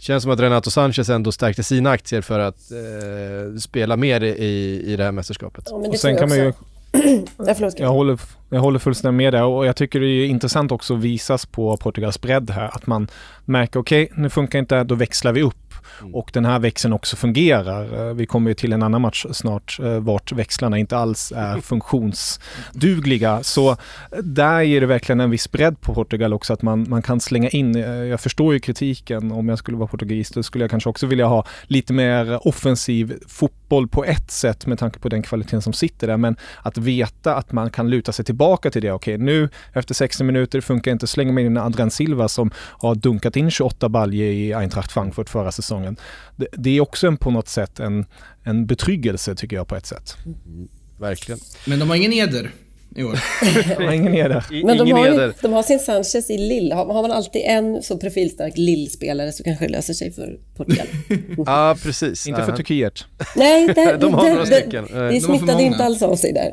Känns 0.00 0.22
som 0.22 0.32
att 0.32 0.40
Renato 0.40 0.70
Sanchez 0.70 1.08
ändå 1.08 1.32
stärkte 1.32 1.62
sina 1.62 1.90
aktier 1.90 2.20
för 2.20 2.38
att 2.38 2.70
eh, 2.70 3.58
spela 3.58 3.96
mer 3.96 4.24
i, 4.24 4.82
i 4.86 4.96
det 4.96 5.04
här 5.04 5.12
mästerskapet. 5.12 5.64
Ja, 5.70 5.76
och 5.76 5.98
sen 5.98 6.16
kan 6.16 6.28
man 6.28 6.38
ju... 6.38 6.52
Jag 7.76 7.88
håller, 7.88 8.20
jag 8.48 8.60
håller 8.60 8.78
fullständigt 8.78 9.16
med 9.16 9.32
där 9.32 9.44
och 9.44 9.66
jag 9.66 9.76
tycker 9.76 10.00
det 10.00 10.06
är 10.06 10.26
intressant 10.26 10.72
också 10.72 10.94
att 10.94 11.00
visas 11.00 11.46
på 11.46 11.76
Portugals 11.76 12.20
bredd 12.20 12.50
här. 12.50 12.70
Att 12.74 12.86
man 12.86 13.08
märker, 13.44 13.80
okej, 13.80 14.04
okay, 14.04 14.22
nu 14.22 14.30
funkar 14.30 14.58
inte, 14.58 14.84
då 14.84 14.94
växlar 14.94 15.32
vi 15.32 15.42
upp. 15.42 15.67
Mm. 16.00 16.14
Och 16.14 16.30
den 16.32 16.44
här 16.44 16.58
växeln 16.58 16.92
också 16.92 17.16
fungerar. 17.16 18.08
Eh, 18.08 18.14
vi 18.14 18.26
kommer 18.26 18.50
ju 18.50 18.54
till 18.54 18.72
en 18.72 18.82
annan 18.82 19.00
match 19.00 19.26
snart 19.32 19.78
eh, 19.82 19.98
vart 19.98 20.32
växlarna 20.32 20.78
inte 20.78 20.96
alls 20.96 21.32
är 21.36 21.60
funktionsdugliga. 21.60 23.42
Så 23.42 23.76
där 24.22 24.60
är 24.60 24.80
det 24.80 24.86
verkligen 24.86 25.20
en 25.20 25.30
viss 25.30 25.52
bredd 25.52 25.80
på 25.80 25.94
Portugal 25.94 26.32
också 26.32 26.52
att 26.52 26.62
man, 26.62 26.86
man 26.88 27.02
kan 27.02 27.20
slänga 27.20 27.48
in, 27.48 27.76
eh, 27.76 27.88
jag 27.88 28.20
förstår 28.20 28.54
ju 28.54 28.60
kritiken 28.60 29.32
om 29.32 29.48
jag 29.48 29.58
skulle 29.58 29.76
vara 29.76 29.88
portugis, 29.88 30.30
då 30.30 30.42
skulle 30.42 30.64
jag 30.64 30.70
kanske 30.70 30.90
också 30.90 31.06
vilja 31.06 31.26
ha 31.26 31.44
lite 31.62 31.92
mer 31.92 32.48
offensiv 32.48 33.18
fotboll 33.28 33.88
på 33.88 34.04
ett 34.04 34.30
sätt 34.30 34.66
med 34.66 34.78
tanke 34.78 34.98
på 34.98 35.08
den 35.08 35.22
kvaliteten 35.22 35.62
som 35.62 35.72
sitter 35.72 36.06
där. 36.06 36.16
Men 36.16 36.36
att 36.62 36.78
veta 36.78 37.34
att 37.34 37.52
man 37.52 37.70
kan 37.70 37.90
luta 37.90 38.12
sig 38.12 38.24
tillbaka 38.24 38.70
till 38.70 38.82
det. 38.82 38.92
Okej, 38.92 39.14
okay, 39.14 39.24
nu 39.24 39.48
efter 39.72 39.94
60 39.94 40.24
minuter 40.24 40.60
funkar 40.60 40.92
inte, 40.92 41.06
slänger 41.06 41.32
man 41.32 41.42
in 41.42 41.56
Adrian 41.56 41.90
Silva 41.90 42.28
som 42.28 42.50
har 42.56 42.94
dunkat 42.94 43.36
in 43.36 43.50
28 43.50 43.88
baljer 43.88 44.26
i 44.26 44.54
Eintracht 44.54 44.92
Frankfurt 44.92 45.28
förra 45.28 45.52
säsongen 45.52 45.77
säsongen. 45.78 45.96
Det, 46.36 46.46
det 46.52 46.70
är 46.70 46.80
också 46.80 47.06
en, 47.06 47.16
på 47.16 47.30
något 47.30 47.48
sätt 47.48 47.80
en, 47.80 48.06
en 48.44 48.66
betryggelse 48.66 49.34
tycker 49.34 49.56
jag 49.56 49.68
på 49.68 49.76
ett 49.76 49.86
sätt. 49.86 50.16
Mm, 50.26 50.68
verkligen. 50.98 51.40
Men 51.66 51.78
de 51.78 51.88
har 51.88 51.96
ingen 51.96 52.12
eder 52.12 52.50
i 52.96 53.04
år. 53.04 53.18
de 53.78 53.84
har 53.84 53.92
ingen 53.92 54.14
eder. 54.14 54.44
Men 54.64 54.78
de 54.78 54.92
har, 54.92 55.06
ju, 55.06 55.32
de 55.42 55.52
har 55.52 55.62
sin 55.62 55.78
Sanchez 55.78 56.30
i 56.30 56.38
Lill. 56.38 56.72
Har, 56.72 56.92
har 56.92 57.02
man 57.02 57.12
alltid 57.12 57.42
en 57.44 57.82
så 57.82 57.98
profilstark 57.98 58.56
Lill-spelare 58.56 59.32
så 59.32 59.44
kanske 59.44 59.64
det 59.64 59.72
löser 59.72 59.94
sig 59.94 60.12
för 60.12 60.38
Portugal. 60.56 60.86
ja, 61.46 61.76
precis. 61.82 62.26
Inte 62.26 62.44
för 62.44 62.56
Turkiet. 62.56 63.04
Nej, 63.36 63.66
det, 63.74 63.96
de 64.00 64.14
har 64.14 64.30
några 64.30 64.46
stycken. 64.46 64.86
Det, 64.92 65.10
det 65.10 65.20
smittade 65.20 65.62
inte 65.62 65.84
alls 65.84 66.02
av 66.02 66.16
sig 66.16 66.32
där. 66.32 66.52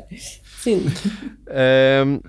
Synd. 0.64 0.90
um, 1.46 2.22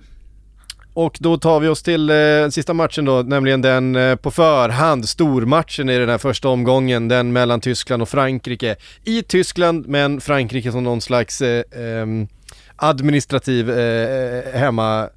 och 0.98 1.18
då 1.20 1.38
tar 1.38 1.60
vi 1.60 1.68
oss 1.68 1.84
till 1.84 2.10
eh, 2.10 2.50
sista 2.50 2.74
matchen 2.74 3.06
då, 3.06 3.22
nämligen 3.22 3.62
den 3.62 3.96
eh, 3.96 4.16
på 4.16 4.32
förhand, 4.32 5.10
stormatchen 5.10 5.90
i 5.90 5.98
den 5.98 6.10
här 6.10 6.18
första 6.18 6.50
omgången, 6.50 7.08
den 7.08 7.34
mellan 7.34 7.62
Tyskland 7.62 8.02
och 8.02 8.10
Frankrike. 8.10 8.76
I 9.04 9.24
Tyskland, 9.24 9.88
men 9.88 10.22
Frankrike 10.22 10.72
som 10.72 10.84
någon 10.84 11.02
slags 11.02 11.42
eh, 11.42 11.64
ehm, 11.72 12.28
administrativ 12.76 13.70
eh, 13.70 14.60
hemma 14.60 15.10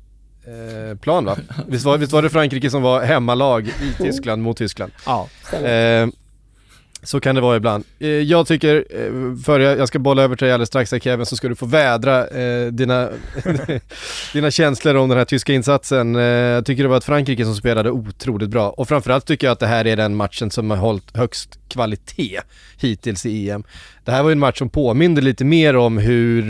eh, 0.46 0.98
plan 0.98 1.24
va? 1.24 1.36
Visst 1.68 1.84
var, 1.84 1.98
visst 1.98 2.12
var 2.12 2.22
det 2.22 2.30
Frankrike 2.30 2.70
som 2.70 2.82
var 2.82 3.02
hemmalag 3.02 3.68
i 3.68 4.02
Tyskland 4.02 4.42
mot 4.42 4.56
Tyskland? 4.56 4.92
Ja. 5.06 5.28
Eh, 5.52 6.08
så 7.02 7.20
kan 7.20 7.34
det 7.34 7.40
vara 7.40 7.56
ibland. 7.56 7.84
Eh, 7.98 8.08
jag 8.08 8.46
tycker, 8.46 8.84
eh, 8.90 9.36
för 9.44 9.60
jag 9.60 9.88
ska 9.88 9.98
bolla 9.98 10.22
över 10.22 10.36
till 10.36 10.44
dig 10.44 10.54
alldeles 10.54 10.68
strax 10.68 10.92
här 10.92 10.98
Kevin, 10.98 11.26
så 11.26 11.36
ska 11.36 11.48
du 11.48 11.54
få 11.54 11.66
vädra 11.66 12.26
eh, 12.26 12.66
dina, 12.66 13.08
dina 14.32 14.50
känslor 14.50 14.94
om 14.94 15.08
den 15.08 15.18
här 15.18 15.24
tyska 15.24 15.52
insatsen. 15.52 16.16
Eh, 16.16 16.22
jag 16.22 16.66
tycker 16.66 16.82
det 16.82 16.88
var 16.88 16.96
ett 16.96 17.04
Frankrike 17.04 17.44
som 17.44 17.54
spelade 17.54 17.90
otroligt 17.90 18.50
bra 18.50 18.70
och 18.70 18.88
framförallt 18.88 19.26
tycker 19.26 19.46
jag 19.46 19.52
att 19.52 19.60
det 19.60 19.66
här 19.66 19.86
är 19.86 19.96
den 19.96 20.16
matchen 20.16 20.50
som 20.50 20.70
har 20.70 20.76
hållit 20.76 21.16
högst 21.16 21.58
kvalitet 21.68 22.40
hittills 22.76 23.26
i 23.26 23.50
EM. 23.50 23.64
Det 24.04 24.12
här 24.12 24.22
var 24.22 24.30
ju 24.30 24.32
en 24.32 24.38
match 24.38 24.58
som 24.58 24.70
påminner 24.70 25.22
lite 25.22 25.44
mer 25.44 25.76
om 25.76 25.98
hur 25.98 26.42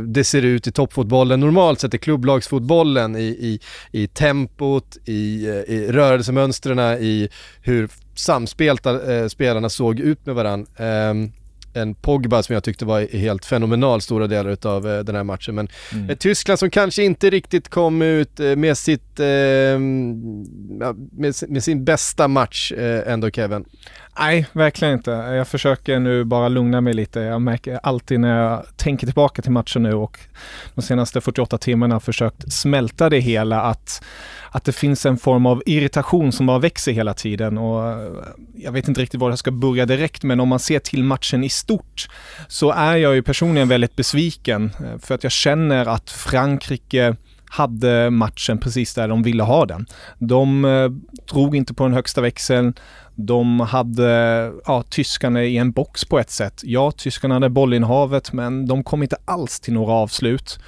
det 0.00 0.24
ser 0.24 0.42
ut 0.42 0.66
i 0.66 0.72
toppfotbollen 0.72 1.40
normalt 1.40 1.80
sett 1.80 1.94
i 1.94 1.98
klubblagsfotbollen, 1.98 3.16
i, 3.16 3.20
i, 3.22 3.60
i 4.02 4.06
tempot, 4.06 4.96
i, 5.04 5.46
i 5.66 5.86
rörelsemönstren, 5.90 6.78
i 7.02 7.28
hur 7.62 7.88
samspelta 8.14 9.14
eh, 9.14 9.28
spelarna 9.28 9.68
såg 9.68 10.00
ut 10.00 10.26
med 10.26 10.34
varandra. 10.34 10.66
Eh, 10.76 11.14
en 11.74 11.94
Pogba 11.94 12.42
som 12.42 12.54
jag 12.54 12.64
tyckte 12.64 12.84
var 12.84 13.16
helt 13.16 13.44
fenomenal 13.44 14.00
stora 14.00 14.26
delar 14.26 14.50
utav 14.50 14.90
eh, 14.90 14.98
den 14.98 15.14
här 15.14 15.24
matchen. 15.24 15.54
Men 15.54 15.68
mm. 15.92 16.16
Tyskland 16.16 16.58
som 16.58 16.70
kanske 16.70 17.02
inte 17.02 17.30
riktigt 17.30 17.68
kom 17.68 18.02
ut 18.02 18.40
eh, 18.40 18.56
med 18.56 18.78
sitt, 18.78 19.20
eh, 19.20 19.26
med, 19.78 21.34
med, 21.48 21.64
sin 21.64 21.84
bästa 21.84 22.28
match 22.28 22.72
eh, 22.72 23.12
ändå 23.12 23.30
Kevin. 23.30 23.64
Nej, 24.18 24.46
verkligen 24.52 24.94
inte. 24.94 25.10
Jag 25.10 25.48
försöker 25.48 25.98
nu 25.98 26.24
bara 26.24 26.48
lugna 26.48 26.80
mig 26.80 26.94
lite. 26.94 27.20
Jag 27.20 27.42
märker 27.42 27.80
alltid 27.82 28.20
när 28.20 28.42
jag 28.42 28.66
tänker 28.76 29.06
tillbaka 29.06 29.42
till 29.42 29.52
matchen 29.52 29.82
nu 29.82 29.94
och 29.94 30.18
de 30.74 30.82
senaste 30.82 31.20
48 31.20 31.58
timmarna 31.58 32.00
försökt 32.00 32.52
smälta 32.52 33.10
det 33.10 33.18
hela 33.18 33.62
att, 33.62 34.04
att 34.50 34.64
det 34.64 34.72
finns 34.72 35.06
en 35.06 35.16
form 35.18 35.46
av 35.46 35.62
irritation 35.66 36.32
som 36.32 36.46
bara 36.46 36.58
växer 36.58 36.92
hela 36.92 37.14
tiden 37.14 37.58
och 37.58 37.90
eh, 37.90 38.12
jag 38.54 38.72
vet 38.72 38.88
inte 38.88 39.00
riktigt 39.00 39.20
var 39.20 39.30
jag 39.30 39.38
ska 39.38 39.50
börja 39.50 39.86
direkt 39.86 40.22
men 40.22 40.40
om 40.40 40.48
man 40.48 40.58
ser 40.58 40.78
till 40.78 41.04
matchen 41.04 41.44
i 41.44 41.48
stort 41.48 42.08
så 42.48 42.70
är 42.70 42.96
jag 42.96 43.14
ju 43.14 43.22
personligen 43.22 43.68
väldigt 43.68 43.96
besviken 43.96 44.72
eh, 44.84 44.98
för 44.98 45.14
att 45.14 45.22
jag 45.22 45.32
känner 45.32 45.86
att 45.86 46.10
Frankrike 46.10 47.16
hade 47.52 48.10
matchen 48.10 48.58
precis 48.58 48.94
där 48.94 49.08
de 49.08 49.22
ville 49.22 49.42
ha 49.42 49.66
den. 49.66 49.86
De 50.18 50.64
eh, 50.64 50.88
drog 51.32 51.56
inte 51.56 51.74
på 51.74 51.84
den 51.84 51.94
högsta 51.94 52.20
växeln. 52.20 52.74
De 53.14 53.60
hade 53.60 54.52
ja, 54.66 54.82
tyskarna 54.82 55.44
i 55.44 55.56
en 55.56 55.72
box 55.72 56.04
på 56.04 56.18
ett 56.18 56.30
sätt. 56.30 56.60
Ja, 56.64 56.90
tyskarna 56.90 57.34
hade 57.34 57.48
bollinnehavet 57.48 58.32
men 58.32 58.66
de 58.66 58.84
kom 58.84 59.02
inte 59.02 59.16
alls 59.24 59.60
till 59.60 59.72
några 59.72 59.92
avslut. 59.92 60.58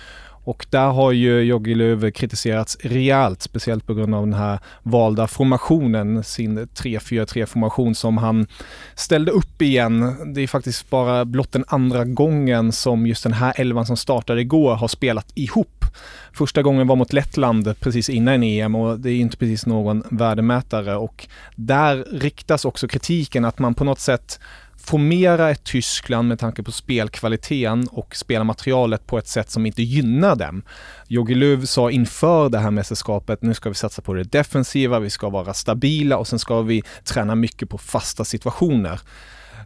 Och 0.44 0.66
där 0.70 0.88
har 0.88 1.12
ju 1.12 1.40
Jogi 1.40 1.74
Löw 1.74 2.10
kritiserats 2.10 2.76
rejält, 2.80 3.42
speciellt 3.42 3.86
på 3.86 3.94
grund 3.94 4.14
av 4.14 4.22
den 4.22 4.34
här 4.34 4.58
valda 4.82 5.26
formationen, 5.26 6.24
sin 6.24 6.58
3-4-3 6.58 7.46
formation 7.46 7.94
som 7.94 8.18
han 8.18 8.46
ställde 8.94 9.30
upp 9.30 9.62
igen. 9.62 10.16
Det 10.34 10.40
är 10.40 10.46
faktiskt 10.46 10.90
bara 10.90 11.24
blott 11.24 11.52
den 11.52 11.64
andra 11.68 12.04
gången 12.04 12.72
som 12.72 13.06
just 13.06 13.22
den 13.22 13.32
här 13.32 13.52
elvan 13.56 13.86
som 13.86 13.96
startade 13.96 14.40
igår 14.40 14.74
har 14.74 14.88
spelat 14.88 15.32
ihop. 15.34 15.84
Första 16.32 16.62
gången 16.62 16.86
var 16.86 16.96
mot 16.96 17.12
Lettland 17.12 17.80
precis 17.80 18.08
innan 18.08 18.42
EM 18.42 18.74
och 18.74 19.00
det 19.00 19.10
är 19.10 19.16
inte 19.16 19.36
precis 19.36 19.66
någon 19.66 20.02
värdemätare 20.10 20.96
och 20.96 21.28
där 21.54 22.04
riktas 22.12 22.64
också 22.64 22.88
kritiken 22.88 23.44
att 23.44 23.58
man 23.58 23.74
på 23.74 23.84
något 23.84 24.00
sätt 24.00 24.40
formera 24.84 25.50
ett 25.50 25.64
Tyskland 25.64 26.28
med 26.28 26.38
tanke 26.38 26.62
på 26.62 26.72
spelkvaliteten 26.72 27.88
och 27.90 28.16
spelarmaterialet 28.16 29.06
på 29.06 29.18
ett 29.18 29.28
sätt 29.28 29.50
som 29.50 29.66
inte 29.66 29.82
gynnar 29.82 30.36
dem. 30.36 30.62
Jogi 31.08 31.34
Löw 31.34 31.66
sa 31.66 31.90
inför 31.90 32.48
det 32.48 32.58
här 32.58 32.70
mästerskapet, 32.70 33.42
nu 33.42 33.54
ska 33.54 33.68
vi 33.68 33.74
satsa 33.74 34.02
på 34.02 34.14
det 34.14 34.24
defensiva, 34.24 34.98
vi 34.98 35.10
ska 35.10 35.28
vara 35.28 35.54
stabila 35.54 36.16
och 36.16 36.28
sen 36.28 36.38
ska 36.38 36.62
vi 36.62 36.82
träna 37.04 37.34
mycket 37.34 37.68
på 37.68 37.78
fasta 37.78 38.24
situationer. 38.24 39.00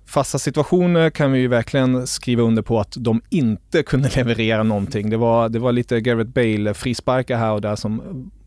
Fasta 0.06 0.38
situationer 0.38 1.10
kan 1.10 1.32
vi 1.32 1.38
ju 1.38 1.48
verkligen 1.48 2.06
skriva 2.06 2.42
under 2.42 2.62
på 2.62 2.80
att 2.80 2.96
de 2.98 3.22
inte 3.28 3.82
kunde 3.82 4.08
leverera 4.16 4.62
någonting. 4.62 5.10
Det 5.10 5.16
var, 5.16 5.48
det 5.48 5.58
var 5.58 5.72
lite 5.72 6.00
Gareth 6.00 6.30
Bale 6.30 6.74
frisparkar 6.74 7.36
här 7.36 7.52
och 7.52 7.60
där 7.60 7.76
som 7.76 8.02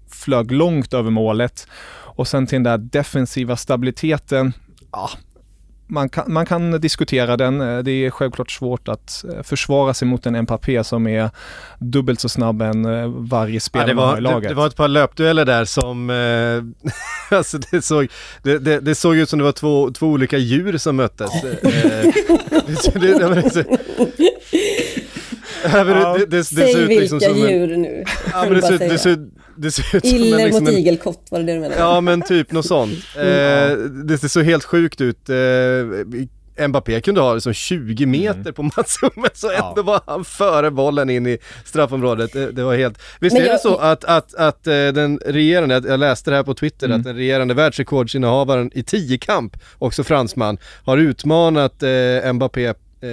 flög 0.10 0.52
långt 0.52 0.94
över 0.94 1.12
målet. 1.12 1.68
Och 1.94 2.28
sen 2.28 2.48
till 2.48 2.56
den 2.56 2.64
där 2.64 2.78
defensiva 2.78 3.58
stabiliteten, 3.58 4.54
ja, 4.92 5.10
man 5.92 6.10
kan, 6.10 6.34
man 6.34 6.46
kan 6.46 6.72
diskutera 6.72 7.38
den. 7.38 7.62
Eh, 7.62 7.80
det 7.80 7.92
är 7.92 8.10
självklart 8.10 8.52
svårt 8.52 8.88
att 8.88 9.24
eh, 9.24 9.44
försvara 9.44 9.94
sig 9.94 10.08
mot 10.08 10.26
en 10.26 10.42
Mbappé 10.42 10.84
som 10.84 11.08
är 11.08 11.30
dubbelt 11.80 12.20
så 12.20 12.30
snabb 12.30 12.62
än 12.62 12.86
eh, 12.86 13.08
varje 13.08 13.60
spelare 13.60 13.90
ja, 13.90 13.96
var, 13.96 14.18
i 14.18 14.22
laget. 14.22 14.44
Det, 14.44 14.50
det, 14.50 14.56
var 14.56 14.68
ett 14.68 14.76
par 14.76 14.88
löpdueller 14.88 15.46
där 15.46 15.66
som, 15.66 16.10
eh, 16.10 16.64
alltså 17.38 17.58
det 17.72 17.82
såg, 17.82 18.08
det, 18.44 18.60
det, 18.60 18.80
det, 18.80 18.96
såg 18.96 19.16
ut 19.16 19.30
som 19.30 19.40
det 19.40 19.46
var 19.46 19.52
två, 19.52 19.92
två 19.92 20.08
olika 20.08 20.38
djur 20.38 20.78
som 20.78 20.96
möttes. 20.96 21.32
Ja, 21.34 21.50
det, 25.84 26.02
det, 26.18 26.26
det, 26.26 26.44
Säg 26.44 26.76
vilka 26.76 27.02
liksom 27.02 27.20
djur 27.20 27.74
en, 27.74 27.82
nu. 27.82 28.04
Ja, 28.34 28.44
men 28.44 28.54
det, 28.54 28.62
ser, 28.62 28.80
det, 28.80 28.98
ser, 28.98 29.28
det 29.56 29.72
ser 29.72 29.98
ut 29.98 30.06
Iller 30.06 30.38
som 30.38 30.46
liksom 30.46 30.64
mot 30.64 30.74
igelkott, 30.74 31.28
var 31.32 31.40
det 31.40 31.46
det 31.46 31.54
du 31.54 31.60
menade? 31.60 31.80
Ja, 31.80 32.02
men 32.02 32.22
typ 32.22 32.52
något 32.52 32.66
sånt. 32.66 32.92
Mm. 33.22 33.72
Eh, 33.72 33.78
det 33.78 34.18
ser 34.18 34.28
så 34.28 34.42
helt 34.42 34.64
sjukt 34.64 35.02
ut. 35.02 35.30
Eh, 35.30 36.68
Mbappé 36.68 37.02
kunde 37.02 37.22
ha 37.22 37.34
liksom 37.34 37.54
20 37.54 38.04
mm. 38.04 38.22
meter 38.22 38.40
mm. 38.40 38.54
på 38.54 38.64
Mats 38.64 38.98
Hummels 39.02 39.40
så 39.40 39.52
ändå 39.52 39.74
ja. 39.76 39.82
var 39.82 40.02
han 40.06 40.26
före 40.26 40.72
bollen 40.72 41.10
in 41.10 41.28
i 41.28 41.38
straffområdet. 41.66 42.34
Det, 42.34 42.52
det 42.52 42.64
var 42.64 42.76
helt... 42.76 43.02
Visst 43.20 43.34
men 43.34 43.42
är 43.42 43.48
jag... 43.48 43.56
det 43.56 43.60
så 43.60 43.78
att, 43.78 44.04
att, 44.04 44.36
att 44.36 44.68
eh, 44.68 44.74
den 44.74 45.20
regerande, 45.26 45.82
jag 45.88 46.00
läste 46.00 46.30
det 46.30 46.36
här 46.36 46.44
på 46.44 46.54
Twitter, 46.54 46.86
mm. 46.86 47.00
att 47.00 47.04
den 47.04 47.16
regerande 47.16 47.54
världsrekordsinnehavaren 47.54 48.72
i 48.74 48.84
tiokamp, 48.84 49.58
också 49.78 50.04
fransman, 50.04 50.58
har 50.86 50.98
utmanat 50.98 51.84
eh, 51.84 52.34
Mbappé 52.34 52.66
eh, 52.66 53.10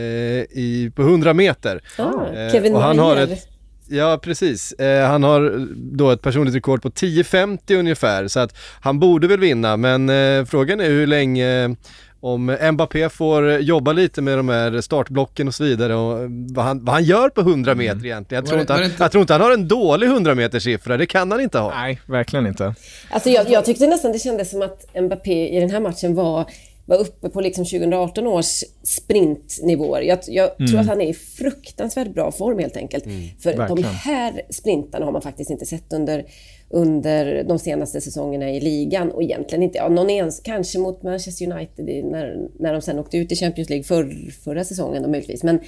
i, 0.51 0.93
på 0.95 1.03
100 1.03 1.35
meter. 1.35 1.83
Ah, 1.99 2.27
eh, 2.27 2.53
Kevin 2.53 2.75
och 2.75 2.83
han 2.83 2.99
har 2.99 3.17
ett, 3.17 3.49
Ja 3.91 4.19
precis, 4.23 4.73
eh, 4.73 5.09
han 5.09 5.23
har 5.23 5.67
då 5.97 6.11
ett 6.11 6.23
personligt 6.23 6.55
rekord 6.55 6.83
på 6.83 6.91
10.50 6.91 7.79
ungefär 7.79 8.29
så 8.29 8.41
att 8.41 8.57
han 8.81 8.99
borde 8.99 9.27
väl 9.27 9.41
vinna 9.41 9.77
men 9.77 10.09
eh, 10.09 10.45
frågan 10.45 10.81
är 10.81 10.89
hur 10.89 11.07
länge 11.07 11.77
om 12.21 12.57
Mbappé 12.73 13.09
får 13.09 13.51
jobba 13.51 13.93
lite 13.93 14.23
med 14.23 14.39
de 14.39 14.49
här 14.49 14.81
startblocken 14.81 15.49
och 15.49 15.55
så 15.55 15.65
vidare 15.65 15.95
och 15.95 16.31
vad 16.31 16.65
han, 16.65 16.85
vad 16.85 16.95
han 16.95 17.05
gör 17.05 17.29
på 17.29 17.41
100 17.41 17.73
mm. 17.73 17.79
meter 17.79 17.93
mm. 17.93 18.07
egentligen. 18.07 18.45
Jag 18.45 18.49
tror, 18.49 18.61
inte 18.61 18.73
han, 18.73 18.85
inte... 18.85 19.03
jag 19.03 19.13
tror 19.13 19.21
inte 19.21 19.33
han 19.35 19.43
har 19.43 19.53
en 19.53 19.69
dålig 19.69 20.07
100 20.07 20.35
meters 20.35 20.63
siffra, 20.63 20.97
det 20.97 21.07
kan 21.07 21.31
han 21.31 21.41
inte 21.41 21.59
ha. 21.59 21.71
Nej, 21.71 22.01
verkligen 22.07 22.47
inte. 22.47 22.75
Alltså 23.11 23.31
jag, 23.31 23.51
jag 23.51 23.65
tyckte 23.65 23.87
nästan 23.87 24.13
det 24.13 24.19
kändes 24.19 24.51
som 24.51 24.63
att 24.63 25.03
Mbappé 25.03 25.57
i 25.57 25.61
den 25.61 25.71
här 25.71 25.81
matchen 25.81 26.15
var 26.15 26.47
var 26.89 26.97
uppe 26.97 27.29
på 27.29 27.41
liksom 27.41 27.65
2018 27.65 28.27
års 28.27 28.65
sprintnivåer. 28.83 30.03
Jag, 30.03 30.19
jag 30.27 30.51
mm. 30.59 30.71
tror 30.71 30.81
att 30.81 30.87
han 30.87 31.01
är 31.01 31.07
i 31.07 31.15
fruktansvärt 31.15 32.15
bra 32.15 32.33
form 32.33 32.59
helt 32.59 32.77
enkelt. 32.77 33.07
Mm, 33.07 33.23
För 33.39 33.57
verkligen. 33.57 33.83
de 33.83 33.89
här 33.89 34.43
sprintarna 34.51 35.05
har 35.05 35.13
man 35.13 35.23
faktiskt 35.23 35.51
inte 35.51 35.67
sett 35.67 35.93
under, 35.93 36.25
under 36.71 37.45
de 37.45 37.59
senaste 37.59 38.01
säsongerna 38.01 38.51
i 38.51 38.61
ligan 38.61 39.11
och 39.11 39.23
egentligen 39.23 39.63
inte, 39.63 39.79
ja, 39.79 39.89
någon 39.89 40.11
ens, 40.11 40.41
kanske 40.41 40.79
mot 40.79 41.03
Manchester 41.03 41.53
United 41.53 42.05
när, 42.05 42.49
när 42.59 42.73
de 42.73 42.83
sen 42.83 42.99
åkte 42.99 43.19
ut 43.19 43.33
i 43.33 43.37
Champions 43.37 43.71
League 43.71 43.85
för, 43.85 44.31
förra 44.45 44.65
säsongen 44.65 45.03
då 45.03 45.09
möjligtvis. 45.09 45.43
Men, 45.43 45.61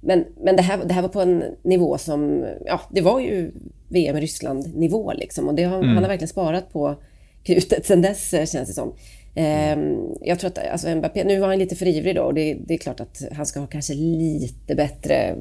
men, 0.00 0.24
men 0.42 0.56
det, 0.56 0.62
här, 0.62 0.84
det 0.84 0.94
här 0.94 1.02
var 1.02 1.08
på 1.08 1.20
en 1.20 1.44
nivå 1.62 1.98
som, 1.98 2.46
ja, 2.64 2.80
det 2.90 3.00
var 3.00 3.20
ju 3.20 3.52
VM 3.88 4.16
i 4.16 4.20
Ryssland-nivå 4.20 5.12
liksom 5.12 5.48
och 5.48 5.54
det 5.54 5.64
har, 5.64 5.78
mm. 5.78 5.88
han 5.88 6.02
har 6.02 6.08
verkligen 6.08 6.28
sparat 6.28 6.72
på 6.72 6.96
krutet 7.42 7.86
sen 7.86 8.02
dess 8.02 8.30
känns 8.30 8.68
det 8.68 8.72
som. 8.72 8.92
Mm. 9.34 9.96
Jag 10.20 10.38
tror 10.38 10.48
att 10.48 10.58
alltså 10.58 10.94
Mbappé, 10.96 11.24
nu 11.24 11.40
var 11.40 11.48
han 11.48 11.58
lite 11.58 11.76
för 11.76 11.86
ivrig 11.86 12.16
då 12.16 12.22
och 12.22 12.34
det, 12.34 12.56
det, 12.66 12.74
är 12.74 12.78
klart 12.78 13.00
att 13.00 13.22
han 13.32 13.46
ska 13.46 13.60
ha 13.60 13.66
kanske 13.66 13.94
lite 13.94 14.74
bättre 14.74 15.36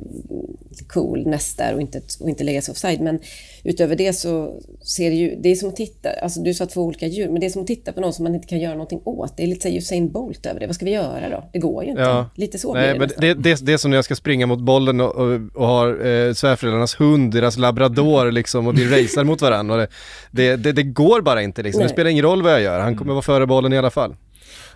coolness 0.87 1.55
där 1.55 1.73
och 1.73 1.81
inte, 1.81 2.01
och 2.19 2.29
inte 2.29 2.43
lägga 2.43 2.61
sig 2.61 2.71
offside. 2.71 3.01
Men 3.01 3.19
utöver 3.63 3.95
det 3.95 4.13
så 4.13 4.61
ser 4.81 5.09
det 5.09 5.15
ju, 5.15 5.35
det 5.35 5.49
är 5.49 5.55
som 5.55 5.69
att 5.69 5.75
titta, 5.75 6.09
alltså 6.09 6.41
du 6.41 6.53
sa 6.53 6.65
två 6.65 6.81
olika 6.81 7.07
djur, 7.07 7.29
men 7.29 7.39
det 7.39 7.45
är 7.45 7.49
som 7.49 7.61
att 7.61 7.67
titta 7.67 7.91
på 7.91 8.01
någon 8.01 8.13
som 8.13 8.23
man 8.23 8.35
inte 8.35 8.47
kan 8.47 8.59
göra 8.59 8.73
någonting 8.73 9.01
åt. 9.03 9.37
Det 9.37 9.43
är 9.43 9.47
lite 9.47 9.61
såhär 9.61 9.77
Usain 9.77 10.11
Bolt 10.11 10.45
över 10.45 10.59
det. 10.59 10.65
Vad 10.65 10.75
ska 10.75 10.85
vi 10.85 10.91
göra 10.91 11.29
då? 11.29 11.49
Det 11.53 11.59
går 11.59 11.83
ju 11.83 11.89
inte. 11.89 12.01
Ja. 12.01 12.29
Lite 12.35 12.59
så 12.59 12.73
Nej, 12.73 12.83
blir 12.83 13.07
det, 13.07 13.13
men 13.19 13.35
det, 13.37 13.49
det, 13.49 13.65
det 13.65 13.73
är 13.73 13.77
som 13.77 13.91
när 13.91 13.97
jag 13.97 14.05
ska 14.05 14.15
springa 14.15 14.47
mot 14.47 14.59
bollen 14.59 15.01
och, 15.01 15.15
och, 15.15 15.39
och 15.53 15.67
har 15.67 15.87
eh, 15.87 16.33
svärföräldrarnas 16.33 16.99
hund, 16.99 17.33
deras 17.33 17.57
labrador 17.57 18.31
liksom 18.31 18.67
och 18.67 18.79
vi 18.79 18.85
racear 19.03 19.23
mot 19.23 19.41
varandra. 19.41 19.75
Och 19.75 19.87
det, 20.31 20.55
det, 20.55 20.71
det, 20.71 20.83
går 20.83 21.21
bara 21.21 21.41
inte 21.41 21.63
liksom. 21.63 21.79
Nej. 21.79 21.87
Det 21.87 21.93
spelar 21.93 22.09
ingen 22.09 22.25
roll 22.25 22.41
vad 22.41 22.51
jag 22.51 22.61
gör, 22.61 22.79
han 22.79 22.95
kommer 22.95 23.13
vara 23.13 23.21
före 23.21 23.47
bollen 23.47 23.73
i 23.73 23.78
alla 23.79 23.91
fall. 23.91 24.15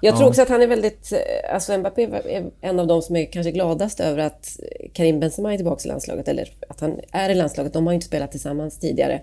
Jag 0.01 0.17
tror 0.17 0.27
också 0.27 0.41
att 0.41 0.49
han 0.49 0.61
är 0.61 0.67
väldigt... 0.67 1.11
Eh, 1.11 1.53
alltså 1.53 1.77
Mbappé 1.77 2.03
är 2.03 2.51
en 2.61 2.79
av 2.79 2.87
de 2.87 3.01
som 3.01 3.15
är 3.15 3.25
kanske 3.25 3.51
gladast 3.51 3.99
över 3.99 4.17
att 4.17 4.59
Karim 4.93 5.19
Benzema 5.19 5.53
är 5.53 5.57
tillbaka 5.57 5.81
i 5.85 5.87
landslaget, 5.87 6.27
eller 6.27 6.49
att 6.69 6.79
han 6.79 6.99
är 7.11 7.29
i 7.29 7.35
landslaget. 7.35 7.73
De 7.73 7.85
har 7.85 7.93
ju 7.93 7.95
inte 7.95 8.07
spelat 8.07 8.31
tillsammans 8.31 8.79
tidigare. 8.79 9.21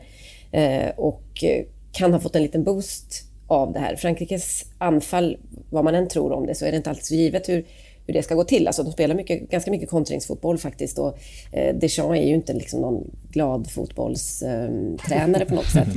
Eh, 0.52 0.88
och 0.96 1.44
kan 1.92 2.12
ha 2.12 2.20
fått 2.20 2.36
en 2.36 2.42
liten 2.42 2.64
boost 2.64 3.24
av 3.46 3.72
det 3.72 3.78
här. 3.78 3.96
Frankrikes 3.96 4.64
anfall, 4.78 5.36
vad 5.70 5.84
man 5.84 5.94
än 5.94 6.08
tror 6.08 6.32
om 6.32 6.46
det, 6.46 6.54
så 6.54 6.66
är 6.66 6.70
det 6.70 6.76
inte 6.76 6.90
alltid 6.90 7.04
så 7.04 7.14
givet 7.14 7.48
hur 7.48 7.64
hur 8.10 8.14
det 8.14 8.22
ska 8.22 8.34
gå 8.34 8.44
till. 8.44 8.66
Alltså 8.66 8.82
de 8.82 8.92
spelar 8.92 9.14
mycket, 9.14 9.50
ganska 9.50 9.70
mycket 9.70 9.90
kontringsfotboll 9.90 10.58
faktiskt 10.58 10.98
och 10.98 11.18
eh, 11.52 11.74
Deschamps 11.74 12.18
är 12.18 12.26
ju 12.26 12.34
inte 12.34 12.52
liksom 12.52 12.80
någon 12.80 13.10
glad 13.30 13.70
fotbollstränare 13.70 15.44
på 15.44 15.54
något 15.54 15.70
sätt. 15.70 15.88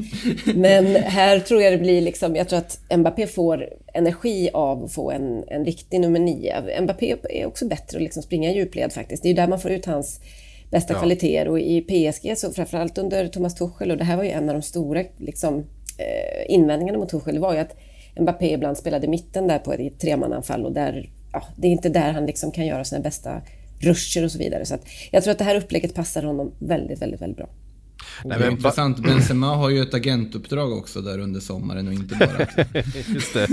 Men 0.56 0.86
här 0.96 1.40
tror 1.40 1.62
jag 1.62 1.74
det 1.74 1.78
blir 1.78 2.02
liksom, 2.02 2.36
jag 2.36 2.50
tror 2.50 2.60
att 2.60 2.80
Mbappé 2.98 3.28
får 3.28 3.70
energi 3.94 4.50
av 4.54 4.84
att 4.84 4.94
få 4.94 5.12
en, 5.12 5.44
en 5.48 5.66
riktig 5.66 6.00
nummer 6.00 6.20
nio. 6.20 6.82
Mbappé 6.82 7.16
är 7.30 7.46
också 7.46 7.68
bättre 7.68 7.98
att 7.98 8.04
liksom 8.04 8.24
springa 8.24 8.52
djupled 8.52 8.94
faktiskt. 8.94 9.24
Det 9.24 9.28
är 9.28 9.32
ju 9.32 9.36
där 9.36 9.48
man 9.48 9.60
får 9.60 9.72
ut 9.72 9.86
hans 9.86 10.20
bästa 10.72 10.94
ja. 10.94 11.00
kvaliteter 11.00 11.48
och 11.48 11.60
i 11.60 11.82
PSG 11.82 12.38
så 12.38 12.52
framförallt 12.52 12.98
under 12.98 13.28
Thomas 13.28 13.56
Tuchel 13.56 13.92
och 13.92 13.98
det 13.98 14.04
här 14.04 14.18
var 14.18 14.24
ju 14.24 14.30
en 14.30 14.50
av 14.50 14.56
de 14.56 14.62
stora 14.62 15.04
liksom, 15.18 15.60
eh, 15.98 16.54
invändningarna 16.54 17.00
mot 17.00 17.10
Tuchel 17.10 17.40
var 17.40 17.54
ju 17.54 17.60
att 17.60 17.76
Mbappé 18.20 18.54
ibland 18.54 18.78
spelade 18.78 19.08
mitten 19.08 19.48
där 19.48 19.60
på 19.60 19.74
ett 19.74 20.00
tremananfall 20.00 20.66
och 20.66 20.72
där 20.72 21.10
ja, 21.34 21.44
det 21.56 21.68
är 21.68 21.72
inte 21.72 21.90
där 21.90 22.14
han 22.14 22.26
liksom 22.26 22.52
kan 22.52 22.66
göra 22.66 22.84
sina 22.84 23.02
bästa 23.02 23.42
ruscher 23.80 24.24
och 24.24 24.32
så 24.32 24.38
vidare. 24.38 24.66
Så 24.66 24.78
jag 25.12 25.24
tror 25.24 25.32
att 25.32 25.38
det 25.38 25.44
här 25.44 25.56
upplägget 25.56 25.96
passar 25.96 26.24
honom 26.24 26.52
väldigt, 26.60 27.02
väldigt, 27.02 27.22
väldigt 27.22 27.38
bra. 27.38 27.50
Nej, 28.24 28.40
men, 28.40 28.52
intressant. 28.52 29.00
Benzema 29.00 29.56
har 29.56 29.70
ju 29.70 29.82
ett 29.82 29.94
agentuppdrag 29.94 30.74
också 30.74 31.02
där 31.02 31.20
under 31.20 31.40
sommaren 31.40 31.88
och 31.88 31.94
inte 31.94 32.16
bara... 32.16 32.66
Just 33.14 33.34
det. 33.34 33.48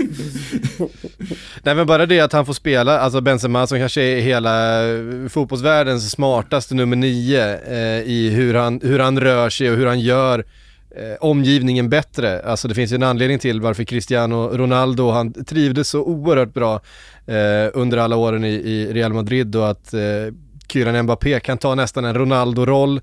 Nej 1.63 1.75
men 1.75 1.87
bara 1.87 2.07
det 2.07 2.21
att 2.21 2.33
han 2.33 2.47
får 2.47 2.53
spela, 2.53 2.99
alltså 2.99 3.21
Benzema 3.21 3.67
som 3.67 3.79
kanske 3.79 4.03
är 4.03 4.21
hela 4.21 4.81
fotbollsvärldens 5.29 6.11
smartaste 6.11 6.75
nummer 6.75 6.97
nio 6.97 7.59
eh, 7.59 8.03
i 8.03 8.31
hur 8.31 8.55
han, 8.55 8.81
hur 8.83 8.99
han 8.99 9.21
rör 9.21 9.51
sig 9.51 9.71
och 9.71 9.77
hur 9.77 9.87
han 9.87 10.01
gör 10.01 10.45
eh, 10.97 11.17
omgivningen 11.21 11.89
bättre. 11.89 12.43
Alltså 12.43 12.69
det 12.69 12.75
finns 12.75 12.93
ju 12.93 12.95
en 12.95 13.03
anledning 13.03 13.39
till 13.39 13.61
varför 13.61 13.85
Cristiano 13.85 14.51
Ronaldo, 14.53 15.11
han 15.11 15.45
trivdes 15.45 15.89
så 15.89 16.03
oerhört 16.03 16.55
bra 16.55 16.75
eh, 17.27 17.71
under 17.75 17.99
alla 17.99 18.17
åren 18.17 18.45
i, 18.45 18.49
i, 18.49 18.93
Real 18.93 19.13
Madrid 19.13 19.57
och 19.57 19.71
att 19.71 19.95
eh, 19.95 20.01
Kylian 20.69 21.03
Mbappé 21.03 21.41
kan 21.41 21.59
ta 21.59 21.75
nästan 21.75 22.05
en 22.05 22.15
Ronaldo-roll 22.15 23.01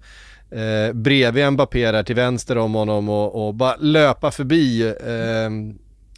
eh, 0.52 0.94
bredvid 0.94 1.52
Mbappé 1.52 1.92
där 1.92 2.04
till 2.04 2.16
vänster 2.16 2.58
om 2.58 2.74
honom 2.74 3.10
och, 3.10 3.48
och 3.48 3.54
bara 3.54 3.76
löpa 3.76 4.32
förbi 4.32 4.82
eh, 4.82 5.78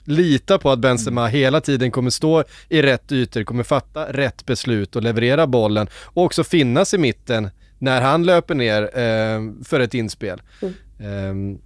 lita 0.10 0.58
på 0.58 0.72
att 0.72 0.80
Benzema 0.80 1.22
mm. 1.22 1.32
hela 1.32 1.62
tiden 1.62 1.92
kommer 1.92 2.10
stå 2.10 2.44
i 2.70 2.82
rätt 2.82 3.12
ytor, 3.12 3.44
kommer 3.44 3.64
fatta 3.64 4.14
rätt 4.14 4.46
beslut 4.46 4.96
och 4.96 5.04
leverera 5.04 5.48
bollen 5.48 5.88
och 5.94 6.24
också 6.24 6.44
finnas 6.44 6.94
i 6.94 6.98
mitten 6.98 7.50
när 7.78 8.02
han 8.02 8.26
löper 8.26 8.56
ner 8.56 8.82
eh, 8.82 9.64
för 9.64 9.80
ett 9.80 9.94
inspel. 9.94 10.42
Mm. 10.62 10.74
Um, 11.00 11.62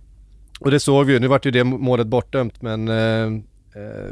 och 0.59 0.71
det 0.71 0.79
såg 0.79 1.05
vi 1.05 1.13
ju, 1.13 1.19
nu 1.19 1.27
vart 1.27 1.45
ju 1.45 1.51
det 1.51 1.63
målet 1.63 2.07
bortdömt 2.07 2.61
men 2.61 2.87
uh, 2.87 3.43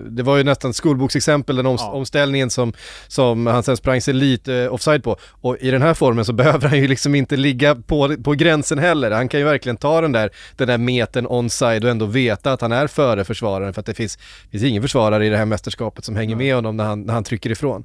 det 0.09 0.24
var 0.24 0.38
ju 0.38 0.43
nästan 0.43 0.74
skolboksexempel, 0.74 1.55
den 1.55 1.65
ja. 1.65 1.91
omställningen 1.91 2.49
som, 2.49 2.74
som 3.07 3.47
han 3.47 3.63
sen 3.63 3.78
sprang 3.78 4.01
sig 4.01 4.13
lite 4.13 4.69
offside 4.69 5.03
på. 5.03 5.17
Och 5.24 5.57
i 5.59 5.72
den 5.72 5.82
här 5.82 5.93
formen 5.93 6.26
så 6.26 6.34
behöver 6.41 6.69
han 6.69 6.80
ju 6.80 6.88
liksom 6.88 7.15
inte 7.15 7.38
ligga 7.38 7.76
på, 7.76 8.15
på 8.24 8.32
gränsen 8.32 8.80
heller. 8.80 9.11
Han 9.11 9.28
kan 9.30 9.39
ju 9.39 9.45
verkligen 9.45 9.78
ta 9.78 10.01
den 10.01 10.11
där, 10.11 10.30
den 10.55 10.67
där 10.67 10.78
metern 10.78 11.28
onside 11.28 11.84
och 11.84 11.89
ändå 11.89 12.05
veta 12.05 12.53
att 12.53 12.61
han 12.61 12.72
är 12.72 12.88
före 12.88 13.24
försvararen 13.24 13.74
för 13.74 13.80
att 13.80 13.86
det 13.86 13.93
finns, 13.93 14.17
finns 14.51 14.63
ingen 14.63 14.82
försvarare 14.82 15.26
i 15.26 15.30
det 15.30 15.38
här 15.38 15.45
mästerskapet 15.45 16.05
som 16.05 16.15
hänger 16.15 16.36
med 16.36 16.55
honom 16.55 16.78
när 16.78 16.84
han, 16.84 17.01
när 17.01 17.13
han 17.13 17.24
trycker 17.24 17.49
ifrån. 17.49 17.84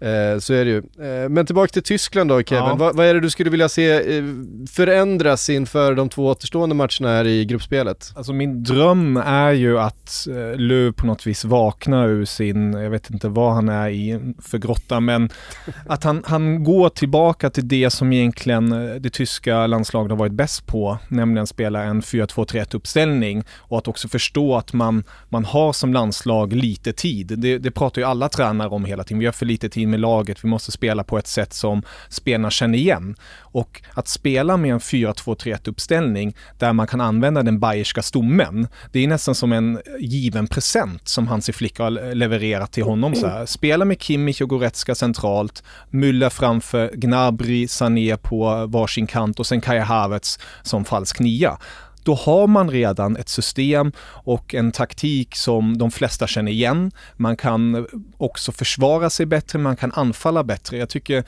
Eh, 0.00 0.38
så 0.38 0.54
är 0.54 0.64
det 0.64 0.70
ju. 0.70 0.78
Eh, 0.78 1.28
men 1.28 1.46
tillbaka 1.46 1.72
till 1.72 1.82
Tyskland 1.82 2.30
då 2.30 2.42
Kevin, 2.42 2.64
ja. 2.64 2.74
vad, 2.74 2.96
vad, 2.96 3.06
är 3.06 3.14
det 3.14 3.20
du 3.20 3.30
skulle 3.30 3.50
vilja 3.50 3.68
se 3.68 4.16
eh, 4.16 4.24
förändras 4.70 5.50
inför 5.50 5.94
de 5.94 6.08
två 6.08 6.26
återstående 6.26 6.74
matcherna 6.74 7.08
här 7.08 7.26
i 7.26 7.44
gruppspelet? 7.44 8.12
Alltså 8.16 8.32
min 8.32 8.62
dröm 8.62 9.16
är 9.16 9.52
ju 9.52 9.78
att 9.78 10.26
eh, 10.30 10.58
Löw 10.58 10.92
på 10.92 11.06
något 11.06 11.26
vis 11.26 11.44
vaknar 11.44 12.08
ur 12.08 12.24
sin, 12.24 12.72
jag 12.72 12.90
vet 12.90 13.10
inte 13.10 13.28
vad 13.28 13.54
han 13.54 13.68
är 13.68 13.88
i 13.88 14.34
för 14.42 14.58
grotta, 14.58 15.00
men 15.00 15.30
att 15.86 16.04
han, 16.04 16.22
han 16.26 16.64
går 16.64 16.88
tillbaka 16.88 17.50
till 17.50 17.68
det 17.68 17.90
som 17.90 18.12
egentligen 18.12 18.72
eh, 18.72 18.94
det 18.94 19.10
tyska 19.10 19.66
landslaget 19.66 20.10
har 20.10 20.18
varit 20.18 20.32
bäst 20.32 20.66
på, 20.66 20.98
nämligen 21.08 21.46
spela 21.46 21.82
en 21.82 22.00
4-2-3-1 22.00 22.76
uppställning 22.76 23.44
och 23.58 23.78
att 23.78 23.88
också 23.88 24.08
förstå 24.08 24.56
att 24.56 24.72
man, 24.72 25.04
man 25.28 25.44
har 25.44 25.72
som 25.72 25.92
landslag 25.92 26.52
lite 26.52 26.92
tid. 26.92 27.34
Det, 27.38 27.58
det 27.58 27.70
pratar 27.70 28.02
ju 28.02 28.08
alla 28.08 28.28
tränare 28.28 28.68
om 28.68 28.84
hela 28.84 29.04
tiden, 29.04 29.18
vi 29.18 29.26
har 29.26 29.32
för 29.32 29.46
lite 29.46 29.68
tid 29.68 29.89
med 29.90 30.00
laget, 30.00 30.44
vi 30.44 30.48
måste 30.48 30.72
spela 30.72 31.04
på 31.04 31.18
ett 31.18 31.26
sätt 31.26 31.52
som 31.52 31.82
spelarna 32.08 32.50
känner 32.50 32.78
igen. 32.78 33.16
Och 33.52 33.82
att 33.94 34.08
spela 34.08 34.56
med 34.56 34.72
en 34.72 34.78
4-2-3-1 34.78 35.68
uppställning 35.68 36.36
där 36.58 36.72
man 36.72 36.86
kan 36.86 37.00
använda 37.00 37.42
den 37.42 37.60
bayerska 37.60 38.02
stommen, 38.02 38.68
det 38.92 39.04
är 39.04 39.08
nästan 39.08 39.34
som 39.34 39.52
en 39.52 39.80
given 40.00 40.46
present 40.46 41.08
som 41.08 41.28
Hansi 41.28 41.52
Flick 41.52 41.78
har 41.78 42.14
levererat 42.14 42.72
till 42.72 42.84
honom. 42.84 43.14
Så 43.14 43.26
här. 43.26 43.46
Spela 43.46 43.84
med 43.84 44.02
Kimmich 44.02 44.42
och 44.42 44.48
Goretzka 44.48 44.94
centralt, 44.94 45.62
Müller 45.90 46.30
framför, 46.30 46.90
Gnabry, 46.94 47.68
Sané 47.68 48.16
på 48.16 48.66
varsin 48.66 49.06
kant 49.06 49.40
och 49.40 49.46
sen 49.46 49.60
Kaja 49.60 49.84
Havertz 49.84 50.38
som 50.62 50.84
falsk 50.84 51.20
nia 51.20 51.58
då 52.04 52.14
har 52.14 52.46
man 52.46 52.70
redan 52.70 53.16
ett 53.16 53.28
system 53.28 53.92
och 54.02 54.54
en 54.54 54.72
taktik 54.72 55.36
som 55.36 55.78
de 55.78 55.90
flesta 55.90 56.26
känner 56.26 56.52
igen. 56.52 56.92
Man 57.16 57.36
kan 57.36 57.86
också 58.16 58.52
försvara 58.52 59.10
sig 59.10 59.26
bättre, 59.26 59.58
man 59.58 59.76
kan 59.76 59.92
anfalla 59.92 60.44
bättre. 60.44 60.76
Jag 60.76 60.88
tycker 60.88 61.24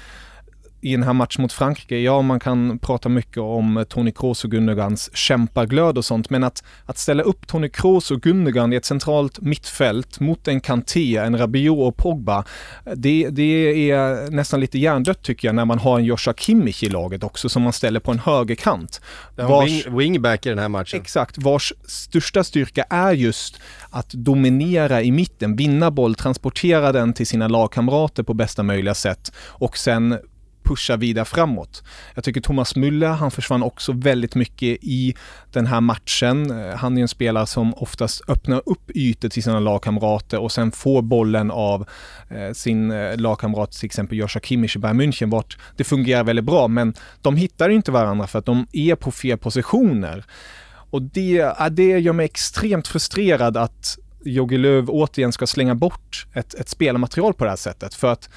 i 0.83 0.93
den 0.93 1.03
här 1.03 1.12
matchen 1.12 1.43
mot 1.43 1.53
Frankrike, 1.53 1.99
ja 1.99 2.22
man 2.22 2.41
kan 2.41 2.78
prata 2.78 3.09
mycket 3.09 3.39
om 3.39 3.85
Toni 3.89 4.12
Kroos 4.12 4.45
och 4.45 4.51
Gunnegans 4.51 5.16
kämpaglöd 5.16 5.99
och 5.99 6.05
sånt, 6.05 6.30
men 6.30 6.45
att, 6.45 6.64
att 6.87 6.99
ställa 6.99 7.22
upp 7.22 7.47
Toni 7.47 7.68
Kroos 7.68 8.11
och 8.11 8.20
Gundogan 8.20 8.72
i 8.72 8.76
ett 8.76 8.85
centralt 8.85 9.41
mittfält 9.41 10.20
mot 10.20 10.49
en 10.49 10.61
Kanté, 10.61 11.16
en 11.16 11.39
Rabiot 11.39 11.78
och 11.78 11.97
Pogba, 11.97 12.45
det, 12.97 13.28
det 13.30 13.91
är 13.91 14.30
nästan 14.30 14.61
lite 14.61 14.78
hjärndött 14.78 15.22
tycker 15.22 15.49
jag 15.49 15.55
när 15.55 15.64
man 15.64 15.78
har 15.78 15.99
en 15.99 16.05
Joshua 16.05 16.35
Kimmich 16.35 16.83
i 16.83 16.89
laget 16.89 17.22
också 17.22 17.49
som 17.49 17.62
man 17.62 17.72
ställer 17.72 18.01
på 18.01 18.11
en 18.11 18.18
högerkant. 18.18 19.01
Vars, 19.37 19.87
wing, 19.87 19.97
wingback 19.97 20.47
i 20.47 20.49
den 20.49 20.59
här 20.59 20.68
matchen. 20.68 21.01
Exakt, 21.01 21.39
vars 21.39 21.72
största 21.87 22.45
styrka 22.45 22.85
är 22.91 23.12
just 23.12 23.61
att 23.91 24.11
dominera 24.11 25.03
i 25.03 25.12
mitten, 25.12 25.57
vinna 25.57 25.91
boll, 25.91 26.14
transportera 26.14 26.93
den 26.93 27.12
till 27.12 27.26
sina 27.26 27.49
lagkamrater 27.49 28.22
på 28.22 28.35
bästa 28.35 28.62
möjliga 28.62 28.95
sätt 28.95 29.33
och 29.37 29.78
sen 29.78 30.18
pusha 30.63 30.97
vidare 30.97 31.25
framåt. 31.25 31.83
Jag 32.15 32.25
tycker 32.25 32.41
Thomas 32.41 32.77
Müller, 32.77 33.13
han 33.13 33.31
försvann 33.31 33.63
också 33.63 33.93
väldigt 33.93 34.35
mycket 34.35 34.79
i 34.83 35.15
den 35.53 35.67
här 35.67 35.81
matchen. 35.81 36.51
Eh, 36.51 36.77
han 36.77 36.99
är 36.99 37.03
en 37.03 37.09
spelare 37.09 37.47
som 37.47 37.75
oftast 37.75 38.23
öppnar 38.29 38.63
upp 38.67 38.91
ytor 38.91 39.29
till 39.29 39.43
sina 39.43 39.61
lagkamrater 39.61 40.41
och 40.41 40.53
sen 40.53 40.73
får 40.73 41.03
bollen 41.03 41.51
av 41.51 41.89
eh, 42.29 42.53
sin 42.53 42.91
eh, 42.91 43.17
lagkamrat, 43.17 43.73
till 43.73 43.87
exempel 43.87 44.19
Joshua 44.19 44.41
Kimmich 44.43 44.77
i 44.77 44.79
Bayern 44.79 45.01
München, 45.01 45.31
vart 45.31 45.59
det 45.77 45.85
fungerar 45.85 46.25
väldigt 46.25 46.45
bra. 46.45 46.69
Men 46.69 46.95
de 47.23 47.37
hittar 47.37 47.69
inte 47.69 47.91
varandra 47.91 48.27
för 48.27 48.39
att 48.39 48.47
de 48.47 48.67
är 48.73 48.95
på 48.95 49.11
fel 49.11 49.39
positioner. 49.39 50.25
Och 50.91 51.03
det, 51.03 51.53
det 51.71 51.99
gör 51.99 52.13
mig 52.13 52.25
extremt 52.25 52.89
frustrerad 52.89 53.57
att 53.57 53.99
Jogi 54.25 54.59
Löw 54.59 54.91
återigen 54.91 55.33
ska 55.33 55.47
slänga 55.47 55.75
bort 55.75 56.27
ett, 56.33 56.55
ett 56.55 56.69
spelmaterial 56.69 57.35
på 57.35 57.45
det 57.45 57.51
här 57.51 57.57
sättet. 57.57 57.95
För 57.95 58.13
att 58.13 58.29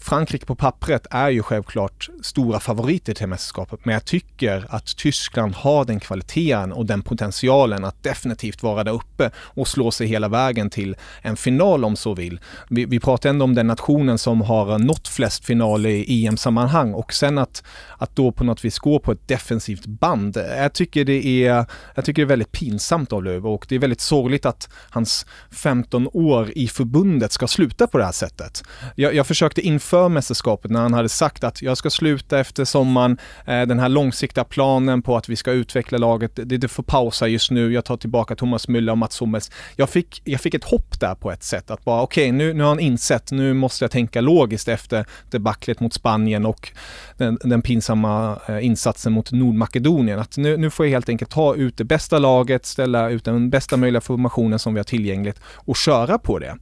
Frankrike 0.00 0.46
på 0.46 0.54
pappret 0.54 1.06
är 1.10 1.28
ju 1.28 1.42
självklart 1.42 2.08
stora 2.22 2.60
favoriter 2.60 3.14
till 3.14 3.26
mästerskapet, 3.26 3.84
men 3.84 3.92
jag 3.92 4.04
tycker 4.04 4.66
att 4.68 4.96
Tyskland 4.96 5.54
har 5.54 5.84
den 5.84 6.00
kvaliteten 6.00 6.72
och 6.72 6.86
den 6.86 7.02
potentialen 7.02 7.84
att 7.84 8.02
definitivt 8.02 8.62
vara 8.62 8.84
där 8.84 8.92
uppe 8.92 9.30
och 9.36 9.68
slå 9.68 9.90
sig 9.90 10.06
hela 10.06 10.28
vägen 10.28 10.70
till 10.70 10.96
en 11.22 11.36
final 11.36 11.84
om 11.84 11.96
så 11.96 12.14
vill. 12.14 12.40
Vi, 12.68 12.84
vi 12.84 13.00
pratar 13.00 13.30
ändå 13.30 13.44
om 13.44 13.54
den 13.54 13.66
nationen 13.66 14.18
som 14.18 14.40
har 14.40 14.78
nått 14.78 15.08
flest 15.08 15.44
finaler 15.44 15.90
i 15.90 16.26
EM-sammanhang 16.26 16.94
och 16.94 17.12
sen 17.12 17.38
att, 17.38 17.62
att 17.98 18.16
då 18.16 18.32
på 18.32 18.44
något 18.44 18.64
vis 18.64 18.78
gå 18.78 18.98
på 18.98 19.12
ett 19.12 19.28
defensivt 19.28 19.86
band. 19.86 20.36
Jag 20.36 20.72
tycker 20.72 21.04
det 21.04 21.26
är, 21.26 21.66
jag 21.94 22.04
tycker 22.04 22.22
det 22.22 22.26
är 22.26 22.28
väldigt 22.28 22.52
pinsamt 22.52 23.12
av 23.12 23.24
Löw 23.24 23.48
och 23.48 23.66
det 23.68 23.74
är 23.74 23.78
väldigt 23.78 24.00
sorgligt 24.00 24.46
att 24.46 24.68
hans 24.90 25.26
15 25.50 26.08
år 26.12 26.52
i 26.54 26.68
förbundet 26.68 27.32
ska 27.32 27.48
sluta 27.48 27.86
på 27.86 27.98
det 27.98 28.04
här 28.04 28.12
sättet. 28.12 28.62
Jag, 28.94 29.14
jag 29.14 29.26
försökte 29.26 29.60
inför 29.60 29.87
inför 29.88 30.08
mästerskapet 30.08 30.70
när 30.70 30.80
han 30.80 30.94
hade 30.94 31.08
sagt 31.08 31.44
att 31.44 31.62
jag 31.62 31.76
ska 31.76 31.90
sluta 31.90 32.38
efter 32.38 32.64
sommaren, 32.64 33.18
eh, 33.46 33.62
den 33.62 33.78
här 33.78 33.88
långsiktiga 33.88 34.44
planen 34.44 35.02
på 35.02 35.16
att 35.16 35.28
vi 35.28 35.36
ska 35.36 35.52
utveckla 35.52 35.98
laget, 35.98 36.32
det, 36.34 36.44
det 36.58 36.68
får 36.68 36.82
pausa 36.82 37.28
just 37.28 37.50
nu, 37.50 37.72
jag 37.72 37.84
tar 37.84 37.96
tillbaka 37.96 38.36
Thomas 38.36 38.68
Müller 38.68 38.90
och 38.90 38.98
Mats 38.98 39.20
Hummels. 39.20 39.50
Jag 39.76 39.90
fick, 39.90 40.22
jag 40.24 40.40
fick 40.40 40.54
ett 40.54 40.64
hopp 40.64 41.00
där 41.00 41.14
på 41.14 41.30
ett 41.30 41.42
sätt, 41.42 41.70
att 41.70 41.84
bara 41.84 42.02
okej, 42.02 42.22
okay, 42.24 42.32
nu, 42.32 42.54
nu 42.54 42.62
har 42.62 42.68
han 42.68 42.80
insett, 42.80 43.32
nu 43.32 43.54
måste 43.54 43.84
jag 43.84 43.90
tänka 43.90 44.20
logiskt 44.20 44.68
efter 44.68 45.06
debaclet 45.30 45.80
mot 45.80 45.94
Spanien 45.94 46.46
och 46.46 46.72
den, 47.16 47.38
den 47.44 47.62
pinsamma 47.62 48.38
eh, 48.48 48.66
insatsen 48.66 49.12
mot 49.12 49.32
Nordmakedonien. 49.32 50.18
Att 50.18 50.36
nu, 50.36 50.56
nu 50.56 50.70
får 50.70 50.86
jag 50.86 50.90
helt 50.90 51.08
enkelt 51.08 51.30
ta 51.30 51.54
ut 51.54 51.76
det 51.76 51.84
bästa 51.84 52.18
laget, 52.18 52.66
ställa 52.66 53.10
ut 53.10 53.24
den 53.24 53.50
bästa 53.50 53.76
möjliga 53.76 54.00
formationen 54.00 54.58
som 54.58 54.74
vi 54.74 54.78
har 54.78 54.84
tillgängligt 54.84 55.40
och 55.66 55.76
köra 55.76 56.18
på 56.18 56.38
det. 56.38 56.56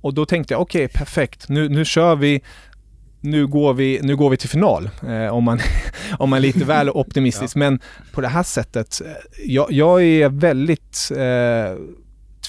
Och 0.00 0.14
då 0.14 0.26
tänkte 0.26 0.54
jag, 0.54 0.60
okej, 0.60 0.84
okay, 0.84 0.98
perfekt, 0.98 1.48
nu, 1.48 1.68
nu 1.68 1.84
kör 1.84 2.16
vi 2.16 2.42
nu 3.20 3.46
går 3.46 3.74
vi, 3.74 4.00
nu 4.02 4.16
går 4.16 4.30
vi 4.30 4.36
till 4.36 4.48
final, 4.48 4.90
eh, 5.08 5.34
om, 5.34 5.44
man, 5.44 5.58
om 6.18 6.30
man 6.30 6.36
är 6.36 6.40
lite 6.40 6.64
väl 6.64 6.90
optimistisk. 6.94 7.56
ja. 7.56 7.58
Men 7.58 7.80
på 8.12 8.20
det 8.20 8.28
här 8.28 8.42
sättet, 8.42 9.00
eh, 9.04 9.12
jag, 9.46 9.72
jag 9.72 10.04
är 10.04 10.28
väldigt 10.28 11.10
eh, 11.10 11.82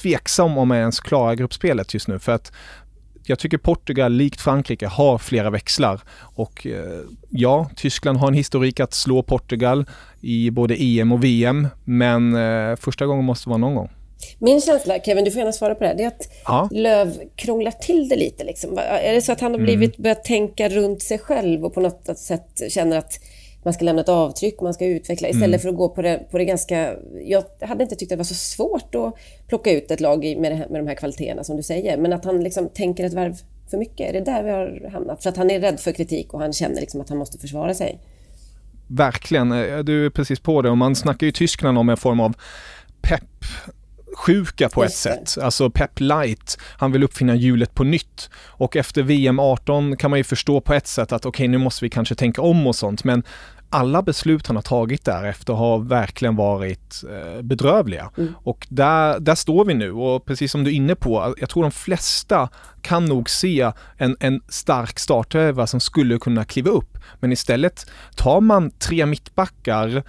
tveksam 0.01 0.57
om 0.57 0.71
jag 0.71 0.79
ens 0.79 0.99
klarar 0.99 1.35
gruppspelet 1.35 1.93
just 1.93 2.07
nu. 2.07 2.19
För 2.19 2.31
att 2.31 2.51
jag 3.23 3.39
tycker 3.39 3.57
Portugal, 3.57 4.13
likt 4.13 4.41
Frankrike, 4.41 4.87
har 4.87 5.17
flera 5.17 5.49
växlar. 5.49 6.01
Och 6.19 6.67
eh, 6.67 7.01
ja, 7.29 7.69
Tyskland 7.75 8.17
har 8.17 8.27
en 8.27 8.33
historik 8.33 8.79
att 8.79 8.93
slå 8.93 9.23
Portugal 9.23 9.85
i 10.21 10.51
både 10.51 10.75
EM 10.83 11.11
och 11.11 11.23
VM. 11.23 11.67
Men 11.83 12.35
eh, 12.35 12.75
första 12.75 13.05
gången 13.05 13.25
måste 13.25 13.49
vara 13.49 13.57
någon 13.57 13.75
gång. 13.75 13.89
Min 14.39 14.61
känsla, 14.61 14.99
Kevin, 14.99 15.25
du 15.25 15.31
får 15.31 15.39
gärna 15.39 15.51
svara 15.51 15.75
på 15.75 15.83
det 15.83 15.87
här, 15.87 15.95
det 15.95 16.03
är 16.03 16.07
att 16.07 16.29
ja. 16.45 16.69
Löv 16.71 17.21
krånglar 17.35 17.71
till 17.71 18.09
det 18.09 18.15
lite. 18.15 18.43
Liksom. 18.43 18.77
Är 18.77 19.13
det 19.13 19.21
så 19.21 19.31
att 19.31 19.41
han 19.41 19.51
har 19.51 19.59
blivit, 19.59 19.97
mm. 19.97 20.03
börjat 20.03 20.23
tänka 20.23 20.69
runt 20.69 21.01
sig 21.01 21.17
själv 21.17 21.65
och 21.65 21.73
på 21.73 21.79
något 21.79 22.17
sätt 22.17 22.61
känner 22.69 22.97
att 22.97 23.19
man 23.63 23.73
ska 23.73 23.85
lämna 23.85 24.01
ett 24.01 24.09
avtryck, 24.09 24.61
man 24.61 24.73
ska 24.73 24.85
utveckla 24.85 25.27
istället 25.27 25.47
mm. 25.47 25.59
för 25.59 25.69
att 25.69 25.75
gå 25.75 25.89
på 25.89 26.01
det, 26.01 26.23
på 26.31 26.37
det 26.37 26.45
ganska... 26.45 26.93
Jag 27.25 27.43
hade 27.61 27.83
inte 27.83 27.95
tyckt 27.95 28.11
att 28.11 28.15
det 28.15 28.17
var 28.17 28.23
så 28.23 28.35
svårt 28.35 28.95
att 28.95 29.13
plocka 29.47 29.71
ut 29.71 29.91
ett 29.91 29.99
lag 29.99 30.37
med, 30.37 30.57
här, 30.57 30.67
med 30.69 30.81
de 30.81 30.87
här 30.87 30.95
kvaliteterna 30.95 31.43
som 31.43 31.57
du 31.57 31.63
säger, 31.63 31.97
men 31.97 32.13
att 32.13 32.25
han 32.25 32.43
liksom 32.43 32.69
tänker 32.69 33.05
ett 33.05 33.13
varv 33.13 33.35
för 33.69 33.77
mycket. 33.77 34.09
Är 34.09 34.13
det 34.13 34.21
där 34.21 34.43
vi 34.43 34.49
har 34.49 34.89
hamnat? 34.91 35.23
För 35.23 35.29
att 35.29 35.37
han 35.37 35.51
är 35.51 35.59
rädd 35.59 35.79
för 35.79 35.91
kritik 35.91 36.33
och 36.33 36.39
han 36.39 36.53
känner 36.53 36.81
liksom 36.81 37.01
att 37.01 37.09
han 37.09 37.17
måste 37.17 37.37
försvara 37.37 37.73
sig. 37.73 37.99
Verkligen, 38.87 39.49
du 39.85 40.05
är 40.05 40.09
precis 40.09 40.39
på 40.39 40.61
det 40.61 40.69
och 40.69 40.77
man 40.77 40.95
snackar 40.95 41.25
ju 41.25 41.29
i 41.29 41.33
Tyskland 41.33 41.77
om 41.77 41.89
en 41.89 41.97
form 41.97 42.19
av 42.19 42.33
pepp 43.01 43.23
sjuka 44.17 44.69
på 44.69 44.83
ett 44.83 44.93
sätt. 44.93 45.37
Alltså 45.41 45.69
Pep 45.69 45.99
Light, 45.99 46.57
han 46.77 46.91
vill 46.91 47.03
uppfinna 47.03 47.35
hjulet 47.35 47.75
på 47.75 47.83
nytt. 47.83 48.29
Och 48.45 48.75
efter 48.75 49.03
VM 49.03 49.39
18 49.39 49.97
kan 49.97 50.09
man 50.09 50.19
ju 50.19 50.23
förstå 50.23 50.61
på 50.61 50.73
ett 50.73 50.87
sätt 50.87 51.11
att 51.11 51.25
okej, 51.25 51.29
okay, 51.29 51.47
nu 51.47 51.57
måste 51.57 51.85
vi 51.85 51.89
kanske 51.89 52.15
tänka 52.15 52.41
om 52.41 52.67
och 52.67 52.75
sånt, 52.75 53.03
men 53.03 53.23
alla 53.69 54.01
beslut 54.01 54.47
han 54.47 54.55
har 54.55 54.63
tagit 54.63 55.05
därefter 55.05 55.53
har 55.53 55.79
verkligen 55.79 56.35
varit 56.35 57.03
eh, 57.09 57.41
bedrövliga. 57.41 58.11
Mm. 58.17 58.33
Och 58.43 58.67
där, 58.69 59.19
där 59.19 59.35
står 59.35 59.65
vi 59.65 59.73
nu 59.73 59.91
och 59.91 60.25
precis 60.25 60.51
som 60.51 60.63
du 60.63 60.69
är 60.71 60.75
inne 60.75 60.95
på, 60.95 61.35
jag 61.37 61.49
tror 61.49 61.63
de 61.63 61.71
flesta 61.71 62.49
kan 62.81 63.05
nog 63.05 63.29
se 63.29 63.71
en, 63.97 64.17
en 64.19 64.41
stark 64.49 64.99
startelva 64.99 65.67
som 65.67 65.79
skulle 65.79 66.19
kunna 66.19 66.45
kliva 66.45 66.71
upp. 66.71 66.97
Men 67.19 67.31
istället 67.31 67.85
tar 68.15 68.41
man 68.41 68.71
tre 68.71 69.05
mittbackar 69.05 70.03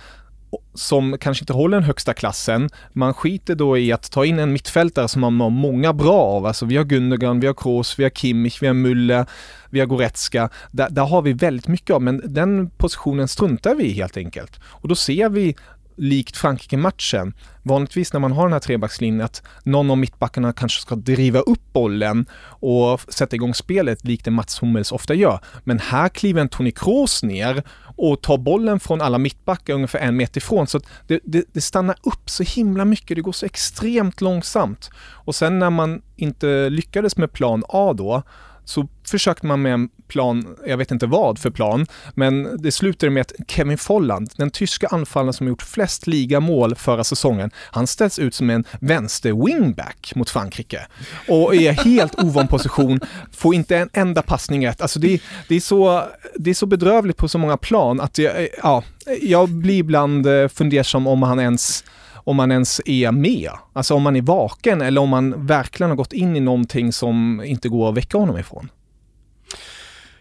som 0.74 1.18
kanske 1.20 1.42
inte 1.42 1.53
håller 1.53 1.76
den 1.76 1.84
högsta 1.84 2.14
klassen. 2.14 2.68
Man 2.92 3.14
skiter 3.14 3.55
då 3.55 3.78
i 3.78 3.92
att 3.92 4.11
ta 4.11 4.24
in 4.24 4.38
en 4.38 4.53
mittfältare 4.53 5.09
som 5.09 5.20
man 5.20 5.40
har 5.40 5.51
många 5.51 5.92
bra 5.92 6.20
av. 6.20 6.46
Alltså 6.46 6.66
vi 6.66 6.76
har 6.76 6.84
Gundogan, 6.84 7.40
vi 7.40 7.46
har 7.46 7.55
Kroos, 7.55 7.99
vi 7.99 8.03
har 8.03 8.11
Kimmich, 8.11 8.62
vi 8.62 8.66
har 8.66 8.74
Müller, 8.74 9.26
vi 9.70 9.80
har 9.80 9.86
Goretzka. 9.86 10.51
Där, 10.70 10.90
där 10.90 11.05
har 11.05 11.22
vi 11.22 11.32
väldigt 11.32 11.68
mycket 11.68 11.94
av, 11.94 12.03
men 12.03 12.22
den 12.24 12.70
positionen 12.70 13.28
struntar 13.28 13.74
vi 13.74 13.84
i 13.84 13.92
helt 13.92 14.16
enkelt. 14.16 14.61
Och 14.64 14.88
då 14.88 14.94
ser 14.94 15.28
vi 15.28 15.57
likt 15.99 16.36
Frankrike-matchen, 16.36 17.34
vanligtvis 17.62 18.12
när 18.12 18.20
man 18.20 18.32
har 18.32 18.42
den 18.42 18.53
här 18.53 18.61
trebackslinjen, 18.61 19.24
att 19.24 19.42
någon 19.62 19.90
av 19.90 19.99
mittbackarna 19.99 20.53
kanske 20.53 20.80
ska 20.80 20.94
driva 20.94 21.40
upp 21.40 21.72
bollen 21.72 22.26
och 22.61 23.01
sätta 23.09 23.36
igång 23.36 23.55
spelet 23.55 24.05
likt 24.05 24.24
det 24.24 24.30
Mats 24.30 24.62
Hummels 24.62 24.92
ofta 24.92 25.14
gör. 25.14 25.40
Men 25.64 25.78
här 25.78 26.09
kliver 26.09 26.40
en 26.40 26.49
Toni 26.49 26.70
Kroos 26.70 27.22
ner 27.22 27.62
och 27.96 28.22
tar 28.22 28.38
bollen 28.38 28.80
från 28.80 29.01
alla 29.01 29.18
mittbackar 29.18 29.74
ungefär 29.74 29.99
en 29.99 30.16
meter 30.16 30.40
ifrån. 30.40 30.66
Så 30.66 30.80
det, 31.07 31.20
det, 31.24 31.44
det, 31.53 31.61
stannar 31.61 31.96
upp 32.03 32.30
så 32.30 32.42
himla 32.42 32.84
mycket, 32.84 33.16
det 33.16 33.22
går 33.22 33.32
så 33.32 33.46
extremt 33.46 34.20
långsamt. 34.20 34.90
Och 34.99 35.34
sen 35.34 35.59
när 35.59 35.70
man 35.70 36.03
inte 36.16 36.70
lyckades 36.70 37.16
med 37.16 37.32
plan 37.32 37.64
A 37.68 37.92
då, 37.96 38.22
så 38.69 38.89
försökte 39.07 39.47
man 39.47 39.62
med 39.62 39.73
en 39.73 39.89
plan, 40.09 40.57
jag 40.66 40.77
vet 40.77 40.91
inte 40.91 41.07
vad 41.07 41.39
för 41.39 41.51
plan, 41.51 41.87
men 42.14 42.62
det 42.62 42.73
slutade 42.73 43.11
med 43.11 43.21
att 43.21 43.33
Kevin 43.49 43.79
Folland, 43.79 44.31
den 44.37 44.51
tyska 44.51 44.87
anfallaren 44.87 45.33
som 45.33 45.49
gjort 45.49 45.62
flest 45.62 46.07
ligamål 46.07 46.75
förra 46.75 47.05
säsongen, 47.05 47.51
han 47.57 47.87
ställs 47.87 48.19
ut 48.19 48.35
som 48.35 48.51
en 48.51 48.64
vänster 48.81 49.47
wingback 49.47 50.12
mot 50.16 50.31
Frankrike 50.31 50.87
och 51.29 51.55
är 51.55 51.73
helt 51.73 52.14
ovan 52.23 52.49
position, 52.49 53.01
får 53.33 53.55
inte 53.55 53.77
en 53.77 53.89
enda 53.93 54.23
passning 54.23 54.66
rätt. 54.66 54.81
Alltså 54.81 54.99
det, 54.99 55.23
det, 55.49 55.57
är 55.57 55.61
så, 55.61 56.05
det 56.37 56.51
är 56.51 56.55
så 56.55 56.66
bedrövligt 56.66 57.16
på 57.16 57.29
så 57.29 57.39
många 57.39 57.57
plan 57.57 58.01
att 58.01 58.19
jag, 58.19 58.49
ja, 58.62 58.83
jag 59.23 59.49
blir 59.49 59.79
ibland 59.79 60.27
eh, 60.27 60.49
fundersam 60.49 61.07
om 61.07 61.23
han 61.23 61.41
ens 61.41 61.85
om 62.29 62.37
man 62.37 62.53
ens 62.53 62.81
är 62.85 63.12
med. 63.12 63.51
Alltså 63.72 63.95
om 63.95 64.03
man 64.03 64.16
är 64.16 64.22
vaken 64.22 64.81
eller 64.81 65.01
om 65.01 65.09
man 65.09 65.47
verkligen 65.47 65.91
har 65.91 65.97
gått 65.97 66.12
in 66.12 66.37
i 66.37 66.41
någonting 66.41 66.93
som 66.93 67.43
inte 67.45 67.68
går 67.68 67.89
att 67.89 67.97
väcka 67.97 68.18
honom 68.18 68.39
ifrån. 68.39 68.70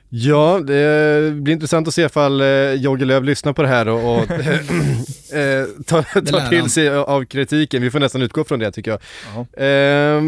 Ja, 0.09 0.59
det 0.59 1.33
blir 1.33 1.53
intressant 1.53 1.87
att 1.87 1.93
se 1.93 2.01
ifall 2.01 2.41
eh, 2.41 2.73
Jogge 2.73 3.05
Löw 3.05 3.25
lyssnar 3.25 3.53
på 3.53 3.61
det 3.61 3.67
här 3.67 3.87
och, 3.87 4.15
och 4.15 4.31
eh, 4.31 5.65
tar, 5.85 6.21
tar 6.21 6.49
till 6.49 6.69
sig 6.69 6.89
av 6.89 7.25
kritiken. 7.25 7.81
Vi 7.81 7.91
får 7.91 7.99
nästan 7.99 8.21
utgå 8.21 8.43
från 8.43 8.59
det 8.59 8.71
tycker 8.71 8.91
jag. 8.91 9.01
Eh, 9.57 10.23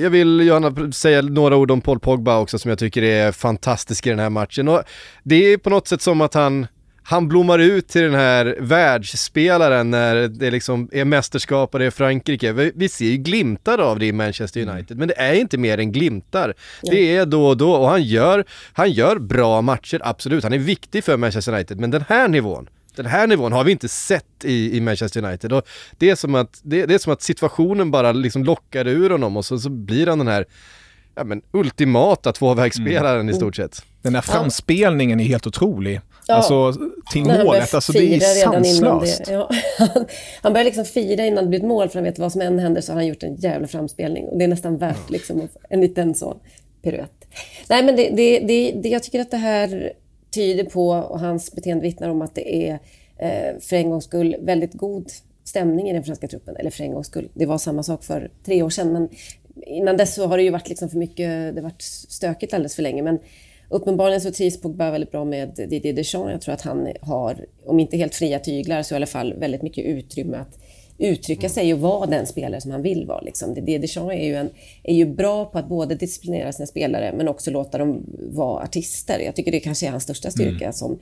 jag 0.00 0.10
vill 0.10 0.40
gärna 0.40 0.92
säga 0.92 1.22
några 1.22 1.56
ord 1.56 1.70
om 1.70 1.80
Paul 1.80 2.00
Pogba 2.00 2.38
också 2.38 2.58
som 2.58 2.68
jag 2.68 2.78
tycker 2.78 3.02
är 3.02 3.32
fantastisk 3.32 4.06
i 4.06 4.10
den 4.10 4.18
här 4.18 4.30
matchen. 4.30 4.68
Och 4.68 4.82
det 5.22 5.52
är 5.52 5.58
på 5.58 5.70
något 5.70 5.88
sätt 5.88 6.02
som 6.02 6.20
att 6.20 6.34
han 6.34 6.66
han 7.10 7.28
blommar 7.28 7.58
ut 7.58 7.88
till 7.88 8.02
den 8.02 8.14
här 8.14 8.56
världsspelaren 8.60 9.90
när 9.90 10.28
det 10.28 10.50
liksom 10.50 10.88
är 10.92 11.04
mästerskap 11.04 11.74
och 11.74 11.78
det 11.78 11.84
är 11.84 11.90
Frankrike. 11.90 12.52
Vi, 12.52 12.72
vi 12.74 12.88
ser 12.88 13.06
ju 13.06 13.16
glimtar 13.16 13.78
av 13.78 13.98
det 13.98 14.06
i 14.06 14.12
Manchester 14.12 14.62
mm. 14.62 14.74
United, 14.74 14.98
men 14.98 15.08
det 15.08 15.14
är 15.18 15.34
inte 15.34 15.58
mer 15.58 15.78
än 15.78 15.92
glimtar. 15.92 16.54
Ja. 16.82 16.92
Det 16.92 17.16
är 17.16 17.26
då 17.26 17.46
och 17.46 17.56
då 17.56 17.72
och 17.72 17.88
han 17.88 18.02
gör, 18.02 18.44
han 18.72 18.92
gör 18.92 19.18
bra 19.18 19.62
matcher, 19.62 20.00
absolut. 20.04 20.44
Han 20.44 20.52
är 20.52 20.58
viktig 20.58 21.04
för 21.04 21.16
Manchester 21.16 21.52
United, 21.52 21.80
men 21.80 21.90
den 21.90 22.04
här 22.08 22.28
nivån, 22.28 22.68
den 22.96 23.06
här 23.06 23.26
nivån 23.26 23.52
har 23.52 23.64
vi 23.64 23.72
inte 23.72 23.88
sett 23.88 24.44
i, 24.44 24.76
i 24.76 24.80
Manchester 24.80 25.24
United. 25.24 25.52
Och 25.52 25.68
det, 25.98 26.10
är 26.10 26.14
som 26.14 26.34
att, 26.34 26.60
det, 26.62 26.86
det 26.86 26.94
är 26.94 26.98
som 26.98 27.12
att 27.12 27.22
situationen 27.22 27.90
bara 27.90 28.12
liksom 28.12 28.44
lockar 28.44 28.86
ur 28.86 29.10
honom 29.10 29.36
och 29.36 29.44
så, 29.44 29.58
så 29.58 29.70
blir 29.70 30.06
han 30.06 30.18
den 30.18 30.28
här 30.28 30.44
ja, 31.14 31.24
men 31.24 31.42
ultimata 31.52 32.32
tvåvägsspelaren 32.32 33.20
mm. 33.20 33.34
i 33.34 33.34
stort 33.34 33.56
sett. 33.56 33.82
Den 34.02 34.14
här 34.14 34.22
framspelningen 34.22 35.20
är 35.20 35.24
helt 35.24 35.46
otrolig. 35.46 36.00
Ja. 36.28 36.34
Alltså 36.34 36.72
till 37.12 37.22
Nej, 37.22 37.44
målet, 37.44 37.74
alltså 37.74 37.92
det 37.92 38.14
är 38.14 38.20
sanslöst. 38.20 39.24
Det, 39.24 39.32
ja. 39.32 39.50
Han 40.42 40.52
börjar 40.52 40.64
liksom 40.64 40.84
fira 40.84 41.26
innan 41.26 41.44
det 41.44 41.48
blir 41.48 41.58
ett 41.58 41.66
mål 41.66 41.88
för 41.88 41.94
han 41.94 42.04
vet 42.04 42.18
vad 42.18 42.32
som 42.32 42.40
än 42.40 42.58
händer 42.58 42.80
så 42.80 42.92
har 42.92 42.96
han 42.96 43.06
gjort 43.06 43.22
en 43.22 43.36
jävla 43.36 43.66
framspelning. 43.66 44.24
Och 44.24 44.38
det 44.38 44.44
är 44.44 44.48
nästan 44.48 44.76
värt 44.76 45.10
liksom 45.10 45.48
en 45.70 45.80
liten 45.80 46.14
sån 46.14 46.38
piruett. 46.82 47.26
Nej 47.68 47.84
men 47.84 47.96
det, 47.96 48.10
det, 48.10 48.38
det, 48.38 48.72
det, 48.82 48.88
jag 48.88 49.02
tycker 49.02 49.20
att 49.20 49.30
det 49.30 49.36
här 49.36 49.92
tyder 50.34 50.64
på, 50.64 50.88
och 50.88 51.20
hans 51.20 51.52
beteende 51.52 51.82
vittnar 51.82 52.08
om 52.08 52.22
att 52.22 52.34
det 52.34 52.68
är 52.68 52.78
eh, 53.18 53.60
för 53.60 53.76
en 53.76 53.90
gångs 53.90 54.04
skull 54.04 54.36
väldigt 54.40 54.72
god 54.72 55.10
stämning 55.44 55.90
i 55.90 55.92
den 55.92 56.04
franska 56.04 56.28
truppen. 56.28 56.56
Eller 56.56 56.70
för 56.70 56.84
en 56.84 56.92
gångs 56.92 57.06
skull, 57.06 57.28
det 57.34 57.46
var 57.46 57.58
samma 57.58 57.82
sak 57.82 58.04
för 58.04 58.30
tre 58.44 58.62
år 58.62 58.70
sedan. 58.70 58.92
Men 58.92 59.08
innan 59.66 59.96
dess 59.96 60.14
så 60.14 60.26
har 60.26 60.36
det 60.36 60.42
ju 60.42 60.50
varit 60.50 60.68
liksom 60.68 60.88
för 60.88 60.98
mycket, 60.98 61.54
det 61.54 61.60
har 61.60 61.62
varit 61.62 61.82
stökigt 62.08 62.54
alldeles 62.54 62.74
för 62.74 62.82
länge. 62.82 63.02
Men 63.02 63.18
Uppenbarligen 63.68 64.20
så 64.20 64.30
trivs 64.30 64.60
Pogba 64.60 64.90
väldigt 64.90 65.10
bra 65.10 65.24
med 65.24 65.66
Didier 65.70 65.92
Deschamps. 65.92 66.32
Jag 66.32 66.40
tror 66.40 66.54
att 66.54 66.60
han 66.60 66.88
har, 67.00 67.46
om 67.66 67.80
inte 67.80 67.96
helt 67.96 68.14
fria 68.14 68.38
tyglar, 68.38 68.82
så 68.82 68.94
i 68.94 68.96
alla 68.96 69.06
fall 69.06 69.34
väldigt 69.34 69.62
mycket 69.62 69.84
utrymme 69.84 70.36
att 70.36 70.58
uttrycka 70.98 71.40
mm. 71.46 71.50
sig 71.50 71.74
och 71.74 71.80
vara 71.80 72.06
den 72.06 72.26
spelare 72.26 72.60
som 72.60 72.70
han 72.70 72.82
vill 72.82 73.06
vara. 73.06 73.20
Liksom. 73.20 73.54
Didier 73.54 73.78
Deschamps 73.78 74.14
är 74.14 74.24
ju, 74.24 74.34
en, 74.34 74.50
är 74.82 74.94
ju 74.94 75.06
bra 75.06 75.44
på 75.44 75.58
att 75.58 75.68
både 75.68 75.94
disciplinera 75.94 76.52
sina 76.52 76.66
spelare 76.66 77.14
men 77.16 77.28
också 77.28 77.50
låta 77.50 77.78
dem 77.78 78.04
vara 78.18 78.62
artister. 78.62 79.18
Jag 79.18 79.36
tycker 79.36 79.52
det 79.52 79.60
kanske 79.60 79.86
är 79.86 79.90
hans 79.90 80.02
största 80.02 80.30
styrka 80.30 80.64
mm. 80.64 80.72
som 80.72 80.98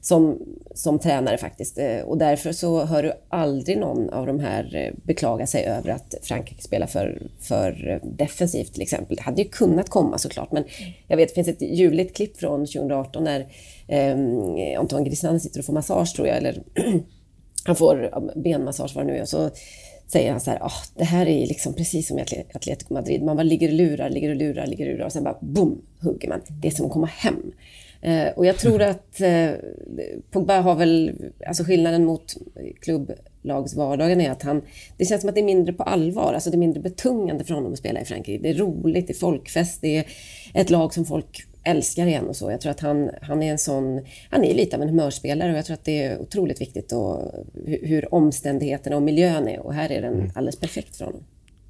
som, 0.00 0.38
som 0.74 0.98
tränare 0.98 1.38
faktiskt. 1.38 1.78
Eh, 1.78 2.00
och 2.00 2.18
därför 2.18 2.52
så 2.52 2.84
hör 2.84 3.02
du 3.02 3.12
aldrig 3.28 3.78
någon 3.78 4.10
av 4.10 4.26
de 4.26 4.40
här 4.40 4.76
eh, 4.76 4.92
beklaga 5.02 5.46
sig 5.46 5.64
över 5.64 5.90
att 5.90 6.14
Frankrike 6.22 6.62
spelar 6.62 6.86
för, 6.86 7.22
för 7.40 7.88
eh, 7.88 8.08
defensivt 8.10 8.72
till 8.72 8.82
exempel. 8.82 9.16
Det 9.16 9.22
hade 9.22 9.42
ju 9.42 9.48
kunnat 9.48 9.88
komma 9.88 10.18
såklart, 10.18 10.52
men 10.52 10.64
jag 11.06 11.16
vet 11.16 11.28
det 11.28 11.34
finns 11.34 11.48
ett 11.48 11.62
ljuvligt 11.62 12.16
klipp 12.16 12.36
från 12.36 12.66
2018 12.66 13.24
när 13.24 13.46
eh, 13.86 14.80
Anton 14.80 15.04
Griezmann 15.04 15.40
sitter 15.40 15.58
och 15.58 15.66
får 15.66 15.72
massage 15.72 16.14
tror 16.16 16.28
jag, 16.28 16.36
eller 16.36 16.62
han 17.64 17.76
får 17.76 18.12
benmassage 18.42 18.92
vad 18.94 19.06
det 19.06 19.12
nu 19.12 19.18
är. 19.18 19.24
Så 19.24 19.50
säger 20.08 20.30
han 20.30 20.40
så 20.40 20.50
här, 20.50 20.58
oh, 20.58 20.82
det 20.94 21.04
här 21.04 21.28
är 21.28 21.46
liksom 21.46 21.74
precis 21.74 22.08
som 22.08 22.18
i 22.18 22.22
Atletico 22.54 22.94
Madrid. 22.94 23.22
Man 23.22 23.36
bara 23.36 23.42
ligger 23.42 23.68
och 23.68 23.74
lurar, 23.74 24.10
ligger 24.10 24.30
och 24.30 24.36
lurar, 24.36 24.66
ligger 24.66 24.86
och 24.86 24.92
lurar 24.92 25.06
och 25.06 25.12
sen 25.12 25.24
bara 25.24 25.38
boom, 25.40 25.82
hugger 26.00 26.28
man. 26.28 26.40
Det 26.48 26.68
är 26.68 26.72
som 26.72 26.86
att 26.86 26.92
komma 26.92 27.06
hem. 27.06 27.52
Eh, 28.00 28.28
och 28.36 28.46
jag 28.46 28.56
tror 28.56 28.82
att 28.90 29.20
eh, 29.20 29.50
Pogba 30.30 30.60
har 30.60 30.74
väl, 30.74 31.14
alltså 31.46 31.64
skillnaden 31.64 32.04
mot 32.04 32.34
klubblagsvardagen 32.80 34.20
är 34.20 34.30
att 34.30 34.42
han, 34.42 34.62
det 34.96 35.04
känns 35.04 35.20
som 35.20 35.28
att 35.28 35.34
det 35.34 35.40
är 35.40 35.44
mindre 35.44 35.72
på 35.72 35.82
allvar, 35.82 36.34
alltså 36.34 36.50
det 36.50 36.56
är 36.56 36.58
mindre 36.58 36.80
betungande 36.80 37.44
för 37.44 37.54
honom 37.54 37.72
att 37.72 37.78
spela 37.78 38.00
i 38.00 38.04
Frankrike. 38.04 38.42
Det 38.42 38.48
är 38.48 38.54
roligt, 38.54 39.06
det 39.06 39.12
är 39.12 39.18
folkfest, 39.18 39.80
det 39.80 39.96
är 39.96 40.04
ett 40.54 40.70
lag 40.70 40.94
som 40.94 41.04
folk 41.04 41.46
älskar 41.64 42.06
igen 42.06 42.28
och 42.28 42.36
så. 42.36 42.50
Jag 42.50 42.60
tror 42.60 42.70
att 42.70 42.80
han, 42.80 43.10
han 43.22 43.42
är 43.42 43.52
en 43.52 43.58
sån, 43.58 44.00
han 44.30 44.44
är 44.44 44.54
lite 44.54 44.76
av 44.76 44.82
en 44.82 44.88
humörspelare 44.88 45.52
och 45.52 45.58
jag 45.58 45.64
tror 45.64 45.74
att 45.74 45.84
det 45.84 46.02
är 46.02 46.18
otroligt 46.18 46.60
viktigt 46.60 46.92
och 46.92 47.32
hur 47.64 48.14
omständigheterna 48.14 48.96
och 48.96 49.02
miljön 49.02 49.48
är 49.48 49.60
och 49.60 49.74
här 49.74 49.92
är 49.92 50.02
den 50.02 50.14
mm. 50.14 50.30
alldeles 50.34 50.60
perfekt 50.60 50.96
för 50.96 51.04
honom. 51.04 51.24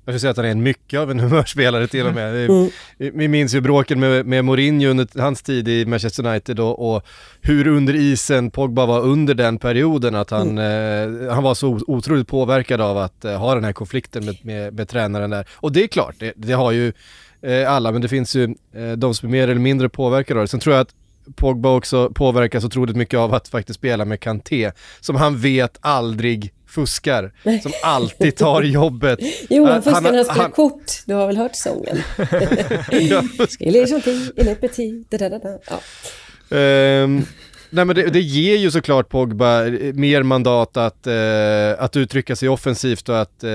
Jag 0.09 0.13
skulle 0.13 0.21
säga 0.21 0.31
att 0.31 0.37
han 0.37 0.47
är 0.47 0.51
en 0.51 0.63
mycket 0.63 1.01
av 1.01 1.11
en 1.11 1.21
humörspelare 1.31 1.87
till 1.87 2.07
och 2.07 2.15
med. 2.15 2.47
Mm. 2.47 2.71
Vi 2.97 3.29
minns 3.29 3.55
ju 3.55 3.61
bråken 3.61 4.01
med, 4.01 4.27
med 4.27 4.45
Mourinho 4.45 4.91
under 4.91 5.21
hans 5.21 5.43
tid 5.43 5.69
i 5.69 5.87
Manchester 5.87 6.27
United 6.27 6.61
och, 6.61 6.95
och 6.95 7.07
hur 7.41 7.67
under 7.67 7.97
isen 7.97 8.51
Pogba 8.51 8.87
var 8.87 9.01
under 9.01 9.35
den 9.35 9.59
perioden, 9.59 10.15
att 10.15 10.31
han, 10.31 10.59
mm. 10.59 11.25
eh, 11.25 11.35
han 11.35 11.43
var 11.43 11.55
så 11.55 11.81
otroligt 11.87 12.29
påverkad 12.29 12.81
av 12.81 12.99
att 12.99 13.25
eh, 13.25 13.39
ha 13.39 13.55
den 13.55 13.65
här 13.65 13.73
konflikten 13.73 14.25
med, 14.25 14.37
med, 14.43 14.75
med 14.75 14.89
tränaren 14.89 15.31
där. 15.31 15.47
Och 15.55 15.73
det 15.73 15.83
är 15.83 15.87
klart, 15.87 16.15
det, 16.19 16.33
det 16.37 16.53
har 16.53 16.73
ju 16.73 16.93
eh, 17.43 17.73
alla, 17.73 17.93
men 17.93 18.03
det 18.03 18.09
finns 18.09 18.37
ju 18.37 18.55
eh, 18.75 18.93
de 18.93 19.15
som 19.15 19.29
är 19.29 19.33
mer 19.33 19.49
eller 19.49 19.61
mindre 19.61 19.89
påverkade 19.89 20.41
av 20.41 20.45
det. 20.45 20.49
Sen 20.49 20.61
tror 20.61 20.75
jag 20.75 20.83
att 20.83 20.95
Pogba 21.37 21.77
också 21.77 22.11
påverkas 22.11 22.65
otroligt 22.65 22.97
mycket 22.97 23.19
av 23.19 23.35
att 23.35 23.49
faktiskt 23.49 23.79
spela 23.79 24.05
med 24.05 24.21
Kanté, 24.21 24.73
som 25.01 25.17
han 25.17 25.39
vet 25.39 25.79
aldrig 25.81 26.53
fuskar, 26.67 27.33
som 27.63 27.73
alltid 27.83 28.37
tar 28.37 28.63
jobbet. 28.79 29.19
Jo, 29.51 29.67
han 29.67 29.83
fuskar 29.83 30.01
när 30.01 30.15
han 30.15 30.25
spelar 30.25 30.43
han... 30.43 30.51
kort. 30.51 30.93
Du 31.07 31.15
har 31.15 31.27
väl 31.27 31.37
hört 31.37 31.55
sången? 31.55 31.97
Il 33.61 33.77
est 33.77 33.91
gentil, 33.91 34.33
il 34.37 34.49
est 34.49 34.61
petit, 34.61 35.11
da, 35.11 35.19
da, 35.19 35.39
da. 35.39 35.59
Ja. 35.69 35.81
Um, 36.57 37.27
Nej 37.71 37.85
men 37.85 37.97
det, 37.97 38.11
det, 38.11 38.21
ger 38.21 38.57
ju 38.57 38.71
såklart 38.71 39.09
Pogba 39.09 39.65
mer 39.95 40.23
mandat 40.23 40.77
att, 40.77 41.07
eh, 41.07 41.85
att 41.85 41.97
uttrycka 41.97 42.37
sig 42.37 42.49
offensivt 42.49 43.09
och 43.09 43.21
att 43.21 43.45
eh, 43.45 43.51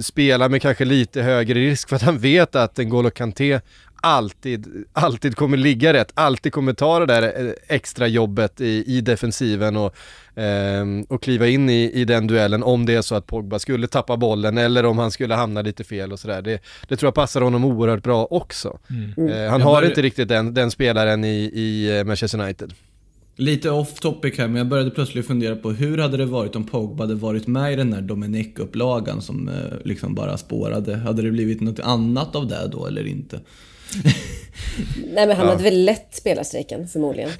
spela 0.00 0.48
med 0.48 0.62
kanske 0.62 0.84
lite 0.84 1.22
högre 1.22 1.60
risk 1.60 1.88
för 1.88 1.96
att 1.96 2.02
han 2.02 2.18
vet 2.18 2.56
att 2.56 2.78
N'Golo 2.78 3.10
Kanté 3.10 3.60
alltid, 4.00 4.84
alltid 4.92 5.36
kommer 5.36 5.56
ligga 5.56 5.92
rätt, 5.92 6.12
alltid 6.14 6.52
kommer 6.52 6.72
ta 6.72 6.98
det 6.98 7.06
där 7.06 7.22
eh, 7.22 7.52
extra 7.68 8.06
jobbet 8.06 8.60
i, 8.60 8.84
i 8.96 9.00
defensiven 9.00 9.76
och, 9.76 9.96
eh, 10.38 10.84
och 11.08 11.22
kliva 11.22 11.46
in 11.46 11.70
i, 11.70 11.90
i 11.94 12.04
den 12.04 12.26
duellen 12.26 12.62
om 12.62 12.86
det 12.86 12.94
är 12.94 13.02
så 13.02 13.14
att 13.14 13.26
Pogba 13.26 13.58
skulle 13.58 13.86
tappa 13.86 14.16
bollen 14.16 14.58
eller 14.58 14.84
om 14.86 14.98
han 14.98 15.10
skulle 15.10 15.34
hamna 15.34 15.62
lite 15.62 15.84
fel 15.84 16.12
och 16.12 16.18
sådär. 16.18 16.42
Det, 16.42 16.60
det 16.88 16.96
tror 16.96 17.06
jag 17.06 17.14
passar 17.14 17.40
honom 17.40 17.64
oerhört 17.64 18.02
bra 18.02 18.26
också. 18.30 18.78
Mm. 18.90 19.28
Eh, 19.28 19.50
han 19.50 19.62
har 19.62 19.82
inte 19.82 20.02
riktigt 20.02 20.28
den, 20.28 20.54
den 20.54 20.70
spelaren 20.70 21.24
i, 21.24 21.50
i 21.54 22.02
Manchester 22.04 22.40
United. 22.40 22.74
Lite 23.40 23.70
off 23.70 23.94
topic 23.94 24.38
här, 24.38 24.48
men 24.48 24.56
jag 24.56 24.66
började 24.66 24.90
plötsligt 24.90 25.26
fundera 25.26 25.56
på 25.56 25.70
hur 25.70 25.98
hade 25.98 26.16
det 26.16 26.26
varit 26.26 26.56
om 26.56 26.64
Pogba 26.64 27.02
hade 27.02 27.14
varit 27.14 27.46
med 27.46 27.72
i 27.72 27.76
den 27.76 27.90
där 27.90 28.00
Dominic-upplagan 28.00 29.20
som 29.20 29.48
eh, 29.48 29.54
liksom 29.84 30.14
bara 30.14 30.36
spårade? 30.36 30.96
Hade 30.96 31.22
det 31.22 31.30
blivit 31.30 31.60
något 31.60 31.80
annat 31.80 32.36
av 32.36 32.48
det 32.48 32.68
då 32.72 32.86
eller 32.86 33.06
inte? 33.06 33.40
Nej 35.14 35.26
men 35.26 35.36
han 35.36 35.46
ja. 35.46 35.52
hade 35.52 35.64
väl 35.64 35.84
lätt 35.84 36.14
spelarstrejken 36.14 36.88
förmodligen. 36.88 37.30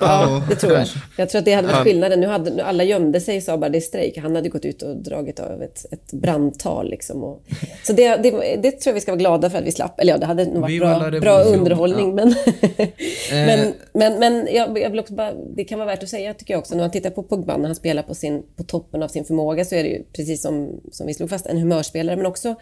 ja, 0.00 0.42
det 0.48 0.54
tror 0.54 0.72
jag. 0.72 0.86
Jag 1.16 1.28
tror 1.28 1.38
att 1.38 1.44
det 1.44 1.52
hade 1.52 1.68
varit 1.68 1.84
skillnaden. 1.84 2.20
Nu 2.20 2.26
hade 2.26 2.64
alla 2.64 2.84
gömde 2.84 3.20
sig 3.20 3.36
och 3.36 3.42
sa 3.42 3.58
bara 3.58 3.68
det 3.68 3.78
är 3.78 3.80
strejk. 3.80 4.18
Han 4.18 4.36
hade 4.36 4.48
gått 4.48 4.64
ut 4.64 4.82
och 4.82 4.96
dragit 4.96 5.40
av 5.40 5.62
ett, 5.62 5.86
ett 5.92 6.12
brandtal 6.12 6.90
liksom. 6.90 7.24
Och, 7.24 7.42
så 7.82 7.92
det, 7.92 8.16
det, 8.16 8.30
det, 8.62 8.70
tror 8.70 8.90
jag 8.90 8.94
vi 8.94 9.00
ska 9.00 9.12
vara 9.12 9.18
glada 9.18 9.50
för 9.50 9.58
att 9.58 9.64
vi 9.64 9.72
slapp. 9.72 10.00
Eller 10.00 10.12
ja, 10.12 10.18
det 10.18 10.26
hade 10.26 10.44
nog 10.44 10.60
varit 10.60 10.80
bra, 10.80 11.20
bra 11.20 11.42
underhållning. 11.42 12.08
Ja. 12.08 12.14
Men, 12.14 12.34
men, 13.30 13.60
eh. 13.60 13.72
men, 13.92 14.18
men 14.18 14.48
jag, 14.52 14.78
jag, 14.78 14.90
vill 14.90 15.00
också 15.00 15.14
bara, 15.14 15.32
det 15.56 15.64
kan 15.64 15.78
vara 15.78 15.88
värt 15.88 16.02
att 16.02 16.08
säga 16.08 16.34
tycker 16.34 16.54
jag 16.54 16.58
också. 16.58 16.74
När 16.74 16.82
man 16.82 16.90
tittar 16.90 17.10
på 17.10 17.22
Pogba 17.22 17.56
när 17.56 17.66
han 17.66 17.76
spelar 17.76 18.02
på, 18.02 18.14
sin, 18.14 18.42
på 18.56 18.62
toppen 18.62 19.02
av 19.02 19.08
sin 19.08 19.24
förmåga 19.24 19.64
så 19.64 19.74
är 19.74 19.82
det 19.82 19.88
ju 19.88 20.02
precis 20.12 20.42
som, 20.42 20.80
som 20.92 21.06
vi 21.06 21.14
slog 21.14 21.30
fast 21.30 21.46
en 21.46 21.58
humörspelare 21.58 22.16
men 22.16 22.26
också 22.26 22.56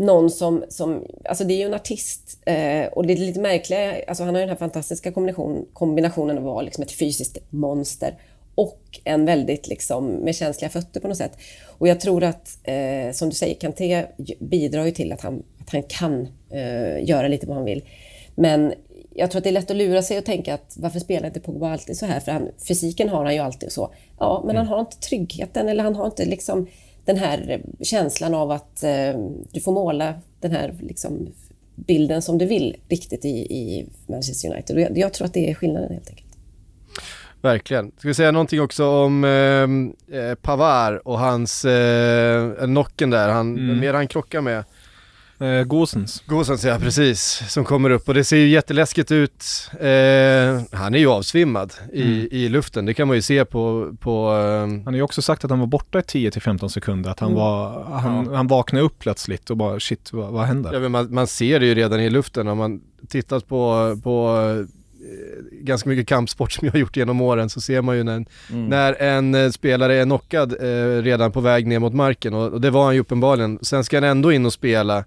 någon 0.00 0.30
som, 0.30 0.64
som 0.68 1.04
alltså 1.24 1.44
det 1.44 1.54
är 1.54 1.58
ju 1.58 1.64
en 1.64 1.74
artist 1.74 2.38
eh, 2.46 2.86
och 2.92 3.06
det 3.06 3.12
är 3.12 3.16
lite 3.16 3.40
märkliga, 3.40 4.04
alltså 4.08 4.24
han 4.24 4.34
har 4.34 4.40
ju 4.40 4.46
den 4.46 4.48
här 4.48 4.56
fantastiska 4.56 5.12
kombination, 5.12 5.66
kombinationen 5.72 6.38
av 6.38 6.42
att 6.42 6.54
vara 6.54 6.62
liksom 6.62 6.82
ett 6.82 6.92
fysiskt 6.92 7.38
monster 7.50 8.18
och 8.54 9.00
en 9.04 9.24
väldigt 9.24 9.68
liksom 9.68 10.06
med 10.06 10.34
känsliga 10.34 10.68
fötter 10.68 11.00
på 11.00 11.08
något 11.08 11.16
sätt. 11.16 11.38
Och 11.78 11.88
jag 11.88 12.00
tror 12.00 12.24
att, 12.24 12.58
eh, 12.62 13.12
som 13.12 13.28
du 13.28 13.34
säger, 13.34 13.54
Kanté 13.54 14.06
bidrar 14.38 14.84
ju 14.84 14.90
till 14.90 15.12
att 15.12 15.20
han, 15.20 15.42
att 15.60 15.70
han 15.70 15.82
kan 15.82 16.28
eh, 16.50 17.08
göra 17.08 17.28
lite 17.28 17.46
vad 17.46 17.56
han 17.56 17.64
vill. 17.64 17.84
Men 18.34 18.72
jag 19.14 19.30
tror 19.30 19.38
att 19.38 19.44
det 19.44 19.50
är 19.50 19.52
lätt 19.52 19.70
att 19.70 19.76
lura 19.76 20.02
sig 20.02 20.18
och 20.18 20.24
tänka 20.24 20.54
att 20.54 20.76
varför 20.80 21.00
spelar 21.00 21.26
inte 21.26 21.40
Pogba 21.40 21.72
alltid 21.72 21.96
så 21.96 22.06
här? 22.06 22.20
För 22.20 22.32
han, 22.32 22.48
fysiken 22.68 23.08
har 23.08 23.24
han 23.24 23.34
ju 23.34 23.40
alltid 23.40 23.72
så. 23.72 23.94
Ja, 24.18 24.42
men 24.46 24.56
mm. 24.56 24.66
han 24.66 24.74
har 24.74 24.80
inte 24.80 24.96
tryggheten 24.96 25.68
eller 25.68 25.84
han 25.84 25.96
har 25.96 26.06
inte 26.06 26.24
liksom 26.24 26.66
den 27.10 27.18
här 27.18 27.62
känslan 27.80 28.34
av 28.34 28.50
att 28.50 28.82
eh, 28.82 28.90
du 29.52 29.60
får 29.60 29.72
måla 29.72 30.14
den 30.40 30.52
här 30.52 30.74
liksom, 30.80 31.28
bilden 31.74 32.22
som 32.22 32.38
du 32.38 32.46
vill 32.46 32.76
riktigt 32.88 33.24
i, 33.24 33.28
i 33.28 33.86
Manchester 34.06 34.52
United. 34.52 34.78
Jag, 34.78 34.98
jag, 34.98 35.12
tror 35.12 35.26
att 35.26 35.34
det 35.34 35.50
är 35.50 35.54
skillnaden 35.54 35.92
helt 35.92 36.08
enkelt. 36.08 36.26
Verkligen. 37.42 37.92
Ska 37.98 38.08
vi 38.08 38.14
säga 38.14 38.30
någonting 38.30 38.60
också 38.60 38.86
om 38.86 39.24
ehm, 39.24 39.92
eh, 40.12 40.34
Pavard 40.34 41.00
och 41.04 41.18
hans 41.18 41.64
eh, 41.64 42.66
Nocken 42.68 43.10
där, 43.10 43.28
han, 43.28 43.58
mm. 43.58 43.80
mer 43.80 43.94
han 43.94 44.08
krockar 44.08 44.40
med. 44.40 44.64
Eh, 45.40 45.64
Gosens. 45.64 46.22
Gosens 46.26 46.64
ja, 46.64 46.78
precis. 46.78 47.42
Som 47.48 47.64
kommer 47.64 47.90
upp 47.90 48.08
och 48.08 48.14
det 48.14 48.24
ser 48.24 48.36
ju 48.36 48.48
jätteläskigt 48.48 49.12
ut. 49.12 49.44
Eh, 49.72 50.78
han 50.78 50.94
är 50.94 50.98
ju 50.98 51.06
avsvimmad 51.06 51.74
i, 51.92 52.02
mm. 52.02 52.28
i 52.30 52.48
luften, 52.48 52.86
det 52.86 52.94
kan 52.94 53.08
man 53.08 53.16
ju 53.16 53.22
se 53.22 53.44
på... 53.44 53.92
på 54.00 54.32
eh... 54.32 54.60
Han 54.60 54.86
har 54.86 54.92
ju 54.92 55.02
också 55.02 55.22
sagt 55.22 55.44
att 55.44 55.50
han 55.50 55.60
var 55.60 55.66
borta 55.66 55.98
i 55.98 56.02
10-15 56.02 56.68
sekunder, 56.68 57.10
att 57.10 57.20
han, 57.20 57.28
mm. 57.28 57.40
var, 57.40 57.84
han, 57.84 58.26
ja. 58.30 58.36
han 58.36 58.46
vaknade 58.46 58.84
upp 58.84 58.98
plötsligt 58.98 59.50
och 59.50 59.56
bara 59.56 59.80
shit, 59.80 60.12
vad, 60.12 60.32
vad 60.32 60.44
händer? 60.44 60.72
Ja, 60.72 60.80
men 60.80 60.92
man, 60.92 61.14
man 61.14 61.26
ser 61.26 61.60
det 61.60 61.66
ju 61.66 61.74
redan 61.74 62.00
i 62.00 62.10
luften 62.10 62.48
om 62.48 62.58
man 62.58 62.80
tittat 63.08 63.48
på, 63.48 63.96
på 64.02 64.36
ganska 65.52 65.88
mycket 65.88 66.06
kampsport 66.06 66.52
som 66.52 66.66
jag 66.66 66.72
har 66.72 66.78
gjort 66.78 66.96
genom 66.96 67.20
åren 67.20 67.50
så 67.50 67.60
ser 67.60 67.82
man 67.82 67.96
ju 67.96 68.02
när, 68.02 68.24
mm. 68.50 68.66
när 68.68 69.02
en 69.02 69.34
eh, 69.34 69.50
spelare 69.50 69.94
är 69.94 70.04
knockad 70.04 70.52
eh, 70.60 71.02
redan 71.02 71.32
på 71.32 71.40
väg 71.40 71.66
ner 71.66 71.78
mot 71.78 71.94
marken 71.94 72.34
och, 72.34 72.52
och, 72.52 72.60
det 72.60 72.70
var 72.70 72.84
han 72.84 72.94
ju 72.94 73.00
uppenbarligen. 73.00 73.58
Sen 73.62 73.84
ska 73.84 73.96
han 73.96 74.04
ändå 74.04 74.32
in 74.32 74.46
och 74.46 74.52
spela 74.52 75.04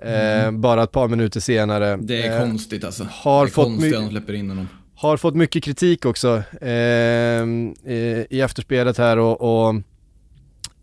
Eh, 0.00 0.42
mm. 0.42 0.60
Bara 0.60 0.82
ett 0.82 0.92
par 0.92 1.08
minuter 1.08 1.40
senare. 1.40 1.96
Det 1.96 2.26
är 2.26 2.36
eh, 2.36 2.40
konstigt 2.40 2.84
alltså. 2.84 3.06
Har 3.10 3.44
det 3.44 3.50
är 3.50 3.52
fått 3.52 3.64
konstigt 3.64 3.94
att 3.94 4.02
de 4.02 4.10
släpper 4.10 4.32
in 4.32 4.48
honom. 4.48 4.68
Har 4.94 5.16
fått 5.16 5.34
mycket 5.34 5.64
kritik 5.64 6.06
också 6.06 6.42
eh, 6.60 6.70
i, 6.72 8.26
i 8.30 8.40
efterspelet 8.40 8.98
här 8.98 9.18
och, 9.18 9.40
och 9.40 9.74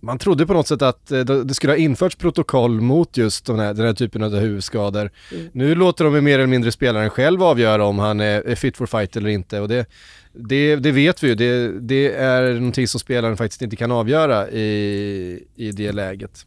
man 0.05 0.17
trodde 0.19 0.45
på 0.45 0.53
något 0.53 0.67
sätt 0.67 0.81
att 0.81 1.11
eh, 1.11 1.19
det 1.19 1.53
skulle 1.53 1.73
ha 1.73 1.77
införts 1.77 2.15
protokoll 2.15 2.81
mot 2.81 3.17
just 3.17 3.45
den 3.45 3.59
här, 3.59 3.73
den 3.73 3.85
här 3.85 3.93
typen 3.93 4.23
av 4.23 4.35
huvudskador. 4.35 5.11
Mm. 5.31 5.49
Nu 5.53 5.75
låter 5.75 6.05
de 6.05 6.21
mer 6.21 6.39
eller 6.39 6.47
mindre 6.47 6.71
spelaren 6.71 7.09
själv 7.09 7.43
avgöra 7.43 7.85
om 7.85 7.99
han 7.99 8.19
är 8.19 8.55
fit 8.55 8.77
for 8.77 8.85
fight 8.85 9.15
eller 9.15 9.29
inte 9.29 9.59
och 9.59 9.67
det, 9.67 9.89
det, 10.33 10.75
det 10.75 10.91
vet 10.91 11.23
vi 11.23 11.27
ju, 11.27 11.35
det, 11.35 11.79
det, 11.79 12.13
är 12.13 12.53
någonting 12.53 12.87
som 12.87 12.99
spelaren 12.99 13.37
faktiskt 13.37 13.61
inte 13.61 13.75
kan 13.75 13.91
avgöra 13.91 14.49
i, 14.49 15.43
i 15.55 15.71
det 15.71 15.91
läget. 15.91 16.45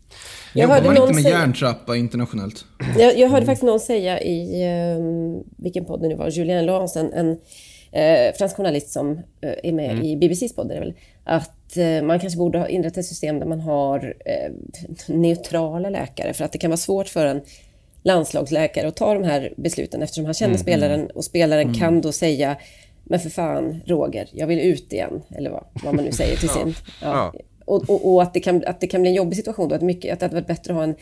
Jag 0.53 0.63
Jobbar 0.63 0.83
man 0.83 0.97
inte 0.97 1.15
med 1.15 1.23
säga... 1.23 1.39
järntrappa 1.39 1.97
internationellt? 1.97 2.65
Jag, 2.99 3.19
jag 3.19 3.29
hörde 3.29 3.47
faktiskt 3.47 3.63
någon 3.63 3.81
säga 3.81 4.21
i, 4.21 4.65
um, 4.99 5.45
vilken 5.57 5.85
podd 5.85 6.03
det 6.03 6.09
nu 6.09 6.15
var, 6.15 6.29
Julien 6.29 6.67
Lance, 6.67 7.01
en, 7.01 7.13
en 7.13 7.29
uh, 7.29 8.37
fransk 8.39 8.57
journalist 8.57 8.91
som 8.91 9.11
uh, 9.11 9.21
är 9.63 9.73
med 9.73 9.91
mm. 9.91 10.05
i 10.05 10.17
BBCs 10.17 10.55
podd, 10.55 10.69
väl, 10.69 10.95
att 11.25 11.58
uh, 11.77 12.03
man 12.03 12.21
kanske 12.21 12.39
borde 12.39 12.59
ha 12.59 12.69
inrättat 12.69 12.99
ett 12.99 13.07
system 13.07 13.39
där 13.39 13.47
man 13.47 13.61
har 13.61 14.15
neutrala 15.07 15.91
läkare, 15.91 16.33
för 16.33 16.45
att 16.45 16.53
det 16.53 16.59
kan 16.59 16.71
vara 16.71 16.77
svårt 16.79 17.09
för 17.09 17.27
en 17.27 17.41
landslagsläkare 18.03 18.89
att 18.89 18.97
ta 18.97 19.15
de 19.15 19.25
här 19.25 19.55
besluten 19.57 20.03
eftersom 20.03 20.25
han 20.25 20.35
känner 20.35 20.55
mm. 20.55 20.63
spelaren 20.63 21.11
och 21.11 21.25
spelaren 21.25 21.63
mm. 21.69 21.75
kan 21.75 22.01
då 22.01 22.13
säga 22.13 22.57
men 23.09 23.21
för 23.21 23.31
fan, 23.31 23.81
Roger, 23.87 24.29
jag 24.33 24.47
vill 24.47 24.61
ut 24.61 24.93
igen. 24.93 25.23
Eller 25.37 25.51
vad, 25.51 25.65
vad 25.85 25.95
man 25.95 26.05
nu 26.05 26.13
säger 26.13 26.37
till 26.37 26.49
sin... 26.59 26.75
Ja. 27.03 27.35
Och, 27.65 27.91
och, 27.91 28.13
och, 28.13 28.23
att, 28.23 28.35
det 28.35 28.41
kan, 28.41 28.65
att 28.67 28.81
det 28.81 28.87
kan 28.87 29.01
bli 29.01 29.11
en 29.11 29.17
jobbig 29.17 29.37
situation 29.37 29.69
då. 29.69 29.75
Att, 29.75 29.83
mycket, 29.83 30.13
att 30.13 30.21
det 30.21 30.25
hade 30.27 30.35
varit 30.35 30.47
bättre 30.47 30.73
att 30.73 30.77
ha 30.77 30.85
en 30.85 30.95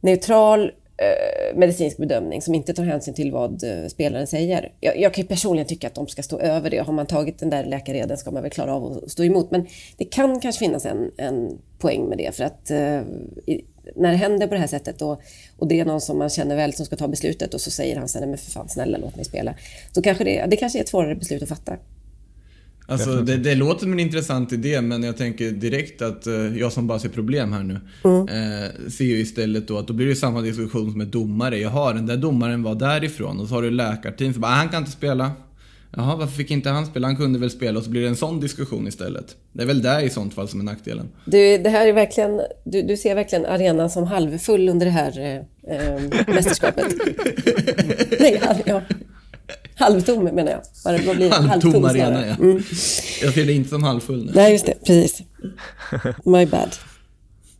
neutral 0.00 0.64
eh, 0.64 0.70
Eh, 1.00 1.56
medicinsk 1.56 1.96
bedömning 1.96 2.42
som 2.42 2.54
inte 2.54 2.74
tar 2.74 2.84
hänsyn 2.84 3.14
till 3.14 3.32
vad 3.32 3.64
eh, 3.64 3.88
spelaren 3.88 4.26
säger. 4.26 4.72
Jag, 4.80 5.00
jag 5.00 5.14
kan 5.14 5.26
personligen 5.26 5.66
tycka 5.66 5.86
att 5.86 5.94
de 5.94 6.06
ska 6.06 6.22
stå 6.22 6.38
över 6.38 6.70
det. 6.70 6.78
Har 6.78 6.92
man 6.92 7.06
tagit 7.06 7.38
den 7.38 7.50
där 7.50 7.64
läkareden 7.64 8.18
ska 8.18 8.30
man 8.30 8.42
väl 8.42 8.50
klara 8.50 8.74
av 8.74 8.84
att 9.04 9.10
stå 9.10 9.24
emot. 9.24 9.50
Men 9.50 9.66
det 9.96 10.04
kan 10.04 10.40
kanske 10.40 10.58
finnas 10.58 10.86
en, 10.86 11.10
en 11.16 11.58
poäng 11.78 12.08
med 12.08 12.18
det. 12.18 12.36
För 12.36 12.44
att 12.44 12.70
eh, 12.70 13.00
i, 13.46 13.64
när 13.96 14.10
det 14.10 14.16
händer 14.16 14.46
på 14.46 14.54
det 14.54 14.60
här 14.60 14.66
sättet 14.66 15.02
och, 15.02 15.22
och 15.58 15.68
det 15.68 15.80
är 15.80 15.84
någon 15.84 16.00
som 16.00 16.18
man 16.18 16.30
känner 16.30 16.56
väl 16.56 16.72
som 16.72 16.86
ska 16.86 16.96
ta 16.96 17.08
beslutet 17.08 17.54
och 17.54 17.60
så 17.60 17.70
säger 17.70 17.96
han 17.96 18.08
sen 18.08 18.30
men 18.30 18.38
för 18.38 18.50
fan 18.50 18.68
snälla 18.68 18.98
låt 18.98 19.16
mig 19.16 19.24
spela. 19.24 19.54
Så 19.92 20.02
kanske 20.02 20.24
det, 20.24 20.46
det 20.46 20.56
kanske 20.56 20.78
är 20.78 20.82
ett 20.82 20.88
svårare 20.88 21.14
beslut 21.14 21.42
att 21.42 21.48
fatta. 21.48 21.76
Alltså 22.90 23.22
det, 23.22 23.36
det, 23.36 23.54
låter 23.54 23.80
som 23.80 23.92
en 23.92 24.00
intressant 24.00 24.52
idé 24.52 24.80
men 24.80 25.02
jag 25.02 25.16
tänker 25.16 25.50
direkt 25.50 26.02
att 26.02 26.26
uh, 26.26 26.58
jag 26.58 26.72
som 26.72 26.86
bara 26.86 26.98
ser 26.98 27.08
problem 27.08 27.52
här 27.52 27.62
nu 27.62 27.80
mm. 28.04 28.20
uh, 28.20 28.88
ser 28.90 29.04
ju 29.04 29.18
istället 29.18 29.68
då 29.68 29.78
att 29.78 29.86
då 29.86 29.92
blir 29.92 30.06
det 30.06 30.16
samma 30.16 30.40
diskussion 30.40 30.90
som 30.90 30.98
med 30.98 31.06
domare. 31.06 31.58
Jaha, 31.58 31.92
den 31.92 32.06
där 32.06 32.16
domaren 32.16 32.62
var 32.62 32.74
därifrån 32.74 33.40
och 33.40 33.48
så 33.48 33.54
har 33.54 33.62
du 33.62 33.70
läkarteam 33.70 34.32
som 34.32 34.42
bara, 34.42 34.52
ah, 34.52 34.54
han 34.54 34.68
kan 34.68 34.78
inte 34.78 34.90
spela. 34.90 35.32
Jaha, 35.96 36.16
varför 36.16 36.32
fick 36.34 36.50
inte 36.50 36.70
han 36.70 36.86
spela? 36.86 37.06
Han 37.06 37.16
kunde 37.16 37.38
väl 37.38 37.50
spela 37.50 37.78
och 37.78 37.84
så 37.84 37.90
blir 37.90 38.02
det 38.02 38.08
en 38.08 38.16
sån 38.16 38.40
diskussion 38.40 38.88
istället. 38.88 39.36
Det 39.52 39.62
är 39.62 39.66
väl 39.66 39.82
det 39.82 40.02
i 40.02 40.10
sånt 40.10 40.34
fall 40.34 40.48
som 40.48 40.60
är 40.60 40.64
nackdelen. 40.64 41.08
Du, 41.24 41.58
det 41.58 41.70
här 41.70 41.86
är 41.86 41.92
verkligen, 41.92 42.40
du, 42.64 42.82
du 42.82 42.96
ser 42.96 43.14
verkligen 43.14 43.46
arenan 43.46 43.90
som 43.90 44.04
halvfull 44.04 44.68
under 44.68 44.86
det 44.86 44.92
här 44.92 45.18
eh, 45.18 45.76
eh 45.76 46.02
mästerskapet. 46.26 46.94
Nej, 48.20 48.42
ja. 48.66 48.82
Halvtom 49.78 50.24
menar 50.24 50.52
jag. 50.52 50.60
Vad 51.06 51.16
blir 51.16 51.30
halvtom, 51.30 51.48
halvtom 51.48 51.84
arena, 51.84 52.26
ja. 52.26 52.34
Mm. 52.34 52.62
Jag 53.22 53.34
ser 53.34 53.44
det 53.44 53.52
inte 53.52 53.70
som 53.70 53.82
halvfull 53.82 54.24
nu. 54.24 54.32
Nej, 54.34 54.52
just 54.52 54.66
det. 54.66 54.74
Precis. 54.84 55.22
My 56.24 56.46
bad. 56.46 56.76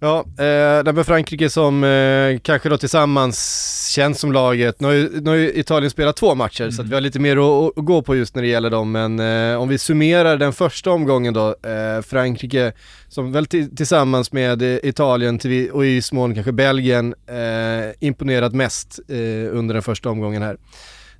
Ja, 0.00 0.18
eh, 0.18 0.84
det 0.84 0.92
med 0.92 1.06
Frankrike 1.06 1.50
som 1.50 1.84
eh, 1.84 2.38
kanske 2.42 2.68
då 2.68 2.78
tillsammans 2.78 3.88
känns 3.94 4.20
som 4.20 4.32
laget. 4.32 4.80
Nu 4.80 4.86
har 4.86 4.94
ju, 4.94 5.20
nu 5.20 5.30
har 5.30 5.36
ju 5.36 5.52
Italien 5.52 5.90
spelat 5.90 6.16
två 6.16 6.34
matcher 6.34 6.62
mm. 6.62 6.72
så 6.72 6.82
att 6.82 6.88
vi 6.88 6.94
har 6.94 7.00
lite 7.00 7.18
mer 7.18 7.36
att, 7.36 7.78
att, 7.78 7.84
gå 7.84 8.02
på 8.02 8.16
just 8.16 8.34
när 8.34 8.42
det 8.42 8.48
gäller 8.48 8.70
dem. 8.70 8.92
Men 8.92 9.20
eh, 9.20 9.60
om 9.60 9.68
vi 9.68 9.78
summerar 9.78 10.36
den 10.36 10.52
första 10.52 10.90
omgången 10.90 11.34
då, 11.34 11.48
eh, 11.48 12.02
Frankrike 12.02 12.72
som 13.08 13.32
väl 13.32 13.46
tillsammans 13.46 14.32
med 14.32 14.62
Italien 14.62 15.38
till, 15.38 15.70
och 15.70 15.86
i 15.86 15.94
viss 15.94 16.12
mån 16.12 16.34
kanske 16.34 16.52
Belgien 16.52 17.14
eh, 17.26 17.94
imponerat 18.00 18.54
mest 18.54 19.00
eh, 19.08 19.56
under 19.58 19.74
den 19.74 19.82
första 19.82 20.10
omgången 20.10 20.42
här. 20.42 20.56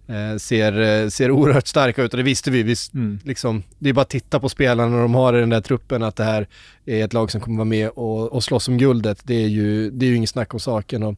Eh, 0.09 0.37
ser, 0.39 0.81
eh, 0.81 1.09
ser 1.09 1.31
oerhört 1.31 1.67
starka 1.67 2.03
ut 2.03 2.13
och 2.13 2.17
det 2.17 2.23
visste 2.23 2.51
vi. 2.51 2.63
vi 2.63 2.75
mm. 2.95 3.19
liksom, 3.25 3.63
det 3.79 3.89
är 3.89 3.93
bara 3.93 4.03
att 4.03 4.09
titta 4.09 4.41
på 4.41 4.49
spelarna 4.49 5.03
de 5.03 5.15
har 5.15 5.37
i 5.37 5.41
den 5.41 5.51
där 5.51 5.61
truppen 5.61 6.03
att 6.03 6.17
det 6.17 6.25
här 6.25 6.49
är 6.87 7.05
ett 7.05 7.13
lag 7.13 7.31
som 7.31 7.41
kommer 7.41 7.57
vara 7.57 7.65
med 7.65 7.89
och, 7.89 8.33
och 8.33 8.45
slåss 8.45 8.69
om 8.69 8.79
guldet. 8.79 9.21
Det 9.23 9.45
är 9.45 9.49
ju, 9.49 9.91
det 9.91 10.07
är 10.07 10.11
ju 10.11 10.17
inget 10.17 10.31
snack 10.31 10.55
om 10.55 10.61
saken. 10.61 11.03
Och, 11.03 11.15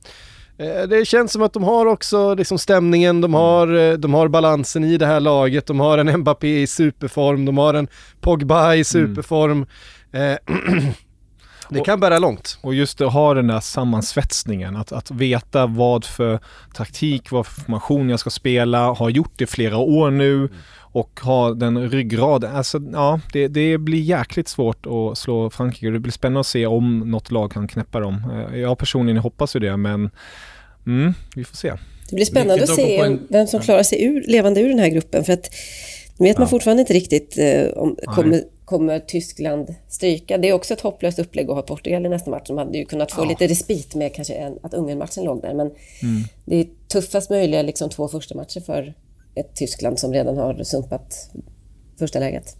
eh, 0.59 0.83
det 0.89 1.09
känns 1.09 1.33
som 1.33 1.43
att 1.43 1.53
de 1.53 1.65
har 1.65 1.87
också 1.87 2.35
liksom 2.35 2.59
stämningen, 2.59 3.21
de 3.21 3.35
har, 3.35 3.69
mm. 3.69 4.01
de 4.01 4.15
har 4.15 4.29
balansen 4.29 4.85
i 4.85 4.97
det 4.97 5.07
här 5.07 5.21
laget, 5.21 5.67
de 5.67 5.81
har 5.81 5.99
en 5.99 6.21
Mbappé 6.21 6.63
i 6.63 6.67
superform, 6.67 7.45
de 7.45 7.59
har 7.59 7.75
en 7.75 7.89
Pogba 8.21 8.75
i 8.75 8.77
mm. 8.77 8.85
superform. 8.85 9.67
Mm. 10.13 10.39
Det 11.71 11.85
kan 11.85 12.01
bära 12.01 12.19
långt. 12.19 12.59
Och 12.61 12.75
just 12.75 13.01
att 13.01 13.13
ha 13.13 13.35
den 13.35 13.47
där 13.47 13.61
sammansvetsningen, 13.61 14.77
att, 14.77 14.93
att 14.93 15.11
veta 15.11 15.67
vad 15.67 16.05
för 16.05 16.39
taktik, 16.75 17.31
vad 17.31 17.47
för 17.47 17.61
formation 17.61 18.11
jag 18.11 18.21
ska 18.21 18.31
spela, 18.31 18.93
har 18.93 19.11
gjort 19.11 19.33
det 19.37 19.47
flera 19.47 19.79
år 19.79 20.11
nu 20.11 20.35
mm. 20.35 20.51
och 20.93 21.21
ha 21.23 21.55
den 21.55 21.91
ryggraden. 21.91 22.57
Alltså, 22.57 22.81
ja, 22.93 23.21
det, 23.33 23.49
det 23.49 23.79
blir 23.79 24.01
jäkligt 24.01 24.49
svårt 24.49 24.87
att 24.87 25.19
slå 25.19 25.51
Frankrike. 25.51 25.91
Det 25.91 25.99
blir 25.99 26.13
spännande 26.13 26.41
att 26.41 26.47
se 26.47 26.67
om 26.67 26.99
något 26.99 27.31
lag 27.31 27.53
kan 27.53 27.69
knäppa 27.69 28.01
dem. 28.01 28.47
Eh, 28.53 28.61
jag 28.61 28.79
personligen 28.79 29.23
hoppas 29.23 29.57
ju 29.57 29.61
det, 29.61 29.77
men 29.77 30.11
mm, 30.87 31.15
vi 31.37 31.45
får 31.45 31.57
se. 31.57 31.73
Det 32.11 32.17
blir 32.17 32.25
spännande 32.25 32.63
att 32.63 32.75
se 32.75 32.99
en... 32.99 33.27
vem 33.29 33.47
som 33.47 33.61
klarar 33.61 33.83
sig 33.83 34.05
ur, 34.05 34.25
levande 34.27 34.61
ur 34.61 34.69
den 34.69 34.79
här 34.79 34.89
gruppen, 34.89 35.25
för 35.25 35.33
att 35.33 35.51
vet 36.19 36.39
man 36.39 36.47
ja. 36.47 36.51
fortfarande 36.51 36.81
inte 36.81 36.93
riktigt 36.93 37.39
eh, 37.39 37.69
om 37.77 37.97
kommer 38.07 38.43
kommer 38.71 38.99
Tyskland 38.99 39.75
stryka. 39.89 40.39
Det 40.39 40.49
är 40.49 40.53
också 40.53 40.75
ett 40.75 40.81
hopplöst 40.81 41.19
upplägg 41.19 41.51
att 41.51 41.57
ha 41.57 41.63
Portugal 41.63 42.07
i 42.07 42.09
nästa 42.09 42.31
match. 42.31 42.49
De 42.49 42.59
hade 42.59 42.79
ju 42.79 42.85
kunnat 42.85 43.13
få 43.13 43.23
ja. 43.23 43.29
lite 43.29 43.47
respit 43.47 43.95
med 43.95 44.15
kanske 44.15 44.35
en, 44.35 44.59
att 44.63 44.75
Ungern-matchen 44.75 45.25
låg 45.25 45.43
där. 45.43 45.55
Men 45.55 45.67
mm. 45.67 46.23
det 46.45 46.57
är 46.57 46.67
tuffast 46.89 47.31
möjliga 47.31 47.63
liksom, 47.63 47.91
två 47.91 48.09
första 48.09 48.35
matcher 48.35 48.61
för 48.61 48.95
ett 49.35 49.57
Tyskland 49.57 49.99
som 49.99 50.13
redan 50.13 50.37
har 50.37 50.63
sumpat 50.63 51.31
första 51.99 52.19
läget. 52.19 52.57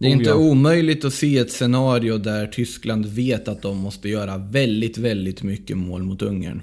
Det 0.00 0.06
är 0.06 0.10
inte 0.10 0.34
omöjligt 0.34 1.04
att 1.04 1.14
se 1.14 1.38
ett 1.38 1.52
scenario 1.52 2.18
där 2.18 2.46
Tyskland 2.46 3.06
vet 3.06 3.48
att 3.48 3.62
de 3.62 3.76
måste 3.76 4.08
göra 4.08 4.38
väldigt, 4.38 4.98
väldigt 4.98 5.42
mycket 5.42 5.76
mål 5.76 6.02
mot 6.02 6.22
Ungern. 6.22 6.62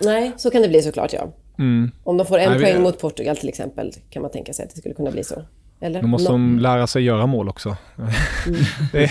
Nej, 0.00 0.32
så 0.36 0.50
kan 0.50 0.62
det 0.62 0.68
bli 0.68 0.82
såklart 0.82 1.12
ja. 1.12 1.32
Mm. 1.58 1.90
Om 2.04 2.16
de 2.16 2.26
får 2.26 2.38
en 2.38 2.50
Nej, 2.50 2.60
poäng 2.60 2.76
vi... 2.76 2.82
mot 2.82 2.98
Portugal 2.98 3.36
till 3.36 3.48
exempel 3.48 3.92
kan 4.10 4.22
man 4.22 4.30
tänka 4.30 4.52
sig 4.52 4.64
att 4.64 4.70
det 4.70 4.76
skulle 4.76 4.94
kunna 4.94 5.10
bli 5.10 5.24
så. 5.24 5.42
Eller? 5.82 6.02
Nu 6.02 6.08
måste 6.08 6.32
de 6.32 6.58
lära 6.58 6.86
sig 6.86 7.02
göra 7.02 7.26
mål 7.26 7.48
också. 7.48 7.76
Mm. 7.98 8.10
det, 8.92 9.10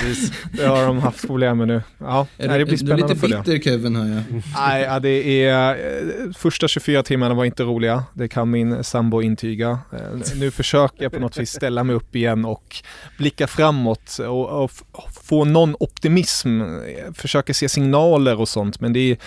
det, 0.58 0.66
har 0.66 0.86
de 0.86 1.00
haft 1.00 1.28
problem 1.28 1.58
med 1.58 1.68
nu. 1.68 1.82
Ja, 1.98 2.28
är 2.38 2.48
nej, 2.48 2.60
det 2.60 2.66
blir 2.66 2.78
spännande 2.78 3.14
Du 3.14 3.26
är 3.26 3.28
lite 3.28 3.52
bitter 3.52 3.72
Kevin 3.72 3.96
hör 3.96 4.16
jag. 4.16 4.44
Nej, 4.56 4.84
ja, 4.84 5.00
det 5.00 5.44
är, 5.44 5.70
eh, 5.70 6.32
första 6.38 6.68
24 6.68 7.04
timmarna 7.04 7.34
var 7.34 7.46
inte 7.46 7.64
roliga. 7.64 8.04
Det 8.14 8.28
kan 8.28 8.50
min 8.50 8.84
sambo 8.84 9.22
intyga. 9.22 9.80
Eh, 9.94 10.36
nu 10.36 10.52
försöker 10.52 11.04
jag 11.04 11.12
på 11.12 11.20
något 11.20 11.38
vis 11.38 11.52
ställa 11.52 11.84
mig 11.84 11.96
upp 11.96 12.16
igen 12.16 12.46
och 12.46 12.76
blicka 13.18 13.48
framåt 13.48 14.20
och, 14.20 14.64
och 14.64 14.72
få 15.24 15.46
någon 15.46 15.76
optimism. 15.80 16.62
Försöker 17.14 17.54
se 17.54 17.70
signaler 17.70 18.40
och 18.40 18.50
sånt, 18.50 18.80
men 18.82 18.94
det 18.94 19.00
är 19.00 19.18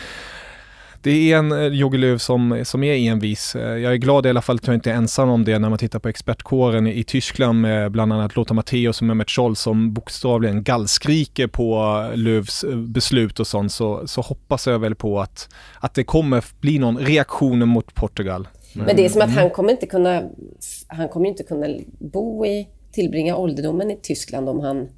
det 1.03 1.33
är 1.33 1.39
en 1.39 1.53
eh, 1.53 1.67
Jogge 1.67 1.99
Löw 1.99 2.19
som, 2.19 2.63
som 2.65 2.83
är 2.85 2.95
envis. 2.95 3.57
Eh, 3.57 3.79
jag 3.79 3.93
är 3.93 3.97
glad 3.97 4.27
i 4.27 4.29
alla 4.29 4.43
fall 4.43 4.57
att 4.57 4.67
jag 4.67 4.75
inte 4.77 4.91
är 4.91 4.95
ensam 4.95 5.29
om 5.29 5.45
det 5.45 5.59
när 5.59 5.69
man 5.69 5.79
tittar 5.79 5.99
på 5.99 6.09
expertkåren 6.09 6.87
i, 6.87 7.05
Tyskland 7.05 7.61
med 7.61 7.93
bland 7.93 8.13
annat 8.13 8.37
Lothar 8.37 8.55
Matthäus 8.55 9.01
och 9.01 9.07
Mehmet 9.07 9.31
Scholl 9.31 9.57
som 9.57 9.93
bokstavligen 9.93 10.63
gallskriker 10.63 11.47
på 11.47 11.75
eh, 12.11 12.17
Löws 12.17 12.65
beslut 12.75 13.41
och 13.41 13.47
sånt 13.47 13.73
så, 13.73 14.07
så 14.07 14.21
hoppas 14.21 14.67
jag 14.67 14.79
väl 14.79 14.95
på 14.95 15.21
att, 15.21 15.49
att 15.81 15.95
det 15.95 16.05
kommer 16.05 16.45
bli 16.61 16.79
någon 16.79 16.99
reaktion 16.99 17.69
mot 17.69 17.95
Portugal. 17.95 18.49
Men 18.73 18.97
det 18.97 19.05
är 19.05 19.09
som 19.09 19.23
att 19.23 19.35
han 19.35 19.51
kommer 19.51 19.71
inte 19.71 19.87
kunna, 19.87 20.23
han 20.87 21.09
kommer 21.09 21.29
inte 21.29 21.43
kunna 21.43 21.67
bo 21.99 22.47
i, 22.47 22.69
tillbringa 22.93 23.37
ålderdomen 23.37 23.91
i 23.91 23.99
Tyskland 24.03 24.49
om 24.49 24.61
han, 24.61 24.89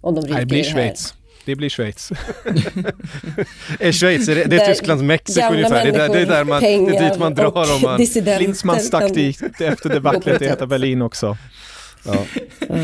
om 0.00 0.14
de 0.14 0.20
ryker 0.20 0.34
Nej, 0.34 0.40
det 0.40 0.46
blir 0.46 0.64
Schweiz. 0.64 1.14
Det 1.44 1.56
blir 1.56 1.68
Schweiz. 1.68 2.12
är 3.80 3.92
Schweiz, 3.92 4.28
är 4.28 4.34
det, 4.34 4.44
det 4.44 4.56
är 4.56 4.66
Tysklands 4.66 5.02
Mexiko 5.02 5.52
ungefär? 5.52 5.92
Det 5.92 5.98
är, 5.98 6.08
det 6.08 6.20
är 6.20 6.26
där 6.26 6.44
man, 6.44 6.62
det 6.62 6.74
är 6.74 7.10
dit 7.10 7.18
man 7.18 7.34
drar 7.34 7.74
om 7.74 7.82
man... 7.82 8.06
Klinsmann 8.38 8.80
stack 8.80 9.14
dit 9.14 9.60
efter 9.60 9.88
debaclet 9.88 10.42
i 10.42 10.44
Heta 10.44 10.66
Berlin 10.66 11.02
också. 11.02 11.36
Ja. 12.04 12.24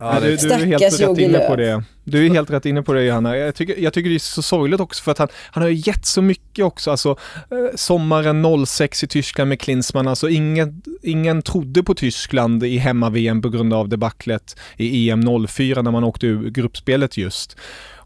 Ja, 0.00 0.20
du, 0.20 0.36
du, 0.36 0.52
är 0.52 0.58
helt 0.58 1.00
rätt 1.00 1.18
inne 1.18 1.38
på 1.38 1.56
det. 1.56 1.82
Du 2.04 2.26
är 2.26 2.30
helt 2.30 2.50
rätt 2.50 2.66
inne 2.66 2.82
på 2.82 2.92
det 2.92 3.04
Johanna. 3.04 3.36
Jag 3.36 3.54
tycker, 3.54 3.78
jag 3.78 3.92
tycker 3.92 4.10
det 4.10 4.16
är 4.16 4.18
så 4.18 4.42
sorgligt 4.42 4.80
också 4.80 5.02
för 5.02 5.12
att 5.12 5.18
han, 5.18 5.28
han 5.50 5.62
har 5.62 5.70
ju 5.70 5.82
gett 5.86 6.06
så 6.06 6.22
mycket 6.22 6.64
också. 6.64 6.90
Alltså, 6.90 7.10
eh, 7.50 7.56
sommaren 7.74 8.66
06 8.66 9.04
i 9.04 9.06
Tyskland 9.06 9.48
med 9.48 9.60
Klinsmann, 9.60 10.08
alltså 10.08 10.28
ingen, 10.28 10.82
ingen 11.02 11.42
trodde 11.42 11.82
på 11.82 11.94
Tyskland 11.94 12.64
i 12.64 12.78
hemma-VM 12.78 13.42
på 13.42 13.48
grund 13.48 13.72
av 13.72 13.88
debaclet 13.88 14.56
i 14.76 15.10
EM 15.10 15.46
04 15.48 15.82
när 15.82 15.90
man 15.90 16.04
åkte 16.04 16.26
ur 16.26 16.50
gruppspelet 16.50 17.16
just. 17.16 17.56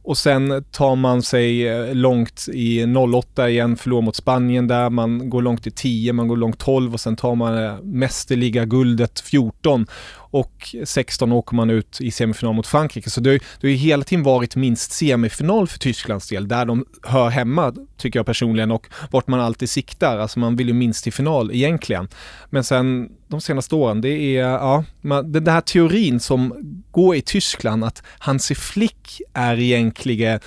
Och 0.04 0.18
sen 0.18 0.64
tar 0.70 0.96
man 0.96 1.22
sig 1.22 1.68
eh, 1.68 1.94
långt 1.94 2.48
i 2.52 2.84
08 2.84 3.50
igen, 3.50 3.76
förlorar 3.76 4.02
mot 4.02 4.16
Spanien 4.16 4.68
där, 4.68 4.90
man 4.90 5.30
går 5.30 5.42
långt 5.42 5.66
i 5.66 5.70
10, 5.70 6.12
man 6.12 6.28
går 6.28 6.36
långt 6.36 6.58
12 6.58 6.92
och 6.92 7.00
sen 7.00 7.16
tar 7.16 7.34
man 7.34 7.64
eh, 7.64 7.80
mästerliga 7.82 8.64
guldet 8.64 9.20
14 9.20 9.86
och 10.32 10.74
16 10.84 11.32
åker 11.32 11.56
man 11.56 11.70
ut 11.70 12.00
i 12.00 12.10
semifinal 12.10 12.54
mot 12.54 12.66
Frankrike. 12.66 13.10
Så 13.10 13.20
det 13.20 13.30
har, 13.30 13.38
det 13.38 13.66
har 13.66 13.70
ju 13.70 13.76
hela 13.76 14.04
tiden 14.04 14.22
varit 14.22 14.56
minst 14.56 14.92
semifinal 14.92 15.68
för 15.68 15.78
Tysklands 15.78 16.28
del, 16.28 16.48
där 16.48 16.64
de 16.64 16.86
hör 17.02 17.28
hemma, 17.28 17.74
tycker 17.96 18.18
jag 18.18 18.26
personligen, 18.26 18.70
och 18.70 18.86
vart 19.10 19.26
man 19.26 19.40
alltid 19.40 19.70
siktar. 19.70 20.18
Alltså 20.18 20.38
man 20.38 20.56
vill 20.56 20.68
ju 20.68 20.74
minst 20.74 21.04
till 21.04 21.12
final 21.12 21.50
egentligen. 21.52 22.08
Men 22.50 22.64
sen 22.64 23.08
de 23.32 23.40
senaste 23.40 23.74
åren, 23.74 24.00
det 24.00 24.36
är, 24.36 24.42
ja, 24.42 24.84
den 25.24 25.46
här 25.46 25.60
teorin 25.60 26.20
som 26.20 26.54
går 26.90 27.16
i 27.16 27.22
Tyskland 27.22 27.84
att 27.84 28.02
Hansi 28.18 28.54
Flick 28.54 29.20
är 29.32 29.60
egentligen 29.60 30.40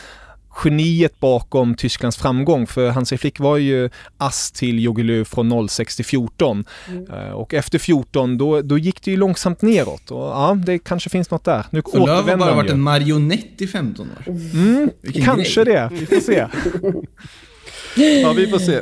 geniet 0.64 1.20
bakom 1.20 1.76
Tysklands 1.76 2.18
framgång. 2.18 2.68
För 2.68 2.90
Hansi 2.90 3.18
Flick 3.18 3.40
var 3.40 3.58
ju 3.58 3.90
ass 4.18 4.52
till 4.52 4.80
Jogi 4.80 5.04
Löw 5.04 5.26
från 5.26 5.68
06 5.70 5.96
till 5.96 6.06
14. 6.06 6.66
Mm. 6.88 7.12
Uh, 7.12 7.32
och 7.32 7.54
efter 7.54 7.80
14 7.80 8.38
då, 8.38 8.62
då 8.62 8.78
gick 8.78 9.04
det 9.04 9.12
ju 9.12 9.18
långsamt 9.18 9.62
neråt. 9.62 10.12
Och 10.12 10.24
ja, 10.24 10.58
det 10.66 10.80
kanske 10.80 11.10
finns 11.10 11.32
något 11.32 11.44
där. 11.44 11.66
Nu 11.70 11.82
Så 11.86 12.06
Löw 12.06 12.30
har 12.30 12.38
bara 12.38 12.56
varit 12.56 12.72
en 12.72 12.82
marionett 12.82 13.62
i 13.62 13.68
15 13.68 14.10
år? 14.10 14.32
Mm, 14.54 14.90
kanske 15.26 15.64
grej. 15.64 15.76
det. 15.76 15.90
Vi 15.92 16.06
får 16.06 16.20
se. 16.20 16.48
ja, 18.22 18.34
vi 18.34 18.48
får 18.48 18.60
se. 18.60 18.82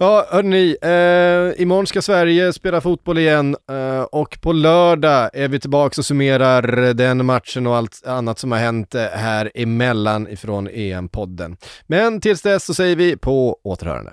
Ja, 0.00 0.26
hörni, 0.30 0.76
eh, 0.82 1.62
imorgon 1.62 1.86
ska 1.86 2.02
Sverige 2.02 2.52
spela 2.52 2.80
fotboll 2.80 3.18
igen 3.18 3.56
eh, 3.70 4.02
och 4.02 4.38
på 4.40 4.52
lördag 4.52 5.30
är 5.32 5.48
vi 5.48 5.60
tillbaka 5.60 6.00
och 6.00 6.04
summerar 6.04 6.94
den 6.94 7.26
matchen 7.26 7.66
och 7.66 7.76
allt 7.76 8.06
annat 8.06 8.38
som 8.38 8.52
har 8.52 8.58
hänt 8.58 8.94
eh, 8.94 9.02
här 9.02 9.50
emellan 9.54 10.28
ifrån 10.28 10.68
EM-podden. 10.68 11.56
Men 11.86 12.20
tills 12.20 12.42
dess 12.42 12.64
så 12.64 12.74
säger 12.74 12.96
vi 12.96 13.16
på 13.16 13.58
återhörande. 13.62 14.12